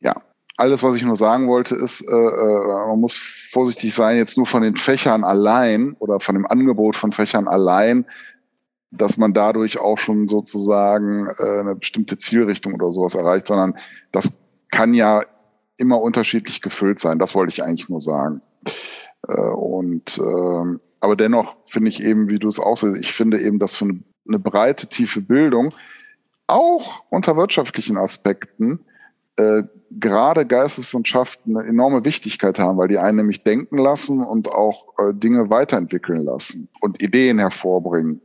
Ja, 0.00 0.22
alles, 0.56 0.82
was 0.82 0.96
ich 0.96 1.02
nur 1.02 1.16
sagen 1.16 1.48
wollte, 1.48 1.74
ist, 1.74 2.02
äh, 2.02 2.12
äh, 2.12 2.86
man 2.88 3.00
muss 3.00 3.16
vorsichtig 3.16 3.94
sein, 3.94 4.16
jetzt 4.16 4.36
nur 4.36 4.46
von 4.46 4.62
den 4.62 4.76
Fächern 4.76 5.24
allein 5.24 5.94
oder 5.98 6.20
von 6.20 6.34
dem 6.34 6.46
Angebot 6.46 6.94
von 6.94 7.12
Fächern 7.12 7.48
allein, 7.48 8.04
dass 8.90 9.16
man 9.16 9.32
dadurch 9.32 9.78
auch 9.78 9.98
schon 9.98 10.28
sozusagen 10.28 11.26
äh, 11.38 11.60
eine 11.60 11.74
bestimmte 11.74 12.18
Zielrichtung 12.18 12.74
oder 12.74 12.92
sowas 12.92 13.14
erreicht, 13.14 13.46
sondern 13.46 13.74
das 14.12 14.40
kann 14.70 14.92
ja 14.92 15.22
immer 15.78 16.00
unterschiedlich 16.00 16.60
gefüllt 16.60 17.00
sein. 17.00 17.18
Das 17.18 17.34
wollte 17.34 17.52
ich 17.52 17.62
eigentlich 17.62 17.88
nur 17.88 18.00
sagen. 18.00 18.42
Äh, 19.28 19.40
und 19.40 20.18
ähm, 20.18 20.80
aber 21.00 21.16
dennoch 21.16 21.56
finde 21.66 21.88
ich 21.88 22.02
eben, 22.02 22.28
wie 22.28 22.38
du 22.38 22.48
es 22.48 22.60
auch 22.60 22.76
siehst, 22.76 22.96
ich 23.00 23.12
finde 23.12 23.40
eben, 23.40 23.58
dass 23.58 23.74
für 23.74 23.86
eine, 23.86 24.00
eine 24.28 24.38
breite, 24.38 24.86
tiefe 24.86 25.20
Bildung 25.20 25.70
auch 26.46 27.02
unter 27.10 27.36
wirtschaftlichen 27.36 27.96
Aspekten 27.96 28.80
äh, 29.36 29.62
gerade 29.90 30.46
Geisteswissenschaften 30.46 31.56
eine 31.56 31.68
enorme 31.68 32.04
Wichtigkeit 32.04 32.58
haben, 32.58 32.78
weil 32.78 32.88
die 32.88 32.98
einen 32.98 33.18
nämlich 33.18 33.42
denken 33.42 33.78
lassen 33.78 34.22
und 34.22 34.48
auch 34.48 34.94
äh, 34.98 35.14
Dinge 35.14 35.50
weiterentwickeln 35.50 36.20
lassen 36.20 36.68
und 36.80 37.00
Ideen 37.02 37.38
hervorbringen. 37.38 38.20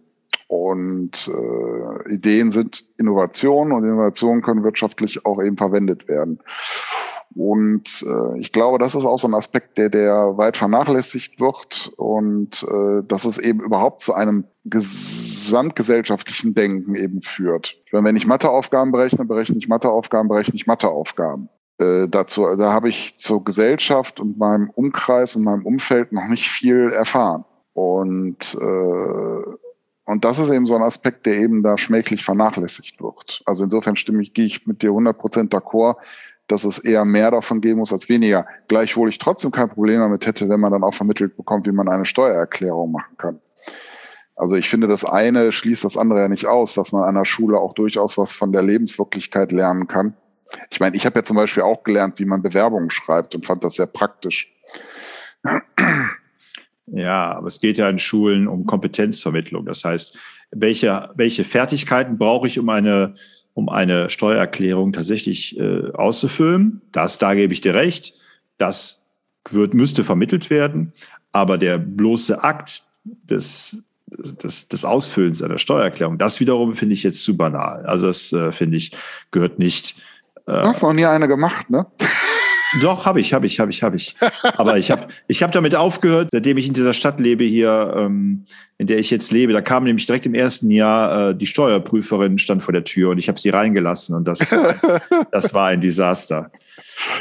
Und 0.48 1.30
äh, 1.30 2.14
Ideen 2.14 2.52
sind 2.52 2.86
Innovationen 2.98 3.74
und 3.74 3.84
Innovationen 3.84 4.42
können 4.42 4.64
wirtschaftlich 4.64 5.26
auch 5.26 5.42
eben 5.42 5.58
verwendet 5.58 6.08
werden. 6.08 6.40
Und 7.36 8.06
äh, 8.08 8.40
ich 8.40 8.52
glaube, 8.52 8.80
das 8.80 8.96
ist 8.96 9.06
auch 9.06 9.18
so 9.18 9.28
ein 9.28 9.34
Aspekt, 9.34 9.78
der, 9.78 9.90
der 9.90 10.38
weit 10.38 10.58
vernachlässigt 10.58 11.40
wird 11.40 11.92
und 11.98 12.64
äh, 12.64 13.04
dass 13.08 13.26
es 13.26 13.38
eben 13.38 13.60
überhaupt 13.60 14.02
zu 14.02 14.14
einem 14.14 14.46
gesamtgesellschaftlichen 14.66 16.56
Denken 16.56 16.96
eben 16.96 17.22
führt. 17.22 17.78
Wenn 17.92 18.16
ich 18.16 18.26
Matheaufgaben 18.26 18.92
berechne, 18.92 19.26
berechne 19.26 19.58
ich 19.58 19.68
Matheaufgaben, 19.68 20.28
berechne 20.28 20.56
ich 20.56 20.68
Matheaufgaben. 20.68 21.50
Äh, 21.80 22.08
dazu, 22.08 22.44
da 22.56 22.74
habe 22.74 22.90
ich 22.90 23.18
zur 23.18 23.44
Gesellschaft 23.44 24.20
und 24.20 24.38
meinem 24.38 24.70
Umkreis 24.72 25.36
und 25.36 25.44
meinem 25.44 25.66
Umfeld 25.66 26.12
noch 26.12 26.28
nicht 26.28 26.50
viel 26.50 26.90
erfahren. 26.92 27.46
Und 27.74 28.58
äh, 28.60 29.58
und 30.08 30.24
das 30.24 30.40
ist 30.40 30.50
eben 30.50 30.66
so 30.66 30.76
ein 30.76 30.84
Aspekt, 30.84 31.26
der 31.26 31.36
eben 31.36 31.64
da 31.64 31.78
schmählich 31.78 32.24
vernachlässigt 32.24 33.02
wird. 33.02 33.42
Also 33.46 33.66
insofern 33.66 33.98
stimme 33.98 34.22
ich, 34.22 34.34
gehe 34.34 34.46
ich 34.46 34.66
mit 34.66 34.82
dir 34.82 34.92
100% 34.92 35.50
d'accord, 35.50 35.98
dass 36.48 36.64
es 36.64 36.80
eher 36.80 37.06
mehr 37.06 37.32
davon 37.32 37.62
geben 37.62 37.80
muss 37.80 37.94
als 37.94 38.10
weniger. 38.10 38.46
Gleichwohl 38.68 39.10
ich 39.10 39.18
trotzdem 39.18 39.52
kein 39.52 39.70
Problem 39.70 40.00
damit 40.00 40.26
hätte, 40.26 40.50
wenn 40.50 40.60
man 40.60 40.72
dann 40.72 40.84
auch 40.84 40.94
vermittelt 40.94 41.36
bekommt, 41.38 41.68
wie 41.68 41.72
man 41.72 41.90
eine 41.90 42.06
Steuererklärung 42.06 42.92
machen 42.92 43.18
kann. 43.18 43.40
Also 44.36 44.56
ich 44.56 44.70
finde, 44.70 44.88
das 44.88 45.04
eine 45.04 45.52
schließt 45.52 45.84
das 45.84 45.98
andere 45.98 46.20
ja 46.22 46.30
nicht 46.30 46.46
aus, 46.46 46.76
dass 46.76 46.92
man 46.92 47.04
an 47.04 47.16
der 47.16 47.26
Schule 47.26 47.58
auch 47.58 47.74
durchaus 47.74 48.18
was 48.18 48.34
von 48.34 48.52
der 48.52 48.62
Lebenswirklichkeit 48.62 49.52
lernen 49.52 49.88
kann. 49.88 50.16
Ich 50.70 50.80
meine, 50.80 50.96
ich 50.96 51.06
habe 51.06 51.20
ja 51.20 51.24
zum 51.24 51.36
Beispiel 51.36 51.64
auch 51.64 51.84
gelernt, 51.84 52.20
wie 52.20 52.26
man 52.26 52.42
Bewerbungen 52.42 52.90
schreibt 52.90 53.36
und 53.36 53.46
fand 53.46 53.64
das 53.64 53.74
sehr 53.74 53.88
praktisch. 53.88 54.54
Ja, 56.86 57.34
aber 57.34 57.48
es 57.48 57.60
geht 57.60 57.78
ja 57.78 57.90
in 57.90 58.00
Schulen 58.00 58.48
um 58.48 58.66
Kompetenzvermittlung. 58.66 59.66
Das 59.66 59.84
heißt, 59.84 60.18
welche, 60.52 61.10
welche 61.16 61.44
Fertigkeiten 61.44 62.18
brauche 62.18 62.48
ich, 62.48 62.60
um 62.60 62.70
eine 62.70 63.16
um 63.58 63.70
eine 63.70 64.12
Steuererklärung 64.12 64.94
tatsächlich 64.94 65.60
äh, 65.60 65.90
auszufüllen. 65.92 66.80
Das, 66.92 67.18
da 67.18 67.34
gebe 67.34 67.54
ich 67.54 67.60
dir 67.60 67.74
recht. 67.74 68.14
Das 68.60 69.02
wird, 69.50 69.74
müsste 69.74 70.04
vermittelt 70.04 70.52
werden. 70.52 70.94
Aber 71.32 71.58
der 71.58 71.80
bloße 71.80 72.44
Akt 72.44 72.84
des, 73.04 73.84
des, 74.06 74.68
des 74.68 74.86
Ausfüllens 74.86 75.42
einer 75.42 75.58
Steuererklärung, 75.58 76.20
das 76.20 76.40
wiederum 76.40 76.76
finde 76.76 76.94
ich 76.94 77.02
jetzt 77.02 77.24
zu 77.24 77.36
banal. 77.36 77.84
Also 77.88 78.06
das 78.06 78.32
äh, 78.32 78.52
finde 78.52 78.78
ich 78.78 78.92
gehört 79.32 79.58
nicht. 79.58 79.96
Äh, 80.46 80.52
du 80.52 80.68
hast 80.68 80.84
noch 80.84 80.94
nie 80.94 81.08
eine 81.08 81.28
gemacht, 81.28 81.72
ne? 81.72 81.88
Doch, 82.82 83.06
habe 83.06 83.22
ich, 83.22 83.34
habe 83.34 83.46
ich, 83.46 83.60
habe 83.60 83.72
ich, 83.72 83.84
habe 83.84 83.96
ich. 83.96 84.16
Aber 84.58 84.78
ich 84.78 84.92
habe 84.92 85.08
ich 85.28 85.42
hab 85.42 85.52
damit 85.52 85.76
aufgehört, 85.76 86.30
seitdem 86.32 86.58
ich 86.58 86.68
in 86.68 86.74
dieser 86.74 86.94
Stadt 86.94 87.20
lebe 87.20 87.44
hier, 87.44 87.94
ähm, 87.96 88.46
in 88.78 88.88
der 88.88 89.00
ich 89.00 89.10
jetzt 89.10 89.32
lebe. 89.32 89.54
Da 89.54 89.62
kam 89.62 89.86
nämlich 89.86 90.06
direkt 90.06 90.26
im 90.26 90.34
ersten 90.34 90.70
Jahr 90.70 91.30
äh, 91.30 91.36
die 91.36 91.46
Steuerprüferin 91.46 92.38
stand 92.38 92.64
vor 92.64 92.74
der 92.74 92.84
Tür 92.84 93.12
und 93.12 93.18
ich 93.18 93.30
habe 93.30 93.40
sie 93.40 93.50
reingelassen 93.50 94.16
und 94.16 94.28
das, 94.28 94.40
das 95.32 95.54
war 95.54 95.68
ein 95.68 95.82
Desaster. 95.82 96.52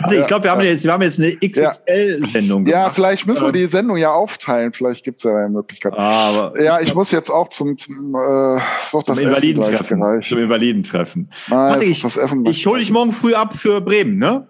Also 0.02 0.16
ich 0.16 0.26
glaube, 0.26 0.44
wir 0.44 0.50
haben 0.50 0.62
jetzt, 0.62 0.84
wir 0.84 0.92
haben 0.92 1.02
jetzt 1.02 1.20
eine 1.20 1.36
XXL-Sendung. 1.36 2.66
Ja, 2.66 2.90
vielleicht 2.90 3.26
müssen 3.26 3.46
wir 3.46 3.52
die 3.52 3.66
Sendung 3.66 3.96
ja 3.96 4.12
aufteilen. 4.12 4.72
Vielleicht 4.72 5.04
gibt 5.04 5.18
es 5.18 5.24
ja 5.24 5.36
eine 5.36 5.48
Möglichkeit. 5.48 5.92
Ah, 5.96 6.52
ja, 6.58 6.80
ich 6.80 6.94
muss 6.94 7.10
jetzt 7.10 7.30
auch 7.30 7.48
zum, 7.48 7.76
zum, 7.76 8.14
äh, 8.14 8.60
zum 8.90 9.18
Invalidentreffen. 9.18 10.22
Zum 10.22 10.38
Invalidentreffen. 10.38 11.30
Nein, 11.48 11.82
ich, 11.82 12.04
ich 12.44 12.66
hole 12.66 12.80
dich 12.80 12.90
morgen 12.90 13.12
früh 13.12 13.34
ab 13.34 13.54
für 13.56 13.80
Bremen, 13.80 14.18
ne? 14.18 14.46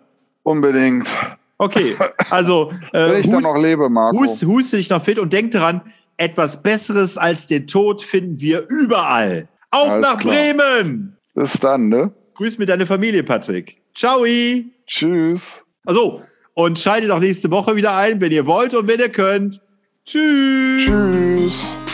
Unbedingt. 0.46 1.08
Okay, 1.58 1.96
also 2.30 2.70
äh, 2.92 3.10
Wenn 3.10 3.16
ich 3.16 3.26
hust, 3.26 3.42
noch 3.42 3.58
lebe, 3.58 3.88
Marco. 3.88 4.16
Hust, 4.16 4.44
huste 4.44 4.76
dich 4.76 4.88
noch 4.88 5.02
fit 5.02 5.18
und 5.18 5.32
denk 5.32 5.50
daran, 5.50 5.80
etwas 6.18 6.62
Besseres 6.62 7.18
als 7.18 7.48
den 7.48 7.66
Tod 7.66 8.00
finden 8.00 8.38
wir 8.38 8.64
überall. 8.68 9.48
Auf 9.72 9.90
Alles 9.90 10.02
nach 10.02 10.18
klar. 10.18 10.34
Bremen! 10.34 11.16
Bis 11.34 11.54
dann, 11.54 11.88
ne? 11.88 12.12
Grüß 12.36 12.58
mir 12.58 12.66
deine 12.66 12.86
Familie, 12.86 13.24
Patrick. 13.24 13.82
Ciao! 13.92 14.24
Tschüss. 14.86 15.64
Also, 15.84 16.22
und 16.54 16.78
schaltet 16.78 17.10
auch 17.10 17.18
nächste 17.18 17.50
Woche 17.50 17.74
wieder 17.74 17.96
ein, 17.96 18.20
wenn 18.20 18.30
ihr 18.30 18.46
wollt 18.46 18.72
und 18.72 18.86
wenn 18.86 19.00
ihr 19.00 19.08
könnt. 19.08 19.60
Tschüss. 20.04 20.86
Tschüss. 20.86 21.85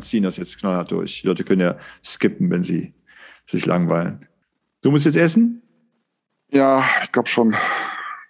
Ziehen 0.00 0.22
das 0.22 0.36
jetzt 0.36 0.58
knallhart 0.58 0.90
durch. 0.90 1.22
Die 1.22 1.26
Leute 1.26 1.44
können 1.44 1.60
ja 1.60 1.76
skippen, 2.02 2.50
wenn 2.50 2.62
sie 2.62 2.94
sich 3.46 3.66
langweilen. 3.66 4.26
Du 4.82 4.90
musst 4.90 5.06
jetzt 5.06 5.16
essen? 5.16 5.62
Ja, 6.50 6.84
ich 7.02 7.12
glaube 7.12 7.28
schon. 7.28 7.54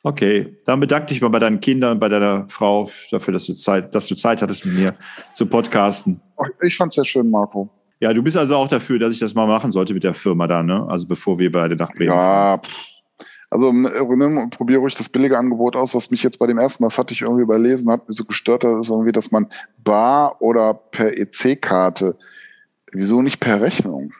Okay, 0.03 0.57
dann 0.67 0.81
bedanke 0.81 1.07
dich 1.07 1.21
mal 1.21 1.29
bei 1.29 1.39
deinen 1.39 1.61
Kindern, 1.61 1.99
bei 1.99 2.09
deiner 2.09 2.47
Frau 2.49 2.91
dafür, 3.11 3.33
dass 3.33 3.47
du 3.47 3.55
Zeit, 3.55 3.95
dass 3.95 4.07
du 4.07 4.15
Zeit 4.15 4.43
hattest 4.43 4.67
mit 4.67 4.75
mir 4.75 4.95
zu 5.33 5.47
podcasten. 5.47 6.21
Ich 6.63 6.77
fand 6.77 6.91
es 6.91 6.97
sehr 6.97 7.05
schön, 7.05 7.31
Marco. 7.31 7.71
Ja, 8.01 8.13
du 8.13 8.23
bist 8.23 8.37
also 8.37 8.57
auch 8.57 8.69
dafür, 8.69 8.99
dass 8.99 9.15
ich 9.15 9.19
das 9.19 9.35
mal 9.35 9.47
machen 9.47 9.73
sollte 9.73 9.95
mit 9.95 10.05
der 10.05 10.13
Firma 10.13 10.47
da, 10.47 10.63
ne? 10.63 10.87
Also 10.89 11.07
bevor 11.07 11.39
wir 11.39 11.51
beide 11.51 11.75
nach 11.75 11.91
Bremen 11.91 12.13
Ja, 12.13 12.61
also 13.55 13.73
ne, 13.73 14.49
probiere 14.51 14.81
ruhig 14.81 14.97
das 14.97 15.09
billige 15.09 15.39
Angebot 15.39 15.77
aus, 15.77 15.95
was 15.95 16.11
mich 16.11 16.25
jetzt 16.25 16.41
bei 16.41 16.49
dem 16.49 16.59
ersten, 16.59 16.83
das 16.83 16.99
hatte 16.99 17.15
ich 17.15 17.23
irgendwie 17.23 17.45
überlesen, 17.45 17.89
hat 17.89 18.09
mich 18.09 18.17
so 18.17 18.25
gestört, 18.25 18.65
das 18.65 18.87
ist 18.87 18.91
irgendwie, 18.91 19.13
dass 19.13 19.31
man 19.31 19.47
bar 19.79 20.43
oder 20.43 20.75
per 20.75 21.17
EC-Karte, 21.17 22.17
wieso 22.91 23.23
nicht 23.23 23.39
per 23.39 23.61
Rechnung? 23.61 24.13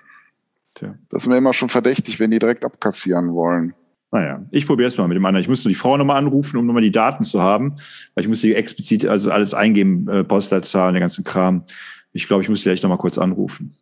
Tja. 0.77 0.95
Das 1.11 1.25
ist 1.25 1.27
mir 1.27 1.37
immer 1.37 1.53
schon 1.53 1.69
verdächtig, 1.69 2.21
wenn 2.21 2.31
die 2.31 2.39
direkt 2.39 2.65
abkassieren 2.65 3.35
wollen. 3.35 3.75
Naja, 4.13 4.41
ich 4.53 4.69
probiere 4.69 4.87
es 4.87 4.99
mal 4.99 5.09
mit 5.09 5.17
dem 5.17 5.27
anderen. 5.27 5.41
Ich 5.41 5.49
muss 5.49 5.65
nur 5.65 5.71
die 5.71 5.75
Frau 5.75 5.97
nochmal 5.97 6.19
anrufen, 6.19 6.57
um 6.57 6.67
nochmal 6.67 6.83
die 6.83 6.93
Daten 6.93 7.25
zu 7.25 7.43
haben, 7.43 7.75
weil 8.15 8.23
ich 8.23 8.29
muss 8.29 8.41
hier 8.41 8.57
explizit 8.57 9.05
also 9.05 9.33
alles 9.33 9.53
eingeben, 9.53 10.09
äh, 10.09 10.23
Postleitzahl, 10.23 10.93
der 10.93 11.01
ganze 11.01 11.25
Kram. 11.25 11.65
Ich 12.13 12.29
glaube, 12.29 12.45
ich 12.45 12.49
muss 12.49 12.63
gleich 12.63 12.81
nochmal 12.85 12.99
kurz 12.99 13.19
anrufen. 13.19 13.75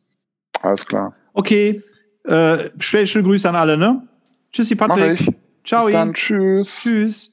Alles 0.62 0.86
klar. 0.86 1.14
Okay, 1.34 1.82
äh, 2.24 2.56
schöne 2.78 3.24
Grüße 3.24 3.46
an 3.50 3.56
alle, 3.56 3.76
ne? 3.76 4.08
Tschüssi, 4.50 4.76
Patrick. 4.76 5.41
Ciao. 5.64 5.86
Bis 5.86 5.92
dann. 5.92 6.14
Tschüss. 6.14 6.80
Tschüss. 6.80 7.31